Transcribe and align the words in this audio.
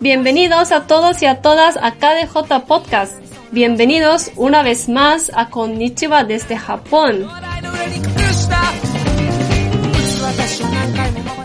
Bienvenidos 0.00 0.70
a 0.70 0.86
todos 0.86 1.22
y 1.22 1.26
a 1.26 1.42
todas 1.42 1.76
a 1.76 1.92
KDJ 1.92 2.66
Podcast. 2.66 3.14
Bienvenidos 3.50 4.30
una 4.36 4.62
vez 4.62 4.88
más 4.88 5.30
a 5.34 5.50
Konnichiwa 5.50 6.24
desde 6.24 6.56
Japón. 6.56 7.28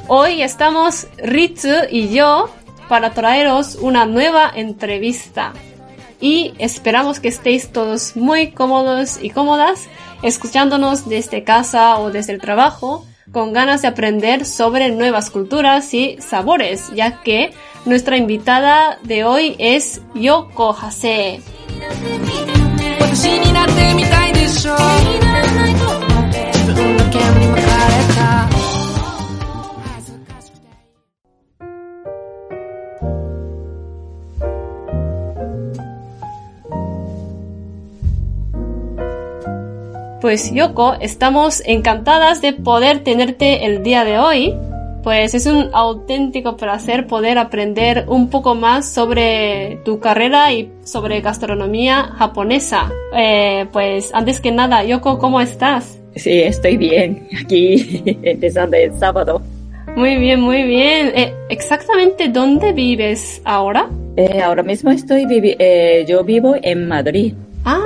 Hoy 0.07 0.43
estamos 0.43 1.07
Ritsu 1.17 1.87
y 1.89 2.13
yo 2.13 2.49
para 2.87 3.11
traeros 3.11 3.75
una 3.75 4.05
nueva 4.05 4.51
entrevista. 4.53 5.53
Y 6.21 6.53
esperamos 6.59 7.19
que 7.19 7.29
estéis 7.29 7.71
todos 7.71 8.15
muy 8.15 8.51
cómodos 8.51 9.17
y 9.21 9.31
cómodas 9.31 9.87
escuchándonos 10.21 11.09
desde 11.09 11.43
casa 11.43 11.97
o 11.97 12.11
desde 12.11 12.33
el 12.33 12.39
trabajo 12.39 13.05
con 13.33 13.51
ganas 13.51 13.81
de 13.81 13.89
aprender 13.89 14.45
sobre 14.45 14.91
nuevas 14.91 15.29
culturas 15.29 15.93
y 15.93 16.17
sabores, 16.21 16.91
ya 16.93 17.21
que 17.21 17.51
nuestra 17.85 18.15
invitada 18.15 18.99
de 19.03 19.25
hoy 19.25 19.55
es 19.57 20.01
Yoko 20.13 20.69
Hase. 20.79 21.41
Pues 40.23 40.53
Yoko, 40.53 40.93
estamos 41.01 41.61
encantadas 41.65 42.41
de 42.41 42.53
poder 42.53 43.03
tenerte 43.03 43.65
el 43.65 43.83
día 43.83 44.05
de 44.05 44.19
hoy. 44.19 44.53
Pues 45.03 45.33
es 45.33 45.47
un 45.47 45.69
auténtico 45.73 46.55
placer 46.55 47.07
poder 47.07 47.37
aprender 47.37 48.05
un 48.07 48.29
poco 48.29 48.55
más 48.55 48.87
sobre 48.87 49.81
tu 49.83 49.99
carrera 49.99 50.53
y 50.53 50.71
sobre 50.85 51.19
gastronomía 51.19 52.03
japonesa. 52.17 52.89
Eh, 53.13 53.65
pues 53.73 54.11
antes 54.13 54.39
que 54.39 54.53
nada, 54.53 54.81
Yoko, 54.85 55.19
¿cómo 55.19 55.41
estás? 55.41 55.99
Sí, 56.15 56.39
estoy 56.39 56.77
bien. 56.77 57.27
Aquí 57.43 58.01
empezando 58.23 58.77
el 58.77 58.97
sábado. 58.97 59.41
Muy 59.97 60.15
bien, 60.15 60.39
muy 60.39 60.63
bien. 60.63 61.11
Eh, 61.15 61.33
¿Exactamente 61.49 62.29
dónde 62.29 62.71
vives 62.71 63.41
ahora? 63.43 63.89
Eh, 64.15 64.39
ahora 64.41 64.63
mismo 64.63 64.89
estoy 64.89 65.25
vivi 65.25 65.57
yo 66.07 66.23
vivo 66.23 66.55
en 66.61 66.87
Madrid. 66.87 67.33
Ah, 67.65 67.81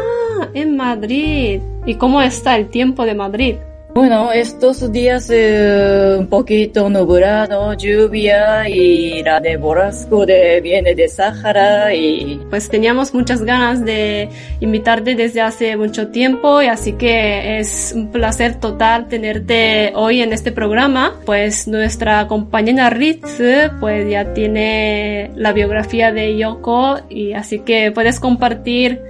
en 0.54 0.76
Madrid. 0.76 1.62
¿Y 1.86 1.96
cómo 1.96 2.22
está 2.22 2.56
el 2.56 2.70
tiempo 2.70 3.06
de 3.06 3.16
Madrid? 3.16 3.56
Bueno, 3.98 4.32
estos 4.32 4.92
días 4.92 5.28
eh, 5.32 6.18
un 6.20 6.28
poquito 6.28 6.88
nublado, 6.88 7.74
lluvia 7.74 8.70
y 8.70 9.24
la 9.24 9.40
de 9.40 9.58
borrasco 9.58 10.24
de, 10.24 10.62
viene 10.62 10.94
de 10.94 11.10
Sahara 11.10 11.92
y... 11.96 12.40
Pues 12.52 12.70
teníamos 12.70 13.12
muchas 13.16 13.42
ganas 13.42 13.84
de 13.84 14.30
invitarte 14.60 15.16
desde 15.16 15.42
hace 15.42 15.76
mucho 15.78 16.10
tiempo 16.10 16.62
y 16.62 16.68
así 16.68 16.94
que 16.94 17.58
es 17.58 17.92
un 17.96 18.12
placer 18.12 18.60
total 18.60 19.08
tenerte 19.08 19.92
hoy 19.96 20.22
en 20.22 20.32
este 20.32 20.52
programa. 20.52 21.16
Pues 21.26 21.68
nuestra 21.68 22.28
compañera 22.28 22.92
Ritz 22.92 23.42
pues 23.80 24.08
ya 24.08 24.32
tiene 24.36 25.32
la 25.34 25.54
biografía 25.54 26.12
de 26.12 26.38
Yoko 26.38 27.00
y 27.10 27.34
así 27.34 27.62
que 27.62 27.92
puedes 27.92 28.20
compartir 28.20 29.02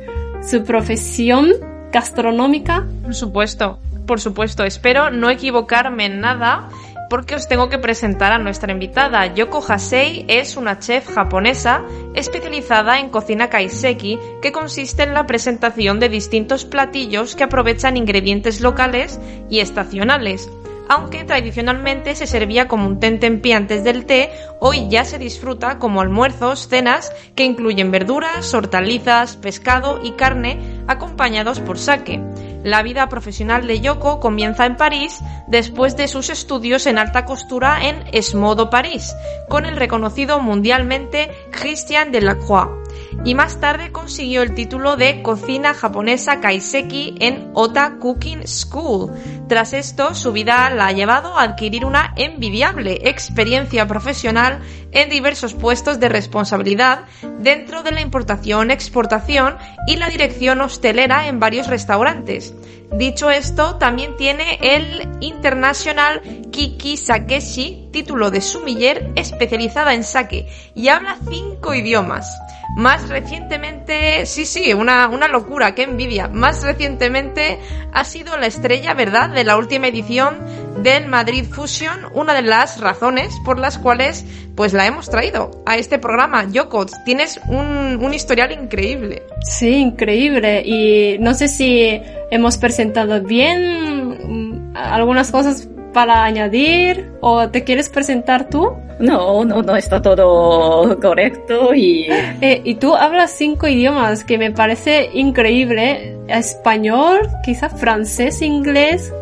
su 0.50 0.64
profesión 0.64 1.52
gastronómica? 1.92 2.86
Por 3.04 3.14
supuesto, 3.14 3.80
por 4.06 4.22
supuesto. 4.22 4.64
Espero 4.64 5.12
no 5.12 5.30
equivocarme 5.30 6.06
en 6.06 6.22
nada 6.22 6.70
porque 7.10 7.36
os 7.36 7.48
tengo 7.48 7.70
que 7.70 7.78
presentar 7.78 8.32
a 8.32 8.38
nuestra 8.38 8.72
invitada. 8.72 9.34
Yoko 9.34 9.64
Hasei 9.68 10.26
es 10.28 10.58
una 10.58 10.80
chef 10.80 11.08
japonesa 11.14 11.84
especializada 12.16 13.00
en 13.00 13.10
cocina 13.10 13.50
kaiseki, 13.50 14.20
que 14.42 14.52
consiste 14.52 15.04
en 15.04 15.14
la 15.14 15.26
presentación 15.26 16.00
de 16.00 16.10
distintos 16.10 16.66
platillos 16.66 17.36
que 17.36 17.44
aprovechan 17.44 17.98
ingredientes 17.98 18.62
locales 18.62 19.20
y 19.50 19.60
estacionales. 19.60 20.50
Aunque 20.90 21.26
tradicionalmente 21.26 22.16
se 22.16 22.28
servía 22.28 22.68
como 22.68 22.88
un 22.88 23.00
tentempié 23.00 23.56
antes 23.56 23.84
del 23.84 24.06
té, 24.06 24.32
hoy 24.60 24.88
ya 24.90 25.04
se 25.04 25.18
disfruta 25.18 25.80
como 25.80 26.02
almuerzos, 26.02 26.68
cenas 26.70 27.12
que 27.36 27.44
incluyen 27.44 27.92
verduras, 27.92 28.54
hortalizas, 28.54 29.36
pescado 29.36 30.00
y 30.02 30.12
carne 30.12 30.60
acompañados 30.88 31.60
por 31.60 31.78
sake. 31.78 32.22
La 32.64 32.84
vida 32.84 33.08
profesional 33.10 33.68
de 33.68 33.82
Yoko 33.82 34.20
comienza 34.20 34.66
en 34.66 34.78
París 34.78 35.20
después 35.48 35.98
de 35.98 36.08
sus 36.08 36.30
estudios 36.30 36.88
en 36.88 36.98
alta 36.98 37.26
costura 37.26 37.88
en 37.88 38.04
Esmodo 38.14 38.70
París, 38.70 39.16
con 39.50 39.66
el 39.66 39.76
reconocido 39.76 40.40
mundialmente 40.40 41.30
Christian 41.52 42.12
Delacroix 42.12 42.87
y 43.24 43.36
más 43.36 43.60
tarde 43.60 43.92
consiguió 43.92 44.42
el 44.42 44.54
título 44.54 44.96
de 44.96 45.22
cocina 45.22 45.74
japonesa 45.74 46.40
kaiseki 46.40 47.16
en 47.20 47.52
Ota 47.54 47.98
Cooking 48.00 48.48
School. 48.48 49.12
Tras 49.48 49.74
esto, 49.74 50.14
su 50.14 50.32
vida 50.32 50.70
la 50.70 50.88
ha 50.88 50.92
llevado 50.92 51.38
a 51.38 51.44
adquirir 51.44 51.86
una 51.86 52.14
envidiable 52.16 53.00
experiencia 53.04 53.88
profesional 53.88 54.60
en 54.92 55.10
diversos 55.10 55.54
puestos 55.54 56.00
de 56.00 56.10
responsabilidad 56.10 57.06
dentro 57.40 57.84
de 57.84 57.92
la 57.92 58.02
importación, 58.02 58.72
exportación 58.72 59.58
y 59.88 59.96
la 59.98 60.10
dirección 60.10 60.62
hostelera 60.62 61.28
en 61.28 61.40
varios 61.40 61.68
restaurantes. 61.68 62.54
Dicho 62.94 63.30
esto, 63.30 63.76
también 63.76 64.16
tiene 64.16 64.60
el 64.62 65.08
International 65.20 66.22
Kiki 66.52 66.96
Sakeshi, 66.96 67.90
título 67.92 68.32
de 68.32 68.42
sumiller 68.42 69.12
especializada 69.16 69.94
en 69.94 70.04
sake, 70.04 70.48
y 70.74 70.88
habla 70.88 71.18
cinco 71.30 71.74
idiomas. 71.74 72.34
Más 72.76 73.10
recientemente, 73.10 74.26
sí, 74.26 74.46
sí, 74.46 74.74
una, 74.74 75.08
una 75.08 75.28
locura, 75.28 75.74
qué 75.74 75.84
envidia. 75.84 76.28
Más 76.28 76.64
recientemente 76.64 77.60
ha 77.94 78.04
sido 78.04 78.38
la 78.38 78.48
estrella, 78.48 78.94
¿verdad?, 78.94 79.30
de 79.30 79.44
la 79.44 79.58
última 79.58 79.88
edición 79.88 80.38
del 80.84 81.08
Madrid 81.08 81.46
Fusion, 81.50 82.06
una 82.14 82.34
de 82.34 82.44
las 82.44 82.80
razones 82.80 83.36
por 83.44 83.58
las 83.58 83.78
cuales 83.78 84.26
pues 84.56 84.74
la 84.74 84.86
hemos 84.86 85.10
traído 85.10 85.52
a 85.66 85.78
este 85.78 86.00
programa. 86.00 86.46
Yoko, 86.50 86.86
tienes 87.06 87.40
un, 87.48 88.00
un 88.02 88.14
historial 88.14 88.52
increíble. 88.52 89.24
Sí, 89.42 89.76
increíble. 89.76 90.64
Y 90.66 91.18
no 91.20 91.34
sé 91.34 91.48
si 91.48 92.02
hemos 92.32 92.58
presentado 92.58 93.22
bien 93.22 94.72
mm, 94.72 94.76
algunas 94.76 95.32
cosas 95.32 95.68
para 95.94 96.24
añadir 96.24 97.12
o 97.22 97.50
te 97.50 97.64
quieres 97.64 97.90
presentar 97.90 98.50
tú? 98.50 98.74
No, 99.00 99.46
no, 99.46 99.62
no 99.62 99.76
está 99.76 100.02
todo 100.02 101.00
correcto 101.00 101.74
y... 101.74 102.08
Eh, 102.42 102.62
y 102.64 102.76
tú 102.76 102.96
hablas 102.96 103.32
cinco 103.32 103.68
idiomas 103.68 104.24
que 104.24 104.38
me 104.38 104.52
parece 104.52 105.10
increíble. 105.14 106.18
Español, 106.28 107.28
quizás 107.44 107.80
francés, 107.80 108.42
inglés, 108.42 109.14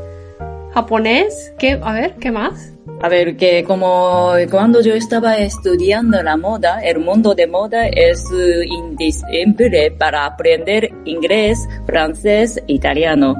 japonés. 0.74 1.54
¿Qué? 1.58 1.80
A 1.82 1.94
ver, 1.94 2.14
¿qué 2.16 2.32
más? 2.32 2.75
A 3.02 3.10
ver, 3.10 3.36
que 3.36 3.64
como 3.64 4.34
cuando 4.50 4.82
yo 4.82 4.94
estaba 4.94 5.38
estudiando 5.38 6.22
la 6.24 6.38
moda, 6.38 6.80
el 6.82 7.00
mundo 7.00 7.36
de 7.36 7.48
moda 7.48 7.88
es 7.88 8.24
indispensable 8.66 9.92
para 9.98 10.26
aprender 10.26 10.92
inglés, 11.06 11.68
francés, 11.86 12.62
italiano. 12.68 13.36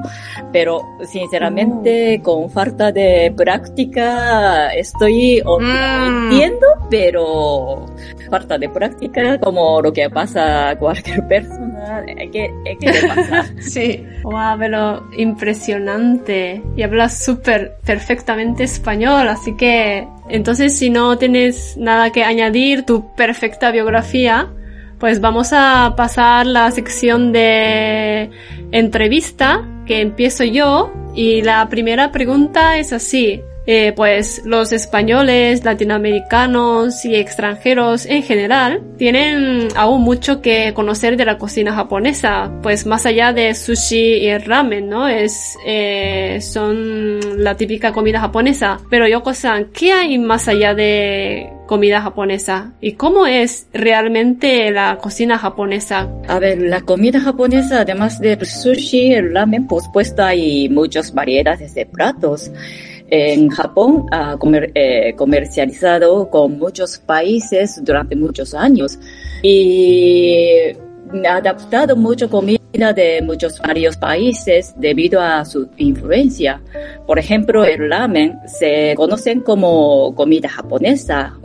Pero 0.52 0.82
sinceramente, 1.04 2.20
oh. 2.20 2.22
con 2.22 2.50
falta 2.50 2.92
de 2.92 3.32
práctica, 3.36 4.68
estoy 4.74 5.42
mm. 5.42 6.30
entiendo, 6.30 6.66
pero 6.90 7.86
falta 8.30 8.58
de 8.58 8.68
práctica, 8.68 9.38
como 9.38 9.80
lo 9.80 9.92
que 9.92 10.08
pasa 10.10 10.70
a 10.70 10.76
cualquier 10.76 11.26
persona, 11.28 12.04
¿qué, 12.32 12.52
qué 12.80 12.92
le 12.92 13.08
pasa? 13.08 13.46
sí, 13.60 14.04
wow, 14.22 14.58
pero 14.58 15.08
impresionante. 15.16 16.62
Y 16.76 16.82
hablas 16.82 17.24
súper 17.24 17.76
perfectamente 17.84 18.64
español, 18.64 19.28
así 19.36 19.54
que 19.54 20.08
entonces 20.28 20.76
si 20.78 20.90
no 20.90 21.18
tienes 21.18 21.76
nada 21.76 22.10
que 22.10 22.24
añadir, 22.24 22.84
tu 22.84 23.14
perfecta 23.14 23.70
biografía, 23.70 24.48
pues 24.98 25.20
vamos 25.20 25.52
a 25.52 25.94
pasar 25.96 26.46
la 26.46 26.70
sección 26.70 27.32
de 27.32 28.30
entrevista 28.72 29.62
que 29.86 30.00
empiezo 30.00 30.42
yo 30.44 30.90
y 31.14 31.42
la 31.42 31.68
primera 31.68 32.12
pregunta 32.12 32.78
es 32.78 32.92
así. 32.92 33.40
Eh, 33.66 33.92
pues 33.96 34.42
los 34.44 34.72
españoles, 34.72 35.64
latinoamericanos 35.64 37.04
y 37.04 37.16
extranjeros 37.16 38.06
en 38.06 38.22
general 38.22 38.82
tienen 38.96 39.68
aún 39.74 40.02
mucho 40.02 40.40
que 40.40 40.72
conocer 40.72 41.16
de 41.16 41.24
la 41.24 41.36
cocina 41.36 41.72
japonesa, 41.74 42.52
pues 42.62 42.86
más 42.86 43.06
allá 43.06 43.32
de 43.32 43.54
sushi 43.54 44.26
y 44.26 44.38
ramen, 44.38 44.88
¿no? 44.88 45.08
Es, 45.08 45.56
eh, 45.66 46.38
son 46.40 47.42
la 47.42 47.56
típica 47.56 47.92
comida 47.92 48.20
japonesa. 48.20 48.78
Pero 48.88 49.08
Yoko-san, 49.08 49.70
¿qué 49.72 49.92
hay 49.92 50.16
más 50.18 50.46
allá 50.46 50.72
de 50.74 51.50
comida 51.66 52.00
japonesa? 52.00 52.72
¿Y 52.80 52.92
cómo 52.92 53.26
es 53.26 53.66
realmente 53.72 54.70
la 54.70 54.98
cocina 54.98 55.38
japonesa? 55.38 56.08
A 56.28 56.38
ver, 56.38 56.62
la 56.62 56.82
comida 56.82 57.20
japonesa, 57.20 57.80
además 57.80 58.20
del 58.20 58.46
sushi, 58.46 59.12
el 59.12 59.34
ramen, 59.34 59.66
por 59.66 59.82
supuesto 59.82 60.22
hay 60.22 60.68
muchas 60.68 61.12
variedades 61.12 61.74
de 61.74 61.84
platos 61.86 62.50
en 63.08 63.48
Japón 63.50 64.06
ha 64.10 64.36
eh, 64.74 65.14
comercializado 65.16 66.28
con 66.28 66.58
muchos 66.58 66.98
países 66.98 67.80
durante 67.84 68.16
muchos 68.16 68.54
años 68.54 68.98
y 69.42 70.72
ha 71.24 71.36
adaptado 71.36 71.96
mucho 71.96 72.28
comida 72.28 72.60
de 72.94 73.22
muchos 73.22 73.58
varios 73.60 73.96
países 73.96 74.74
debido 74.76 75.20
a 75.20 75.44
su 75.44 75.68
influencia. 75.76 76.60
Por 77.06 77.18
ejemplo, 77.18 77.64
el 77.64 77.88
ramen 77.88 78.38
se 78.46 78.94
conocen 78.96 79.40
como 79.40 80.14
comida 80.14 80.48
japonesa 80.48 81.38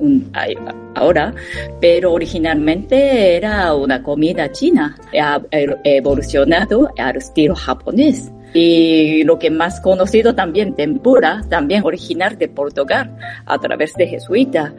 ahora, 0.95 1.33
pero 1.79 2.13
originalmente 2.13 3.35
era 3.35 3.73
una 3.75 4.01
comida 4.01 4.51
china, 4.51 4.97
ha 5.19 5.39
evolucionado 5.83 6.89
al 6.97 7.17
estilo 7.17 7.55
japonés. 7.55 8.31
Y 8.53 9.24
lo 9.24 9.39
que 9.39 9.50
más 9.50 9.80
conocido 9.80 10.36
también, 10.36 10.75
tempura, 10.75 11.42
también 11.50 11.83
original 11.86 12.38
de 12.38 12.50
Portugal, 12.50 13.15
a 13.45 13.57
través 13.57 13.94
de 13.94 14.07
jesuita 14.07 14.74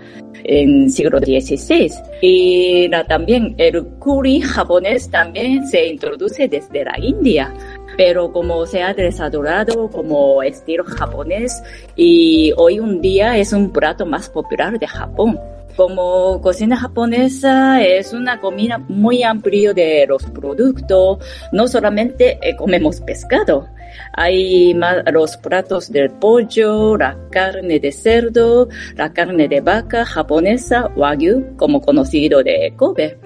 en 0.44 0.90
siglo 0.90 1.18
XVI. 1.18 1.90
Y 2.20 2.90
también 3.08 3.54
el 3.58 3.84
curry 3.98 4.40
japonés 4.40 5.10
también 5.10 5.66
se 5.66 5.86
introduce 5.86 6.48
desde 6.48 6.84
la 6.84 6.98
India 6.98 7.54
pero 7.96 8.32
como 8.32 8.66
se 8.66 8.82
ha 8.82 8.94
desarrollado 8.94 9.88
como 9.90 10.42
estilo 10.42 10.84
japonés 10.84 11.62
y 11.96 12.52
hoy 12.56 12.80
un 12.80 13.00
día 13.00 13.36
es 13.36 13.52
un 13.52 13.70
plato 13.70 14.06
más 14.06 14.28
popular 14.28 14.78
de 14.78 14.86
Japón. 14.86 15.38
Como 15.76 16.40
cocina 16.42 16.76
japonesa 16.76 17.82
es 17.82 18.12
una 18.12 18.40
comida 18.40 18.78
muy 18.78 19.22
amplia 19.22 19.72
de 19.72 20.06
los 20.06 20.22
productos, 20.24 21.18
no 21.52 21.66
solamente 21.66 22.38
eh, 22.42 22.54
comemos 22.56 23.00
pescado, 23.00 23.68
hay 24.12 24.74
más 24.74 25.02
los 25.12 25.36
platos 25.36 25.90
del 25.90 26.10
pollo, 26.10 26.96
la 26.96 27.16
carne 27.30 27.80
de 27.80 27.92
cerdo, 27.92 28.68
la 28.96 29.12
carne 29.12 29.48
de 29.48 29.60
vaca 29.60 30.04
japonesa, 30.04 30.90
wagyu, 30.96 31.56
como 31.56 31.80
conocido 31.80 32.42
de 32.42 32.72
Kobe. 32.76 33.18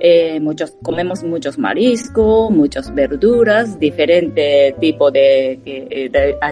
Eh, 0.00 0.38
muchos, 0.40 0.76
comemos 0.82 1.22
muchos 1.24 1.58
mariscos, 1.58 2.50
muchas 2.50 2.94
verduras, 2.94 3.78
diferentes 3.78 4.76
tipos 4.78 5.12
de, 5.12 6.10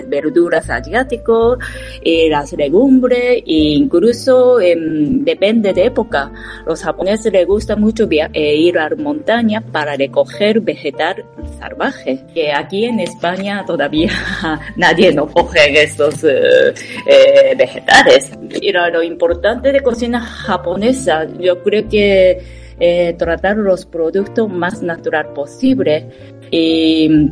verduras 0.09 0.69
asiáticos, 0.69 1.59
y 2.03 2.29
las 2.29 2.53
legumbres, 2.53 3.43
e 3.47 3.75
incluso 3.75 4.61
em, 4.61 5.25
depende 5.25 5.73
de 5.73 5.87
época. 5.87 6.33
Los 6.67 6.83
japoneses 6.83 7.33
les 7.33 7.47
gusta 7.47 7.77
mucho 7.77 8.09
eh, 8.11 8.57
ir 8.57 8.79
a 8.79 8.89
la 8.91 8.97
montaña 8.97 9.61
para 9.61 9.97
recoger 9.97 10.61
vegetal 10.61 11.25
salvaje, 11.59 12.25
aquí 12.55 12.85
en 12.85 13.01
España 13.01 13.56
todavía 13.65 14.11
nadie 14.77 15.13
no 15.13 15.27
coge 15.29 15.83
estos 15.83 16.25
eh, 16.25 16.75
eh, 17.07 17.55
vegetales. 17.57 18.31
Y 18.61 18.73
lo 18.73 19.03
importante 19.03 19.73
de 19.73 19.81
cocina 19.81 20.21
japonesa, 20.21 21.27
yo 21.39 21.63
creo 21.63 21.89
que 21.89 22.39
eh, 22.79 23.15
tratar 23.19 23.57
los 23.57 23.87
productos 23.87 24.49
más 24.51 24.83
natural 24.83 25.33
posible 25.33 26.09
y 26.51 27.31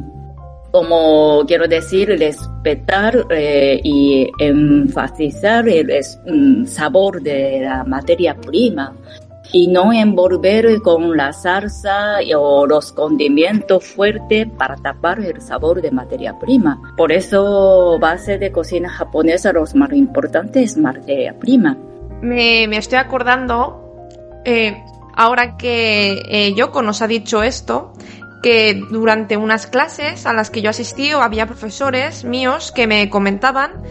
como 0.71 1.45
quiero 1.47 1.69
decir, 1.69 2.09
respetar 2.19 3.25
y 3.31 4.29
enfatizar 4.41 5.69
el, 5.69 5.89
sabor 6.67 7.23
de 7.23 7.61
la 7.61 7.85
materia 7.85 8.35
prima 8.35 8.93
y 9.53 9.69
no 9.69 9.93
envolver 9.93 10.81
con 10.83 11.17
la 11.17 11.33
salsa 11.33 12.19
o 12.37 12.67
los 12.67 12.93
condimentos 12.93 13.85
fuertes 13.85 14.49
para 14.59 14.77
tapar 14.77 15.21
el 15.21 15.41
sabor 15.41 15.81
de 15.81 15.91
materia 15.91 16.39
prima. 16.39 16.81
Por 16.97 17.13
eso, 17.13 17.99
base 17.99 18.39
de 18.39 18.51
cocina 18.51 18.89
japonesa, 18.89 19.53
los 19.53 19.75
más 19.75 19.93
importantes 19.93 20.73
es 20.73 20.77
materia 20.77 21.39
prima. 21.39 21.77
Me, 22.21 22.65
estoy 22.77 22.99
acordando, 22.99 23.95
eh, 24.45 24.83
ahora 25.15 25.57
que 25.57 26.23
eh, 26.29 26.55
Yoko 26.55 26.83
nos 26.83 27.03
ha 27.03 27.07
dicho 27.07 27.43
esto, 27.43 27.93
que 28.43 28.79
durante 28.91 29.39
unas 29.39 29.67
clases 29.67 30.27
a 30.27 30.35
las 30.35 30.51
que 30.51 30.61
yo 30.61 30.69
asistí 30.69 31.11
había 31.13 31.47
profesores 31.47 32.25
míos 32.25 32.73
que 32.73 32.87
me 32.87 33.09
comentaban 33.09 33.83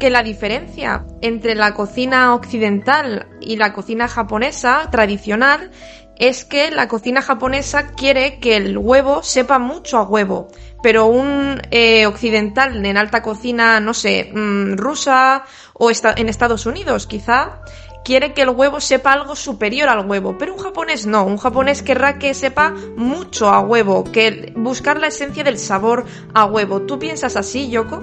que 0.00 0.10
la 0.10 0.24
diferencia 0.24 1.04
entre 1.20 1.54
la 1.54 1.74
cocina 1.74 2.34
occidental 2.34 3.28
y 3.40 3.56
la 3.56 3.72
cocina 3.72 4.08
japonesa 4.08 4.88
tradicional 4.90 5.70
es 6.16 6.44
que 6.44 6.70
la 6.70 6.88
cocina 6.88 7.22
japonesa 7.22 7.92
quiere 7.92 8.40
que 8.40 8.56
el 8.56 8.76
huevo 8.76 9.22
sepa 9.22 9.58
mucho 9.58 9.98
a 9.98 10.02
huevo, 10.02 10.48
pero 10.82 11.06
un 11.06 11.62
eh, 11.70 12.06
occidental 12.06 12.84
en 12.84 12.96
alta 12.96 13.22
cocina, 13.22 13.78
no 13.78 13.94
sé, 13.94 14.30
mm, 14.34 14.76
rusa 14.76 15.44
o 15.74 15.90
en 15.90 16.28
Estados 16.28 16.66
Unidos 16.66 17.06
quizá, 17.06 17.60
quiere 18.02 18.32
que 18.32 18.42
el 18.42 18.50
huevo 18.50 18.80
sepa 18.80 19.12
algo 19.12 19.36
superior 19.36 19.88
al 19.88 20.08
huevo, 20.08 20.36
pero 20.38 20.54
un 20.54 20.60
japonés 20.60 21.06
no, 21.06 21.24
un 21.24 21.36
japonés 21.36 21.82
querrá 21.82 22.18
que 22.18 22.34
sepa 22.34 22.74
mucho 22.96 23.48
a 23.48 23.60
huevo, 23.60 24.04
que 24.04 24.52
buscar 24.56 24.98
la 24.98 25.08
esencia 25.08 25.44
del 25.44 25.58
sabor 25.58 26.06
a 26.34 26.46
huevo. 26.46 26.82
¿Tú 26.82 26.98
piensas 26.98 27.36
así, 27.36 27.70
Yoko? 27.70 28.02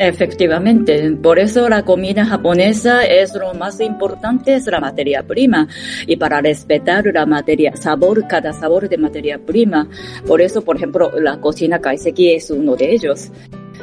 Efectivamente, 0.00 1.10
por 1.20 1.40
eso 1.40 1.68
la 1.68 1.84
comida 1.84 2.24
japonesa 2.24 3.04
es 3.04 3.34
lo 3.34 3.52
más 3.54 3.80
importante, 3.80 4.54
es 4.54 4.66
la 4.66 4.78
materia 4.78 5.24
prima. 5.24 5.66
Y 6.06 6.14
para 6.16 6.40
respetar 6.40 7.04
la 7.12 7.26
materia, 7.26 7.74
sabor, 7.74 8.24
cada 8.28 8.52
sabor 8.52 8.88
de 8.88 8.96
materia 8.96 9.40
prima. 9.44 9.88
Por 10.24 10.40
eso, 10.40 10.62
por 10.62 10.76
ejemplo, 10.76 11.10
la 11.18 11.40
cocina 11.40 11.80
kaiseki 11.80 12.34
es 12.34 12.48
uno 12.52 12.76
de 12.76 12.92
ellos 12.92 13.32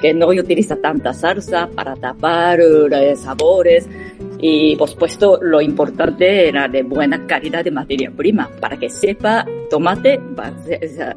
que 0.02 0.14
no 0.14 0.28
utiliza 0.28 0.78
tanta 0.78 1.14
salsa 1.14 1.68
para 1.76 1.96
tapar 1.96 2.60
los 2.60 3.20
sabores 3.20 3.88
y 4.40 4.76
por 4.76 4.90
supuesto 4.90 5.40
lo 5.42 5.62
importante 5.62 6.48
era 6.48 6.68
de 6.68 6.84
buena 6.84 7.26
calidad 7.26 7.64
de 7.64 7.72
materia 7.72 8.12
prima 8.12 8.50
para 8.60 8.78
que 8.78 8.90
sepa 8.90 9.46
tomate, 9.70 10.20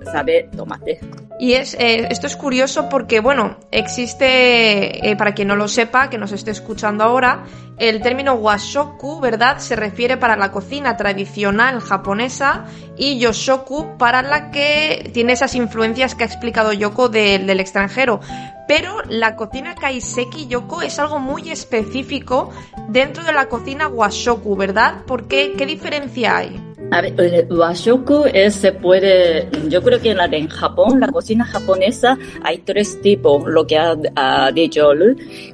sabe 0.05 0.49
tomate. 0.57 1.01
Y 1.39 1.53
es, 1.53 1.75
eh, 1.75 2.09
esto 2.11 2.27
es 2.27 2.37
curioso 2.37 2.89
porque, 2.89 3.21
bueno, 3.21 3.59
existe, 3.71 5.09
eh, 5.09 5.17
para 5.17 5.35
quien 5.35 5.49
no 5.49 5.57
lo 5.57 5.69
sepa, 5.69 6.11
que 6.11 6.19
nos 6.19 6.33
esté 6.33 6.51
escuchando 6.51 7.05
ahora, 7.05 7.45
el 7.79 8.03
término 8.03 8.35
washoku, 8.35 9.21
¿verdad? 9.21 9.59
Se 9.59 9.77
refiere 9.77 10.17
para 10.17 10.37
la 10.37 10.51
cocina 10.51 10.97
tradicional 10.97 11.81
japonesa 11.81 12.65
y 12.97 13.19
yoshoku 13.19 13.97
para 13.99 14.23
la 14.23 14.51
que 14.51 15.11
tiene 15.15 15.35
esas 15.35 15.55
influencias 15.55 16.17
que 16.17 16.25
ha 16.25 16.27
explicado 16.27 16.73
Yoko 16.73 17.09
del 17.09 17.61
extranjero. 17.61 18.21
Pero 18.67 19.03
la 19.09 19.37
cocina 19.37 19.77
kaiseki 19.77 20.49
yoko 20.49 20.83
es 20.83 20.99
algo 20.99 21.21
muy 21.21 21.51
específico 21.51 22.51
dentro 22.89 23.23
de 23.23 23.33
la 23.33 23.49
cocina 23.49 23.87
washoku, 23.87 24.57
¿verdad? 24.57 25.05
¿Por 25.07 25.29
qué? 25.29 25.55
¿Qué 25.57 25.65
diferencia 25.65 26.37
hay? 26.37 26.68
A 26.91 27.03
ver, 27.03 27.15
el 27.21 27.53
washoku 27.53 28.25
es, 28.33 28.55
se 28.55 28.73
puede, 28.73 29.47
yo 29.69 29.83
creo 29.83 30.01
que 30.01 30.13
en, 30.13 30.17
la 30.17 30.25
en 30.25 30.49
Japón, 30.49 30.99
la 30.99 31.09
cocina 31.09 31.45
japonesa, 31.45 32.17
hay 32.43 32.59
tres 32.59 33.01
tipos, 33.03 33.45
lo 33.47 33.67
que 33.67 33.77
ha, 33.77 33.95
ha 34.17 34.51
dicho 34.53 34.91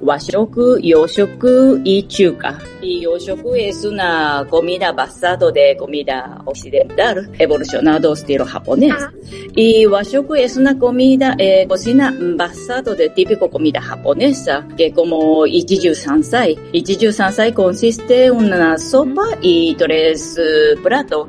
washoku, 0.01 0.79
yoshoku 0.81 1.81
y 1.83 2.05
chuka. 2.05 2.59
Y 2.81 3.01
yoshoku 3.01 3.55
es 3.55 3.85
una 3.85 4.47
comida 4.49 4.93
basada 4.93 5.51
de 5.51 5.77
comida 5.77 6.41
occidental, 6.45 7.29
evolucionado 7.37 8.13
estilo 8.13 8.47
japonés. 8.47 8.95
Ah. 8.97 9.13
Y 9.57 9.87
washoku 9.87 10.37
es 10.37 10.57
una 10.57 10.79
comida, 10.79 11.35
eh, 11.39 11.67
cocina 11.69 12.15
basada 12.37 12.95
de 12.95 13.09
típico 13.09 13.51
comida 13.51 13.81
japonesa, 13.81 14.69
que 14.77 14.93
como 14.93 15.47
ichiju 15.47 15.95
sansai. 15.97 16.57
Ichiju 16.73 17.11
sansai 17.11 17.53
consiste 17.53 18.27
en 18.27 18.37
una 18.37 18.79
sopa 18.79 19.25
y 19.43 19.75
tres 19.75 20.39
uh, 20.39 20.81
platos 20.83 21.24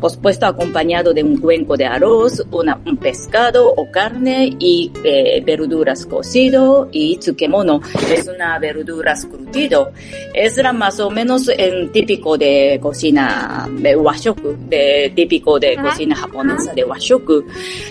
por 0.00 0.10
supuesto 0.10 0.46
acompañado 0.46 1.12
de 1.14 1.22
un 1.22 1.38
cuenco 1.38 1.76
de 1.76 1.86
arroz, 1.86 2.44
una, 2.50 2.78
un 2.84 2.96
pescado 2.96 3.72
o 3.72 3.90
carne 3.90 4.54
y 4.58 4.92
eh, 5.04 5.42
verduras 5.44 6.06
cocido 6.06 6.88
y 6.92 7.16
tsukemono, 7.16 7.80
es 8.12 8.28
una 8.28 8.58
verduras 8.58 9.24
curtido. 9.26 9.92
Es 10.34 10.56
la 10.58 10.72
más 10.72 11.00
o 11.00 11.10
menos 11.10 11.48
el 11.48 11.90
típico 11.90 12.36
de 12.36 12.78
cocina 12.80 13.68
de 13.70 13.96
washoku, 13.96 14.56
de, 14.68 15.12
típico 15.14 15.58
de 15.58 15.76
cocina 15.76 16.14
japonesa 16.14 16.74
de 16.74 16.84
washoku. 16.84 17.44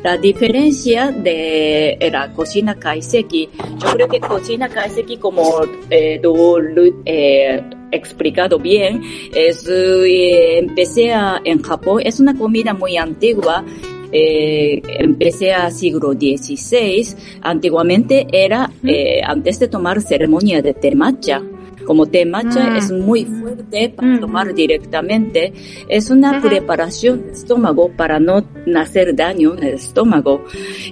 La 0.03 0.17
diferencia 0.17 1.12
de 1.12 1.97
la 2.12 2.31
cocina 2.33 2.75
kaiseki, 2.75 3.50
yo 3.79 3.89
creo 3.93 4.07
que 4.07 4.19
cocina 4.19 4.69
kaiseki 4.69 5.17
como 5.17 5.62
eh, 5.89 6.19
tú 6.21 6.57
eh, 7.05 7.63
explicado 7.92 8.60
bien, 8.60 9.01
es, 9.34 9.68
eh, 9.68 10.60
empecé 10.60 11.13
a, 11.13 11.42
en 11.44 11.62
Japón, 11.62 12.01
es 12.04 12.20
una 12.20 12.38
comida 12.38 12.74
muy 12.74 12.98
antigua, 12.98 13.63
eh, 14.12 14.82
empecé 15.00 15.54
a 15.54 15.70
siglo 15.72 16.13
XVI, 16.13 17.08
antiguamente 17.42 18.27
era, 18.32 18.72
eh, 18.84 19.22
antes 19.24 19.60
de 19.60 19.68
tomar 19.68 20.01
ceremonia 20.01 20.62
de 20.62 20.74
temacha, 20.74 21.42
como 21.86 22.06
té 22.06 22.25
matcha 22.25 22.72
mm. 22.72 22.75
es 22.75 22.92
muy 22.92 23.25
fuerte 23.25 23.89
para 23.89 24.08
mm. 24.08 24.20
tomar 24.20 24.54
directamente, 24.54 25.54
es 25.88 26.10
una 26.10 26.42
preparación 26.42 27.22
del 27.22 27.32
estómago 27.32 27.92
para 27.96 28.20
no 28.20 28.44
hacer 28.75 29.15
daño 29.15 29.56
en 29.56 29.63
el 29.63 29.74
estómago. 29.75 30.44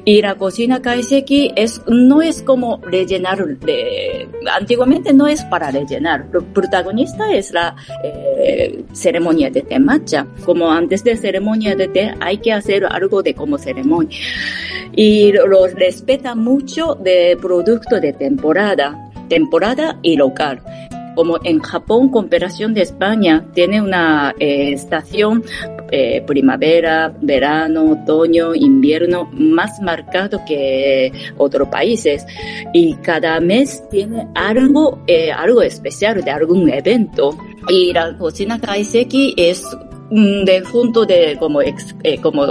Y 0.05 0.21
la 0.21 0.35
cocina 0.35 0.81
kaiseki 0.81 1.51
es, 1.55 1.81
no 1.87 2.21
es 2.21 2.41
como 2.41 2.79
rellenar 2.83 3.57
de, 3.59 4.27
antiguamente 4.51 5.13
no 5.13 5.27
es 5.27 5.43
para 5.45 5.71
rellenar. 5.71 6.27
El 6.33 6.43
protagonista 6.45 7.31
es 7.31 7.51
la 7.51 7.75
eh, 8.03 8.83
ceremonia 8.93 9.49
de 9.49 9.61
té 9.61 9.79
matcha. 9.79 10.27
Como 10.45 10.71
antes 10.71 11.03
de 11.03 11.17
ceremonia 11.17 11.75
de 11.75 11.87
té 11.87 12.13
hay 12.19 12.37
que 12.37 12.53
hacer 12.53 12.85
algo 12.85 13.23
de 13.23 13.33
como 13.33 13.57
ceremonia. 13.57 14.17
Y 14.95 15.31
lo 15.31 15.67
respeta 15.67 16.35
mucho 16.35 16.95
de 16.95 17.37
producto 17.41 17.99
de 17.99 18.13
temporada 18.13 19.12
temporada 19.29 19.99
y 20.01 20.15
local. 20.15 20.61
Como 21.15 21.37
en 21.43 21.59
Japón, 21.59 22.09
comparación 22.09 22.73
de 22.73 22.81
España, 22.81 23.45
tiene 23.53 23.81
una 23.81 24.33
eh, 24.39 24.71
estación 24.73 25.43
eh, 25.91 26.23
primavera, 26.25 27.13
verano, 27.21 27.91
otoño, 27.91 28.55
invierno 28.55 29.29
más 29.31 29.79
marcado 29.79 30.41
que 30.47 31.11
otros 31.37 31.67
países. 31.67 32.25
Y 32.73 32.95
cada 32.95 33.39
mes 33.39 33.83
tiene 33.91 34.27
algo, 34.33 35.03
eh, 35.05 35.31
algo 35.31 35.61
especial 35.61 36.23
de 36.23 36.31
algún 36.31 36.67
evento. 36.69 37.37
Y 37.69 37.93
la 37.93 38.17
cocina 38.17 38.59
kaiseki 38.59 39.35
es 39.37 39.63
Mm, 40.11 40.43
de 40.43 40.61
junto 40.61 41.05
de 41.05 41.37
como 41.39 41.61
eh, 41.61 41.73
como 42.21 42.45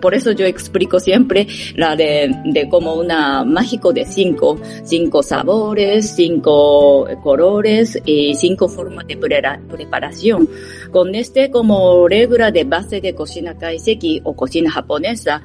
por 0.00 0.14
eso 0.14 0.32
yo 0.32 0.46
explico 0.46 0.98
siempre 0.98 1.46
la 1.76 1.94
de, 1.94 2.34
de 2.46 2.68
como 2.68 2.94
una 2.94 3.44
mágico 3.44 3.92
de 3.92 4.06
cinco 4.06 4.58
cinco 4.82 5.22
sabores 5.22 6.16
cinco 6.16 7.06
colores 7.22 8.00
y 8.06 8.34
cinco 8.34 8.68
formas 8.68 9.06
de 9.06 9.16
preparación. 9.16 10.48
Con 10.90 11.14
este 11.14 11.50
como 11.50 12.08
regla 12.08 12.50
de 12.50 12.64
base 12.64 13.02
de 13.02 13.14
cocina 13.14 13.56
kaiseki 13.56 14.22
o 14.24 14.34
cocina 14.34 14.70
japonesa 14.70 15.42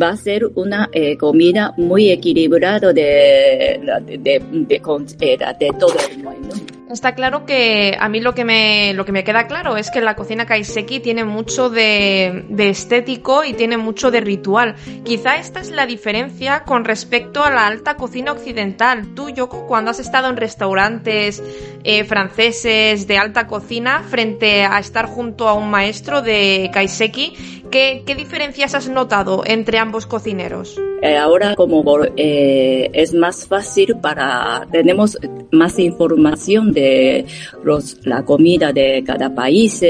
va 0.00 0.10
a 0.10 0.16
ser 0.16 0.46
una 0.54 0.88
eh, 0.92 1.16
comida 1.18 1.74
muy 1.76 2.10
equilibrada 2.10 2.92
de 2.92 3.80
de, 4.06 4.18
de, 4.18 4.38
de, 4.40 4.80
eh, 5.20 5.38
de 5.58 5.70
todo 5.78 5.94
el 6.08 6.18
mundo. 6.22 6.54
Está 6.90 7.14
claro 7.14 7.44
que 7.44 7.98
a 8.00 8.08
mí 8.08 8.20
lo 8.20 8.34
que 8.34 8.46
me, 8.46 8.94
lo 8.94 9.04
que 9.04 9.12
me 9.12 9.22
queda 9.22 9.46
claro 9.46 9.76
es 9.76 9.90
que 9.90 10.00
la 10.00 10.16
cocina 10.16 10.46
kaiseki 10.46 10.67
tiene 11.02 11.24
mucho 11.24 11.70
de, 11.70 12.44
de, 12.48 12.70
estético 12.70 13.44
y 13.44 13.54
tiene 13.54 13.76
mucho 13.76 14.10
de 14.10 14.20
ritual. 14.20 14.74
Quizá 15.04 15.36
esta 15.36 15.60
es 15.60 15.70
la 15.70 15.86
diferencia 15.86 16.64
con 16.64 16.84
respecto 16.84 17.42
a 17.42 17.50
la 17.50 17.66
alta 17.66 17.96
cocina 17.96 18.32
occidental. 18.32 19.14
Tú, 19.14 19.30
Yoko, 19.30 19.66
cuando 19.66 19.90
has 19.90 19.98
estado 19.98 20.28
en 20.28 20.36
restaurantes 20.36 21.42
eh, 21.84 22.04
franceses 22.04 23.06
de 23.06 23.18
alta 23.18 23.46
cocina 23.46 24.02
frente 24.02 24.64
a 24.64 24.78
estar 24.78 25.06
junto 25.06 25.48
a 25.48 25.54
un 25.54 25.70
maestro 25.70 26.22
de 26.22 26.70
kaiseki, 26.72 27.57
¿qué, 27.70 28.02
qué 28.06 28.14
diferencias 28.14 28.74
has 28.74 28.88
notado 28.88 29.42
entre 29.46 29.78
ambos 29.78 30.06
cocineros? 30.06 30.78
Eh, 31.00 31.16
ahora 31.16 31.54
como 31.54 31.84
eh, 32.16 32.90
es 32.92 33.14
más 33.14 33.46
fácil 33.46 33.96
para, 34.00 34.66
tenemos 34.72 35.16
más 35.52 35.78
información 35.78 36.72
de 36.72 37.24
los, 37.62 38.04
la 38.04 38.24
comida 38.24 38.72
de 38.72 39.04
cada 39.06 39.32
país 39.32 39.84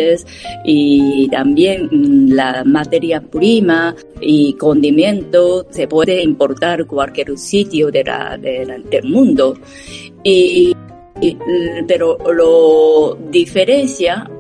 y 0.65 1.29
también 1.31 1.89
mm, 1.91 2.33
la 2.33 2.63
materia 2.65 3.23
prima 3.23 3.95
y 4.21 4.53
condimento 4.55 5.67
se 5.71 5.89
puede 5.89 6.23
importar 6.23 6.87
cualquier 6.87 7.39
sitio 7.39 7.91
de 7.91 8.05
la, 8.05 8.37
del 8.37 9.05
mundo. 9.05 9.57
Y 10.23 10.77
pero 11.87 12.19
lo 12.33 13.19
diferencia, 13.31 14.31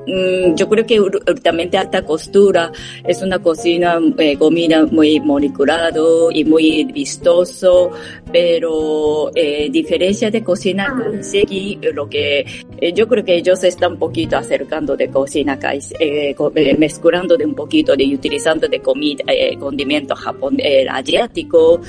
yo 0.54 0.68
creo 0.68 0.86
que 0.86 1.00
últimamente 1.00 1.76
alta 1.76 2.02
costura 2.02 2.72
es 3.04 3.22
una 3.22 3.38
cocina, 3.40 3.98
eh, 4.18 4.36
comida 4.36 4.86
muy 4.86 5.20
moleculado 5.20 6.30
y 6.30 6.44
muy 6.44 6.84
vistoso, 6.84 7.90
pero 8.32 9.30
eh, 9.34 9.68
diferencia 9.70 10.30
de 10.30 10.42
cocina 10.42 10.94
seguí 11.20 11.78
lo 11.92 12.08
que 12.08 12.44
eh, 12.80 12.92
yo 12.92 13.08
creo 13.08 13.24
que 13.24 13.36
ellos 13.36 13.62
están 13.64 13.92
un 13.92 13.98
poquito 13.98 14.36
acercando 14.36 14.96
de 14.96 15.08
cocina 15.08 15.58
eh, 16.00 16.34
eh, 16.54 16.76
mezclando 16.78 17.36
de 17.36 17.44
un 17.44 17.54
poquito 17.54 17.96
de 17.96 18.04
utilizando 18.14 18.68
de 18.68 18.80
comida, 18.80 19.24
eh, 19.26 19.56
condimento 19.58 20.14
japonés, 20.14 20.86
asiático, 20.90 21.80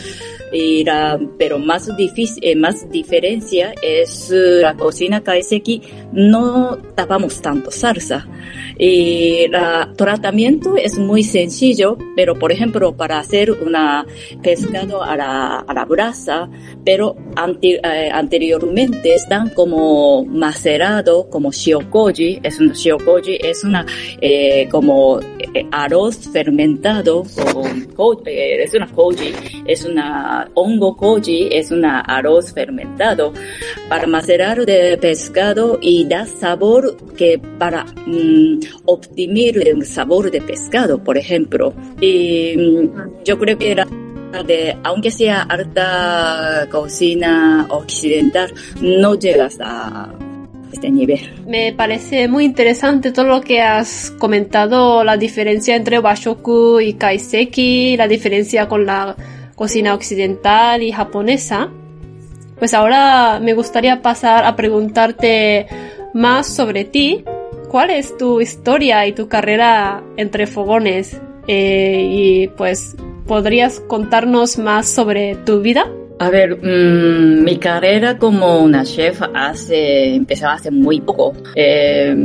y 0.52 0.84
la, 0.84 1.20
pero 1.38 1.60
más 1.60 1.96
difícil, 1.96 2.58
más 2.58 2.90
diferencia 2.90 3.74
es 3.82 4.30
la 4.32 4.76
cocina 4.76 5.22
kaiseki 5.22 5.82
no 6.14 6.78
tapamos 6.96 7.42
tanto 7.42 7.70
salsa. 7.70 8.09
Y 8.78 9.46
el 9.46 9.96
tratamiento 9.96 10.78
es 10.78 10.98
muy 10.98 11.24
sencillo, 11.24 11.98
pero 12.16 12.36
por 12.36 12.52
ejemplo, 12.52 12.96
para 12.96 13.20
hacer 13.20 13.52
una 13.52 14.06
pescado 14.42 15.04
a 15.04 15.18
la, 15.18 15.60
a 15.60 15.74
la 15.74 15.86
brasa, 15.86 16.50
pero 16.86 17.16
eh, 17.62 18.10
anteriormente 18.12 19.14
están 19.14 19.50
como 19.50 20.26
macerado, 20.26 21.30
como 21.30 21.52
shiokoji, 21.52 22.40
es 22.44 22.60
un 22.60 22.72
shiokoji, 22.72 23.38
es 23.42 23.64
una, 23.64 23.86
eh, 24.22 24.68
como 24.70 25.20
eh, 25.20 25.66
arroz 25.72 26.30
fermentado 26.32 27.24
con, 27.96 28.22
es 28.26 28.74
una 28.74 28.88
koji, 28.88 29.34
es 29.66 29.86
una 29.86 30.50
hongo 30.54 30.96
koji, 30.96 31.50
es 31.52 31.72
una 31.72 32.02
arroz 32.02 32.54
fermentado. 32.54 33.34
Para 33.88 34.08
macerar 34.08 34.66
de 34.66 34.98
pescado 34.98 35.80
y 35.82 36.06
da 36.06 36.26
sabor 36.26 36.98
que 37.18 37.40
para 37.58 37.86
mm, 38.06 38.60
optimizar 38.86 39.68
el 39.68 39.86
sabor 39.86 40.32
de 40.32 40.42
pescado, 40.42 41.04
por 41.04 41.18
ejemplo. 41.18 41.74
Y 42.02 42.56
mm, 42.58 43.24
yo 43.26 43.38
creo 43.38 43.58
que 43.58 43.72
era 43.72 43.88
de, 44.46 44.78
aunque 44.84 45.12
sea 45.12 45.42
alta 45.42 46.68
cocina 46.70 47.68
occidental, 47.70 48.54
no 48.82 49.16
llegas 49.16 49.58
a 49.62 50.14
este 50.72 50.92
nivel. 50.92 51.20
Me 51.48 51.74
parece 51.74 52.28
muy 52.28 52.46
interesante 52.46 53.12
todo 53.12 53.26
lo 53.26 53.42
que 53.42 53.62
has 53.62 54.12
comentado, 54.20 55.04
la 55.04 55.18
diferencia 55.18 55.76
entre 55.76 56.00
Bashoku 56.00 56.80
y 56.80 56.94
Kaiseki, 56.94 57.98
la 57.98 58.08
diferencia 58.08 58.68
con 58.68 58.86
la 58.86 59.16
cocina 59.56 59.94
occidental 59.94 60.84
y 60.84 60.92
japonesa. 60.92 61.70
Pues 62.60 62.74
ahora 62.74 63.40
me 63.40 63.54
gustaría 63.54 64.02
pasar 64.02 64.46
a 64.46 64.56
preguntarte 64.56 65.68
más 66.14 66.48
sobre 66.48 66.86
ti. 66.86 67.24
¿Cuál 67.70 67.92
es 67.92 68.18
tu 68.18 68.42
historia 68.42 69.06
y 69.06 69.14
tu 69.14 69.28
carrera 69.28 70.04
entre 70.18 70.48
fogones? 70.48 71.22
Eh, 71.48 72.02
y 72.12 72.48
pues, 72.48 72.96
¿podrías 73.28 73.80
contarnos 73.82 74.58
más 74.58 74.90
sobre 74.90 75.36
tu 75.46 75.62
vida? 75.62 75.86
A 76.18 76.32
ver, 76.32 76.58
mmm, 76.58 77.44
mi 77.44 77.58
carrera 77.60 78.18
como 78.18 78.60
una 78.60 78.84
chef 78.84 79.22
hace, 79.36 80.16
empezó 80.16 80.50
hace 80.50 80.72
muy 80.72 81.00
poco. 81.00 81.34
Eh, 81.54 82.16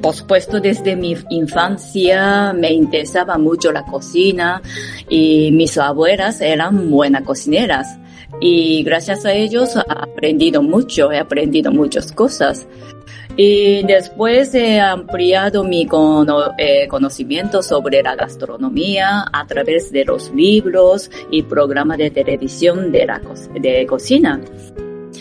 por 0.00 0.14
supuesto, 0.14 0.60
desde 0.60 0.94
mi 0.94 1.16
infancia 1.30 2.52
me 2.52 2.72
interesaba 2.72 3.36
mucho 3.38 3.72
la 3.72 3.82
cocina 3.82 4.62
y 5.08 5.50
mis 5.50 5.76
abuelas 5.78 6.40
eran 6.40 6.90
buenas 6.90 7.24
cocineras. 7.24 7.98
Y 8.40 8.84
gracias 8.84 9.26
a 9.26 9.32
ellos 9.32 9.74
he 9.76 9.80
aprendido 9.80 10.62
mucho, 10.62 11.10
he 11.10 11.18
aprendido 11.18 11.72
muchas 11.72 12.12
cosas. 12.12 12.68
Y 13.36 13.82
después 13.84 14.54
he 14.54 14.78
ampliado 14.78 15.64
mi 15.64 15.88
eh, 16.58 16.86
conocimiento 16.88 17.62
sobre 17.62 18.02
la 18.02 18.14
gastronomía 18.14 19.24
a 19.32 19.46
través 19.46 19.90
de 19.90 20.04
los 20.04 20.30
libros 20.34 21.10
y 21.30 21.42
programas 21.42 21.98
de 21.98 22.10
televisión 22.10 22.92
de 22.92 23.06
la 23.06 23.20
de 23.58 23.86
cocina. 23.86 24.38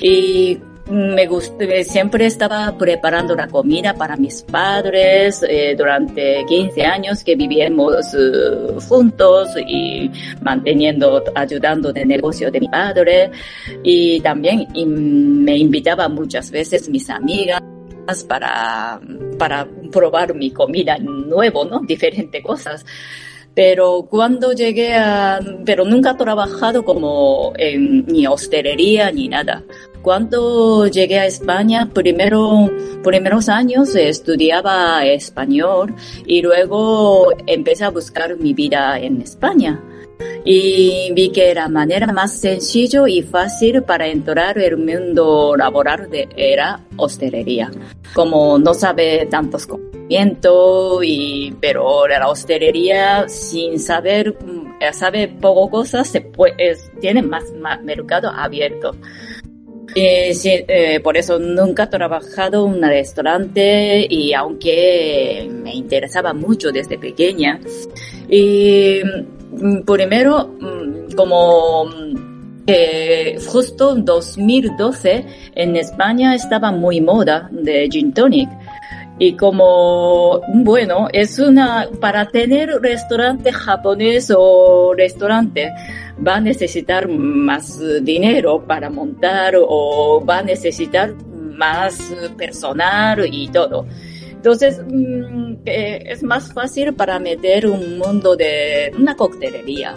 Y 0.01 0.57
me 0.89 1.25
gustó, 1.25 1.63
siempre 1.83 2.25
estaba 2.25 2.77
preparando 2.77 3.33
la 3.33 3.47
comida 3.47 3.93
para 3.93 4.17
mis 4.17 4.41
padres 4.41 5.41
eh, 5.47 5.73
durante 5.77 6.43
15 6.45 6.83
años 6.83 7.23
que 7.23 7.35
vivíamos 7.35 8.13
eh, 8.13 8.77
juntos 8.89 9.55
y 9.65 10.11
manteniendo, 10.41 11.23
ayudando 11.33 11.93
de 11.93 12.05
negocio 12.05 12.51
de 12.51 12.59
mi 12.59 12.67
padre 12.67 13.31
y 13.83 14.19
también 14.19 14.67
me 15.45 15.55
invitaba 15.55 16.09
muchas 16.09 16.51
veces 16.51 16.89
mis 16.89 17.09
amigas 17.09 17.61
para, 18.23 18.99
para 19.37 19.67
probar 19.91 20.35
mi 20.35 20.51
comida 20.51 20.97
nuevo, 20.97 21.65
¿no? 21.65 21.79
Diferentes 21.81 22.43
cosas. 22.43 22.85
Pero 23.53 24.07
cuando 24.09 24.53
llegué 24.53 24.95
a, 24.95 25.39
pero 25.65 25.83
nunca 25.83 26.11
he 26.11 26.15
trabajado 26.15 26.85
como 26.85 27.51
en 27.57 28.05
ni 28.05 28.25
hostelería 28.25 29.11
ni 29.11 29.27
nada. 29.27 29.63
Cuando 30.01 30.87
llegué 30.87 31.19
a 31.19 31.25
España, 31.25 31.89
primero, 31.93 32.71
primeros 33.03 33.49
años 33.49 33.95
estudiaba 33.95 35.05
español 35.05 35.93
y 36.25 36.41
luego 36.41 37.31
empecé 37.45 37.83
a 37.83 37.89
buscar 37.89 38.37
mi 38.37 38.53
vida 38.53 38.97
en 38.99 39.21
España 39.21 39.81
y 40.43 41.11
vi 41.13 41.31
que 41.31 41.53
la 41.53 41.67
manera 41.67 42.07
más 42.07 42.39
sencilla 42.39 43.07
y 43.07 43.21
fácil 43.21 43.83
para 43.83 44.07
entrar 44.07 44.57
el 44.57 44.77
mundo 44.77 45.55
laboral 45.55 46.09
de, 46.09 46.27
era 46.35 46.79
hostelería. 46.97 47.71
Como 48.13 48.57
no 48.57 48.73
sabe 48.73 49.27
tantos 49.29 49.67
conocimientos 49.67 51.01
y, 51.03 51.53
pero 51.59 52.07
la 52.07 52.27
hostelería 52.27 53.27
sin 53.29 53.79
saber, 53.79 54.35
mm, 54.43 54.93
sabe 54.93 55.27
poco 55.27 55.69
cosas, 55.69 56.07
se 56.07 56.21
puede, 56.21 56.75
tiene 56.99 57.21
más, 57.21 57.43
más 57.59 57.81
mercado 57.83 58.29
abierto. 58.29 58.95
Eh, 59.93 60.33
sí, 60.33 60.63
eh, 60.67 61.01
por 61.01 61.17
eso 61.17 61.37
nunca 61.37 61.83
he 61.83 61.87
trabajado 61.87 62.65
en 62.65 62.75
un 62.75 62.81
restaurante 62.81 64.07
y 64.09 64.33
aunque 64.33 65.49
me 65.51 65.73
interesaba 65.73 66.33
mucho 66.33 66.71
desde 66.71 66.97
pequeña. 66.97 67.59
Y 68.29 69.01
primero, 69.85 70.47
mm, 70.59 71.15
como 71.15 71.89
eh, 72.67 73.39
justo 73.47 73.95
en 73.95 74.05
2012 74.05 75.25
en 75.55 75.75
España 75.75 76.35
estaba 76.35 76.71
muy 76.71 77.01
moda 77.01 77.49
de 77.51 77.89
gin 77.89 78.13
tonic. 78.13 78.49
Y 79.19 79.35
como, 79.35 80.41
bueno, 80.53 81.07
es 81.13 81.37
una, 81.37 81.87
para 81.99 82.25
tener 82.27 82.69
restaurante 82.81 83.51
japonés 83.51 84.33
o 84.35 84.93
restaurante, 84.95 85.71
va 86.25 86.37
a 86.37 86.41
necesitar 86.41 87.07
más 87.07 87.79
dinero 88.01 88.63
para 88.65 88.89
montar 88.89 89.53
o 89.59 90.23
va 90.27 90.39
a 90.39 90.43
necesitar 90.43 91.13
más 91.55 91.99
personal 92.35 93.23
y 93.31 93.47
todo. 93.49 93.85
Entonces, 94.41 94.81
mm, 94.83 95.53
eh, 95.67 96.03
es 96.07 96.23
más 96.23 96.51
fácil 96.51 96.95
para 96.95 97.19
meter 97.19 97.67
un 97.67 97.99
mundo 97.99 98.35
de 98.35 98.91
una 98.97 99.15
coctelería 99.15 99.93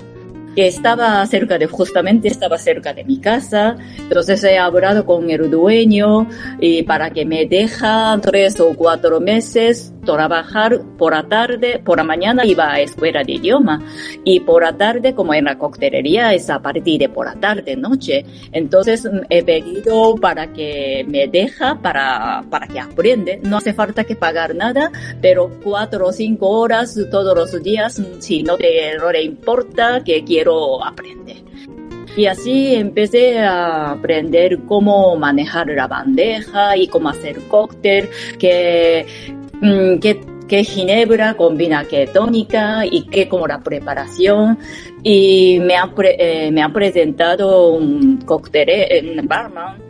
que 0.54 0.66
estaba 0.66 1.24
cerca 1.26 1.58
de, 1.58 1.66
justamente 1.66 2.28
estaba 2.28 2.58
cerca 2.58 2.92
de 2.92 3.04
mi 3.04 3.20
casa. 3.20 3.76
Entonces 3.98 4.42
he 4.44 4.58
hablado 4.58 5.04
con 5.04 5.30
el 5.30 5.50
dueño 5.50 6.28
y 6.60 6.82
para 6.82 7.10
que 7.10 7.24
me 7.24 7.46
deja 7.46 8.18
tres 8.22 8.60
o 8.60 8.74
cuatro 8.74 9.20
meses 9.20 9.92
trabajar 10.04 10.80
por 10.98 11.14
la 11.14 11.22
tarde, 11.24 11.80
por 11.82 11.96
la 11.96 12.04
mañana 12.04 12.44
iba 12.44 12.70
a 12.70 12.80
escuela 12.80 13.24
de 13.24 13.32
idioma 13.32 13.82
y 14.22 14.40
por 14.40 14.62
la 14.62 14.76
tarde, 14.76 15.14
como 15.14 15.34
en 15.34 15.44
la 15.44 15.58
coctelería, 15.58 16.34
es 16.34 16.50
a 16.50 16.60
partir 16.60 17.00
de 17.00 17.08
por 17.08 17.26
la 17.26 17.34
tarde, 17.34 17.76
noche. 17.76 18.24
Entonces 18.52 19.08
he 19.30 19.42
pedido 19.42 20.14
para 20.16 20.52
que 20.52 21.04
me 21.08 21.26
deja 21.26 21.80
para, 21.80 22.44
para 22.50 22.66
que 22.66 22.78
aprende. 22.78 23.40
No 23.42 23.56
hace 23.56 23.72
falta 23.72 24.04
que 24.04 24.16
pagar 24.16 24.54
nada, 24.54 24.90
pero 25.20 25.50
cuatro 25.62 26.08
o 26.08 26.12
cinco 26.12 26.48
horas 26.50 26.98
todos 27.10 27.34
los 27.34 27.62
días, 27.62 28.00
si 28.18 28.42
no 28.42 28.56
te 28.56 28.96
no 28.98 29.12
importa 29.18 30.02
que 30.04 30.24
quiero 30.44 30.84
aprender. 30.84 31.36
Y 32.16 32.26
así 32.26 32.74
empecé 32.74 33.40
a 33.40 33.92
aprender 33.92 34.60
cómo 34.66 35.16
manejar 35.16 35.68
la 35.68 35.88
bandeja 35.88 36.76
y 36.76 36.86
cómo 36.86 37.08
hacer 37.08 37.36
cóctel, 37.48 38.08
que, 38.38 39.06
mm, 39.60 39.98
que, 39.98 40.34
ginebra 40.62 41.34
combina 41.34 41.84
qué 41.84 42.06
tónica 42.06 42.86
y 42.86 43.06
qué 43.06 43.28
como 43.28 43.48
la 43.48 43.60
preparación. 43.60 44.56
Y 45.02 45.58
me 45.60 45.74
han, 45.74 45.92
eh, 46.04 46.50
me 46.52 46.62
han 46.62 46.72
presentado 46.72 47.70
un 47.70 48.18
cóctel 48.18 48.68
en 48.68 49.26
barman 49.26 49.82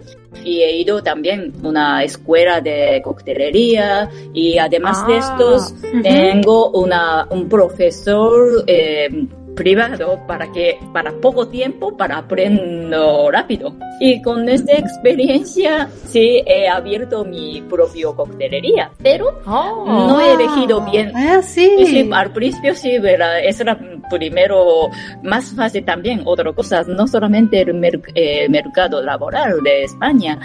y 0.42 0.62
he 0.62 0.78
ido 0.78 1.02
también 1.02 1.52
a 1.62 1.68
una 1.68 2.04
escuela 2.04 2.62
de 2.62 3.02
coctelería 3.04 4.08
y 4.32 4.56
además 4.56 5.06
de 5.06 5.14
ah, 5.14 5.18
estos 5.18 5.75
tengo 6.02 6.70
una, 6.70 7.26
un 7.31 7.46
profesor 7.48 8.64
eh, 8.66 9.26
privado 9.55 10.21
para 10.27 10.51
que 10.53 10.79
para 10.93 11.12
poco 11.21 11.49
tiempo 11.49 11.97
para 11.97 12.19
aprendo 12.19 13.31
rápido 13.31 13.75
y 14.01 14.21
con 14.23 14.49
esta 14.49 14.73
experiencia 14.73 15.88
sí 16.05 16.43
he 16.47 16.69
abierto 16.69 17.25
mi 17.25 17.62
propio 17.62 18.14
coctelería 18.14 18.90
pero 19.03 19.40
oh. 19.47 19.85
no 19.87 20.21
he 20.21 20.33
elegido 20.33 20.81
bien 20.90 21.12
ah, 21.14 21.40
sí. 21.43 22.09
al 22.12 22.33
principio 22.33 22.75
sí 22.75 22.97
es 23.43 23.61
era 23.61 23.79
primero 24.11 24.90
más 25.23 25.55
fácil 25.55 25.85
también 25.85 26.23
otra 26.25 26.53
cosa 26.53 26.83
no 26.83 27.07
solamente 27.07 27.61
el 27.62 28.03
eh, 28.14 28.49
mercado 28.49 29.03
laboral 29.03 29.62
de 29.62 29.85
España 29.85 30.38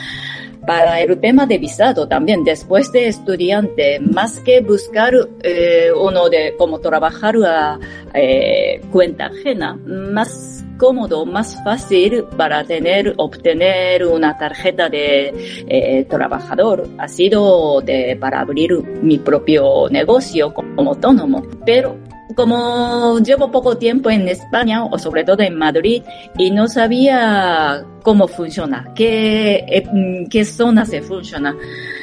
para 0.65 1.01
el 1.01 1.19
tema 1.19 1.45
de 1.45 1.57
visado 1.57 2.07
también, 2.07 2.43
después 2.43 2.91
de 2.91 3.07
estudiante, 3.07 3.99
más 3.99 4.39
que 4.39 4.61
buscar 4.61 5.13
eh, 5.43 5.89
uno 5.95 6.29
de 6.29 6.53
cómo 6.57 6.79
trabajar 6.79 7.35
a 7.45 7.79
eh, 8.13 8.81
cuenta 8.91 9.27
ajena, 9.27 9.75
más 9.85 10.65
cómodo, 10.77 11.25
más 11.25 11.61
fácil 11.63 12.23
para 12.37 12.63
tener, 12.63 13.13
obtener 13.17 14.05
una 14.05 14.37
tarjeta 14.37 14.89
de 14.89 15.33
eh, 15.67 16.05
trabajador 16.09 16.87
ha 16.97 17.07
sido 17.07 17.81
de, 17.81 18.17
para 18.19 18.39
abrir 18.39 18.81
mi 19.01 19.17
propio 19.17 19.89
negocio 19.89 20.53
como 20.53 20.91
autónomo. 20.91 21.43
Pero 21.65 21.97
como 22.39 23.19
llevo 23.19 23.51
poco 23.51 23.77
tiempo 23.77 24.09
en 24.09 24.29
España 24.29 24.85
o 24.85 24.97
sobre 24.97 25.25
todo 25.25 25.41
en 25.43 25.57
Madrid 25.57 26.03
y 26.37 26.51
no 26.51 26.69
sabía 26.69 27.83
cómo 28.01 28.29
funciona, 28.29 28.93
qué, 28.95 29.65
eh, 29.67 30.25
qué 30.29 30.45
zona 30.45 30.85
se 30.85 31.01
funciona, 31.01 31.53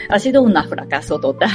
ha 0.08 0.18
sido 0.18 0.42
un 0.42 0.56
fracaso 0.64 1.18
total. 1.18 1.50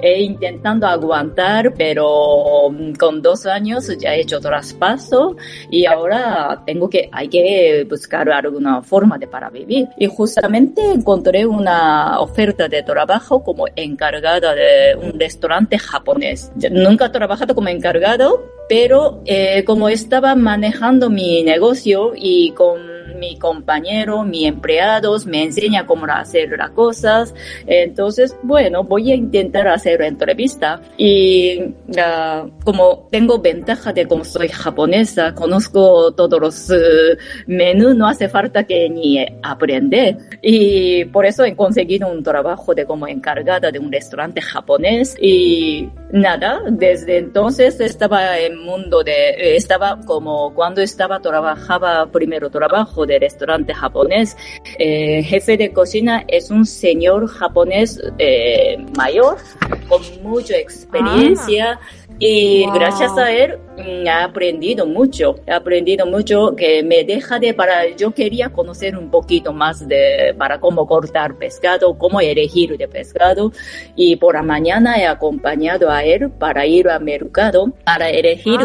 He 0.00 0.22
intentando 0.22 0.86
aguantar, 0.86 1.74
pero 1.74 2.70
mm, 2.70 2.94
con 2.94 3.22
dos 3.22 3.46
años 3.46 3.90
ya 3.98 4.14
he 4.14 4.20
hecho 4.20 4.40
traspaso 4.40 5.36
y 5.70 5.86
ahora 5.86 6.62
tengo 6.66 6.88
que, 6.88 7.08
hay 7.12 7.28
que 7.28 7.86
buscar 7.88 8.30
alguna 8.30 8.82
forma 8.82 9.18
de 9.18 9.26
para 9.26 9.50
vivir. 9.50 9.88
Y 9.98 10.06
justamente 10.06 10.82
encontré 10.90 11.46
una 11.46 12.20
oferta 12.20 12.68
de 12.68 12.82
trabajo 12.82 13.42
como 13.42 13.66
encargada 13.76 14.54
de 14.54 14.96
un 14.96 15.18
restaurante 15.18 15.78
japonés. 15.78 16.52
Nunca 16.70 17.06
he 17.06 17.10
trabajado 17.10 17.54
como 17.54 17.68
encargado, 17.68 18.44
pero 18.68 19.20
eh, 19.24 19.64
como 19.64 19.88
estaba 19.88 20.34
manejando 20.34 21.10
mi 21.10 21.42
negocio 21.42 22.12
y 22.14 22.52
con 22.52 22.89
mi 23.20 23.38
compañero, 23.38 24.24
mi 24.24 24.46
empleados 24.46 25.26
me 25.26 25.44
enseña 25.44 25.86
cómo 25.86 26.06
hacer 26.06 26.50
las 26.58 26.70
cosas. 26.70 27.34
Entonces, 27.66 28.34
bueno, 28.42 28.82
voy 28.82 29.12
a 29.12 29.14
intentar 29.14 29.68
hacer 29.68 30.00
entrevista 30.02 30.80
y 30.96 31.60
uh, 31.60 32.50
como 32.64 33.06
tengo 33.10 33.38
ventaja 33.38 33.92
de 33.92 34.06
como 34.06 34.24
soy 34.24 34.48
japonesa, 34.48 35.34
conozco 35.34 36.12
todos 36.12 36.40
los 36.40 36.70
uh, 36.70 37.16
menús, 37.46 37.94
no 37.94 38.08
hace 38.08 38.28
falta 38.28 38.64
que 38.64 38.88
ni 38.88 39.24
aprender. 39.42 40.16
Y 40.42 41.04
por 41.06 41.26
eso 41.26 41.44
he 41.44 41.54
conseguido 41.54 42.08
un 42.08 42.22
trabajo 42.22 42.74
de 42.74 42.86
como 42.86 43.06
encargada 43.06 43.70
de 43.70 43.78
un 43.78 43.92
restaurante 43.92 44.40
japonés 44.40 45.16
y 45.20 45.90
nada, 46.12 46.62
desde 46.70 47.18
entonces 47.18 47.78
estaba 47.80 48.38
en 48.38 48.58
mundo 48.58 49.04
de, 49.04 49.56
estaba 49.56 50.00
como 50.06 50.54
cuando 50.54 50.80
estaba, 50.80 51.20
trabajaba 51.20 52.06
primero 52.06 52.50
trabajo 52.50 53.04
de 53.10 53.18
restaurante 53.18 53.74
japonés, 53.74 54.36
eh, 54.78 55.22
jefe 55.22 55.56
de 55.56 55.72
cocina 55.72 56.24
es 56.28 56.50
un 56.50 56.64
señor 56.64 57.26
japonés 57.28 58.00
eh, 58.18 58.76
mayor 58.96 59.36
con 59.88 60.02
mucha 60.22 60.56
experiencia. 60.56 61.78
Y 62.22 62.66
Wow. 62.66 62.74
gracias 62.74 63.16
a 63.16 63.32
él 63.32 63.58
mm, 63.78 64.06
he 64.06 64.10
aprendido 64.10 64.84
mucho, 64.84 65.36
he 65.46 65.52
aprendido 65.52 66.04
mucho 66.04 66.54
que 66.54 66.82
me 66.82 67.02
deja 67.02 67.38
de 67.38 67.54
para, 67.54 67.88
yo 67.96 68.10
quería 68.10 68.50
conocer 68.50 68.94
un 68.96 69.10
poquito 69.10 69.54
más 69.54 69.88
de, 69.88 70.34
para 70.36 70.60
cómo 70.60 70.86
cortar 70.86 71.36
pescado, 71.36 71.96
cómo 71.96 72.20
elegir 72.20 72.76
de 72.76 72.86
pescado 72.86 73.52
y 73.96 74.16
por 74.16 74.34
la 74.34 74.42
mañana 74.42 74.98
he 75.00 75.06
acompañado 75.06 75.90
a 75.90 76.04
él 76.04 76.30
para 76.30 76.66
ir 76.66 76.88
al 76.90 77.02
mercado 77.02 77.72
para 77.84 78.10
elegir. 78.10 78.60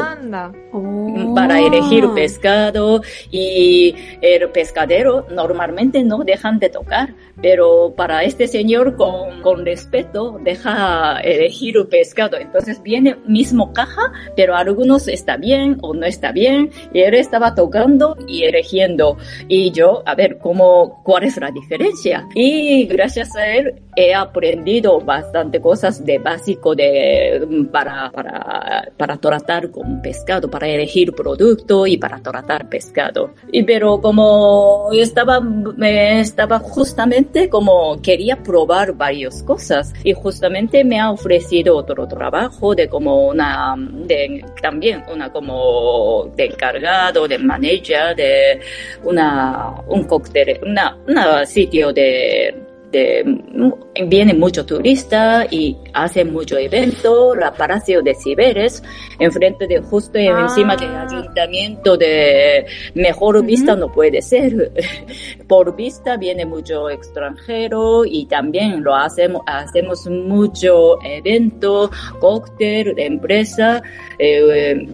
Oh. 0.77 1.33
para 1.33 1.61
elegir 1.61 2.09
pescado 2.13 3.01
y 3.31 3.95
el 4.19 4.49
pescadero 4.49 5.25
normalmente 5.31 6.03
no 6.03 6.25
dejan 6.25 6.59
de 6.59 6.69
tocar, 6.69 7.13
pero 7.41 7.93
para 7.95 8.23
este 8.23 8.49
señor 8.49 8.97
con, 8.97 9.41
con 9.41 9.65
respeto 9.65 10.37
deja 10.43 11.21
elegir 11.21 11.87
pescado. 11.89 12.35
Entonces 12.35 12.81
viene 12.83 13.15
mismo 13.45 13.73
caja, 13.73 14.12
pero 14.36 14.55
algunos 14.55 15.08
está 15.08 15.38
bien 15.38 15.77
o 15.81 15.93
no 15.93 16.08
está 16.08 16.31
bien 16.31 16.71
y 16.91 17.01
él 17.01 17.13
estaba 17.13 17.53
tocando 17.53 18.17
y 18.27 18.43
eligiendo. 18.43 19.17
Y 19.47 19.71
yo, 19.71 20.01
a 20.08 20.15
ver, 20.15 20.39
¿cómo, 20.39 21.03
cuál 21.03 21.25
es 21.25 21.38
la 21.38 21.51
diferencia? 21.51 22.27
Y 22.34 22.88
gracias 22.88 23.36
a 23.36 23.45
él 23.47 23.75
he 23.95 24.13
aprendido 24.13 24.99
bastante 24.99 25.62
cosas 25.62 26.03
de 26.03 26.17
básico 26.17 26.75
de, 26.75 27.67
para, 27.71 28.12
para, 28.12 28.91
para 28.97 29.17
tratar 29.17 29.69
con 29.69 30.01
pescado, 30.01 30.49
para 30.49 30.67
elegir 30.67 31.13
producto 31.13 31.86
y 31.86 31.97
para 31.97 32.19
tratar 32.19 32.67
pescado. 32.67 33.36
Y 33.51 33.62
pero 33.62 34.01
como 34.01 34.89
estaba, 34.91 35.39
me 35.39 36.19
estaba 36.19 36.60
justamente 36.60 37.47
como 37.47 38.01
quería 38.01 38.41
probar 38.41 38.93
varias 38.93 39.43
cosas 39.43 39.93
y 40.03 40.13
justamente 40.13 40.84
me 40.84 40.99
ha 40.99 41.12
ofrecido 41.12 41.77
otro 41.77 42.08
trabajo 42.08 42.73
de 42.73 42.89
como 42.89 43.34
una, 43.35 43.75
de 43.77 44.43
también 44.61 45.03
una 45.11 45.31
como 45.31 46.31
de 46.35 46.45
encargado, 46.45 47.27
de 47.27 47.37
manager, 47.37 48.15
de 48.15 48.59
una, 49.03 49.75
un 49.87 50.05
cóctel, 50.05 50.59
una, 50.63 50.97
una 51.07 51.45
sitio 51.45 51.91
de 51.91 52.55
de, 52.95 54.05
viene 54.08 54.34
mucho 54.34 54.65
turista 54.65 55.45
y 55.49 55.77
hace 55.93 56.25
mucho 56.25 56.58
evento, 56.58 57.36
la 57.36 57.53
Palacio 57.53 58.01
de 58.01 58.15
Ciberes, 58.15 58.81
enfrente 59.19 59.67
de 59.67 59.79
justo 59.81 60.15
Ah. 60.15 60.41
encima 60.41 60.75
del 60.75 60.95
ayuntamiento 60.95 61.97
de 61.97 62.65
mejor 62.93 63.43
vista 63.45 63.75
no 63.75 63.91
puede 63.91 64.21
ser. 64.21 64.71
Por 65.47 65.75
vista 65.75 66.17
viene 66.17 66.45
mucho 66.45 66.89
extranjero 66.89 68.05
y 68.05 68.25
también 68.25 68.84
lo 68.84 68.95
hacemos, 68.95 69.41
hacemos 69.45 70.08
mucho 70.08 71.01
evento, 71.03 71.91
cóctel, 72.19 72.95
de 72.95 73.05
empresa, 73.05 73.81
eh, 74.17 74.88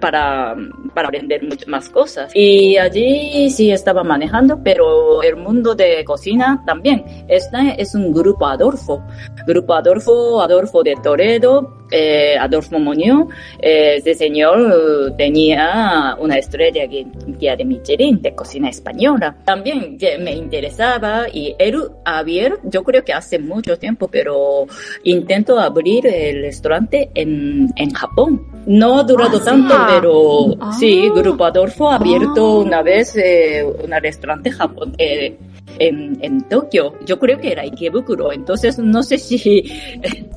para, 0.00 0.56
para 0.94 1.10
vender 1.10 1.44
muchas 1.44 1.68
más 1.68 1.88
cosas. 1.88 2.32
Y 2.34 2.76
allí 2.76 3.50
sí 3.50 3.70
estaba 3.70 4.02
manejando, 4.02 4.60
pero 4.62 5.22
el 5.22 5.36
mundo 5.36 5.74
de 5.74 6.04
cocina 6.04 6.62
también. 6.66 7.04
Este 7.28 7.56
es 7.80 7.94
un 7.94 8.12
grupo 8.12 8.46
Adolfo. 8.46 9.02
Grupo 9.46 9.74
Adolfo, 9.74 10.40
Adolfo 10.42 10.82
de 10.82 10.96
Toledo, 11.02 11.76
eh, 11.90 12.36
Adolfo 12.38 12.78
Muñoz. 12.78 13.26
Eh, 13.60 13.96
ese 13.98 14.14
señor 14.14 14.58
eh, 14.60 15.14
tenía 15.16 16.16
una 16.18 16.36
estrella 16.36 16.84
guía 16.86 17.56
de 17.56 17.64
Michelin 17.64 18.20
de 18.22 18.34
cocina 18.34 18.68
española. 18.68 19.36
También 19.44 19.96
que 19.98 20.18
me 20.18 20.32
interesaba 20.32 21.26
y 21.32 21.54
él 21.58 21.80
abrir, 22.04 22.58
yo 22.64 22.82
creo 22.82 23.04
que 23.04 23.12
hace 23.12 23.38
mucho 23.38 23.78
tiempo, 23.78 24.08
pero 24.08 24.66
intento 25.04 25.58
abrir 25.58 26.06
el 26.06 26.42
restaurante 26.42 27.10
en, 27.14 27.68
en 27.76 27.90
Japón. 27.92 28.42
No 28.66 28.98
ha 28.98 29.02
durado 29.04 29.38
Ah, 29.38 29.44
tanto, 29.44 29.74
sí. 29.74 29.80
pero 29.88 30.54
Ah. 30.60 30.72
sí, 30.78 31.08
Grupo 31.14 31.44
Adolfo 31.44 31.90
ha 31.90 31.96
abierto 31.96 32.60
Ah. 32.60 32.64
una 32.64 32.82
vez 32.82 33.16
eh, 33.16 33.64
un 33.64 33.90
restaurante 34.02 34.50
Japón, 34.50 34.94
eh, 34.98 35.36
en, 35.78 36.18
en 36.22 36.42
Tokio. 36.48 36.94
Yo 37.06 37.18
creo 37.18 37.38
que 37.38 37.52
era 37.52 37.62
Ikebukuro, 37.62 38.32
entonces 38.32 38.78
no 38.78 39.02
sé 39.02 39.18
si 39.18 39.64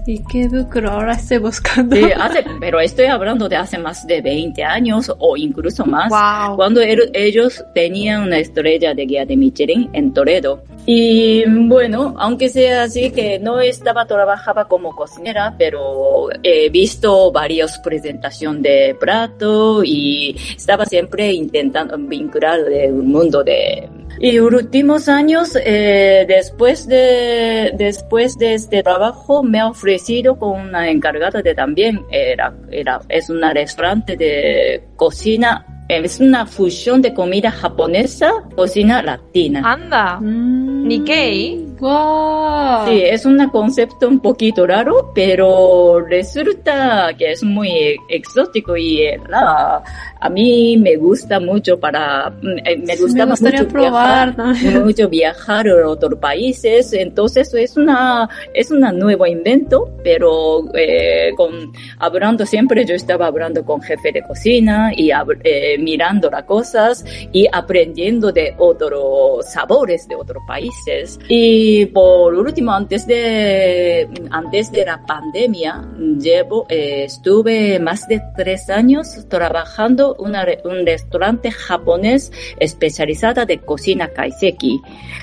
¿Y 0.05 0.19
qué 0.25 0.47
lucro? 0.51 0.91
Ahora 0.91 1.13
estoy 1.13 1.37
buscando. 1.37 1.95
Sí, 1.95 2.03
hace, 2.15 2.43
pero 2.59 2.79
estoy 2.79 3.05
hablando 3.05 3.47
de 3.47 3.55
hace 3.55 3.77
más 3.77 4.05
de 4.05 4.21
20 4.21 4.63
años 4.63 5.11
o 5.17 5.37
incluso 5.37 5.85
más. 5.85 6.09
Wow. 6.09 6.55
Cuando 6.57 6.81
el- 6.81 7.09
ellos 7.13 7.63
tenían 7.73 8.23
una 8.23 8.37
estrella 8.39 8.93
de 8.93 9.05
guía 9.05 9.25
de 9.25 9.37
Michelin 9.37 9.89
en 9.93 10.13
Toledo. 10.13 10.61
Y 10.85 11.45
bueno, 11.67 12.13
aunque 12.17 12.49
sea 12.49 12.83
así 12.83 13.11
que 13.11 13.39
no 13.39 13.59
estaba, 13.59 14.05
trabajaba 14.05 14.67
como 14.67 14.93
cocinera, 14.95 15.55
pero 15.57 16.27
he 16.43 16.69
visto 16.69 17.31
varias 17.31 17.79
presentaciones 17.79 18.63
de 18.63 18.97
plato 18.99 19.81
y 19.83 20.35
estaba 20.55 20.85
siempre 20.85 21.31
intentando 21.31 21.97
vincular 21.97 22.59
el 22.69 22.93
mundo 22.93 23.43
de 23.43 23.89
y 24.19 24.39
últimos 24.39 25.09
años, 25.09 25.57
eh, 25.65 26.25
después 26.27 26.87
de, 26.87 27.73
después 27.75 28.37
de 28.37 28.53
este 28.53 28.83
trabajo, 28.83 29.43
me 29.43 29.59
ha 29.59 29.67
ofrecido 29.67 30.37
con 30.37 30.61
una 30.61 30.89
encargada 30.89 31.41
de 31.41 31.55
también, 31.55 32.05
era, 32.09 32.53
era, 32.71 33.01
es 33.09 33.29
un 33.29 33.41
restaurante 33.41 34.15
de 34.15 34.83
cocina, 34.95 35.65
es 35.97 36.19
una 36.19 36.45
fusión 36.45 37.01
de 37.01 37.13
comida 37.13 37.51
japonesa, 37.51 38.31
cocina 38.55 39.01
latina. 39.01 39.61
Anda. 39.63 40.19
Mm. 40.19 40.87
Nikkei. 40.87 41.63
Wow. 41.79 42.87
Sí, 42.87 43.01
es 43.03 43.25
un 43.25 43.45
concepto 43.49 44.07
un 44.07 44.19
poquito 44.19 44.65
raro, 44.65 45.11
pero 45.13 45.99
resulta 45.99 47.09
que 47.17 47.31
es 47.31 47.43
muy 47.43 47.97
exótico 48.09 48.77
y 48.77 49.01
eh, 49.01 49.19
la- 49.27 49.83
a 50.19 50.29
mí 50.29 50.77
me 50.77 50.95
gusta 50.95 51.41
mucho 51.41 51.77
para, 51.77 52.33
eh, 52.65 52.77
me 52.77 52.95
Sí, 52.95 53.01
gusta 53.03 53.25
me 53.25 53.31
gustaría 53.31 53.59
mucho 53.63 53.73
probar 53.73 54.33
viajar, 54.33 54.35
también. 54.35 54.83
mucho 54.85 55.09
viajar 55.09 55.67
a 55.67 55.89
otros 55.89 56.17
países, 56.19 56.93
entonces 56.93 57.53
es 57.53 57.75
una, 57.75 58.29
es 58.53 58.71
una 58.71 58.93
nuevo 58.93 59.25
invento, 59.25 59.89
pero 60.01 60.63
eh, 60.75 61.31
con, 61.35 61.73
hablando 61.99 62.45
siempre, 62.45 62.85
yo 62.85 62.95
estaba 62.95 63.25
hablando 63.27 63.65
con 63.65 63.81
jefe 63.81 64.13
de 64.13 64.21
cocina 64.23 64.91
y 64.95 65.11
eh, 65.11 65.77
mirando 65.83 66.29
las 66.29 66.43
cosas 66.43 67.03
y 67.31 67.47
aprendiendo 67.51 68.31
de 68.31 68.55
otros 68.57 69.45
sabores 69.51 70.07
de 70.07 70.15
otros 70.15 70.41
países. 70.47 71.19
Y 71.27 71.85
por 71.87 72.33
último, 72.33 72.71
antes 72.71 73.05
de, 73.07 74.07
antes 74.31 74.71
de 74.71 74.85
la 74.85 75.03
pandemia, 75.05 75.85
llevo, 76.19 76.65
eh, 76.69 77.03
estuve 77.05 77.79
más 77.79 78.07
de 78.07 78.21
tres 78.35 78.69
años 78.69 79.07
trabajando 79.29 80.15
una 80.19 80.45
un 80.65 80.85
restaurante 80.85 81.51
japonés 81.51 82.31
especializada 82.59 83.45
de 83.45 83.59
cocina 83.59 84.07
kaiseki, 84.07 84.79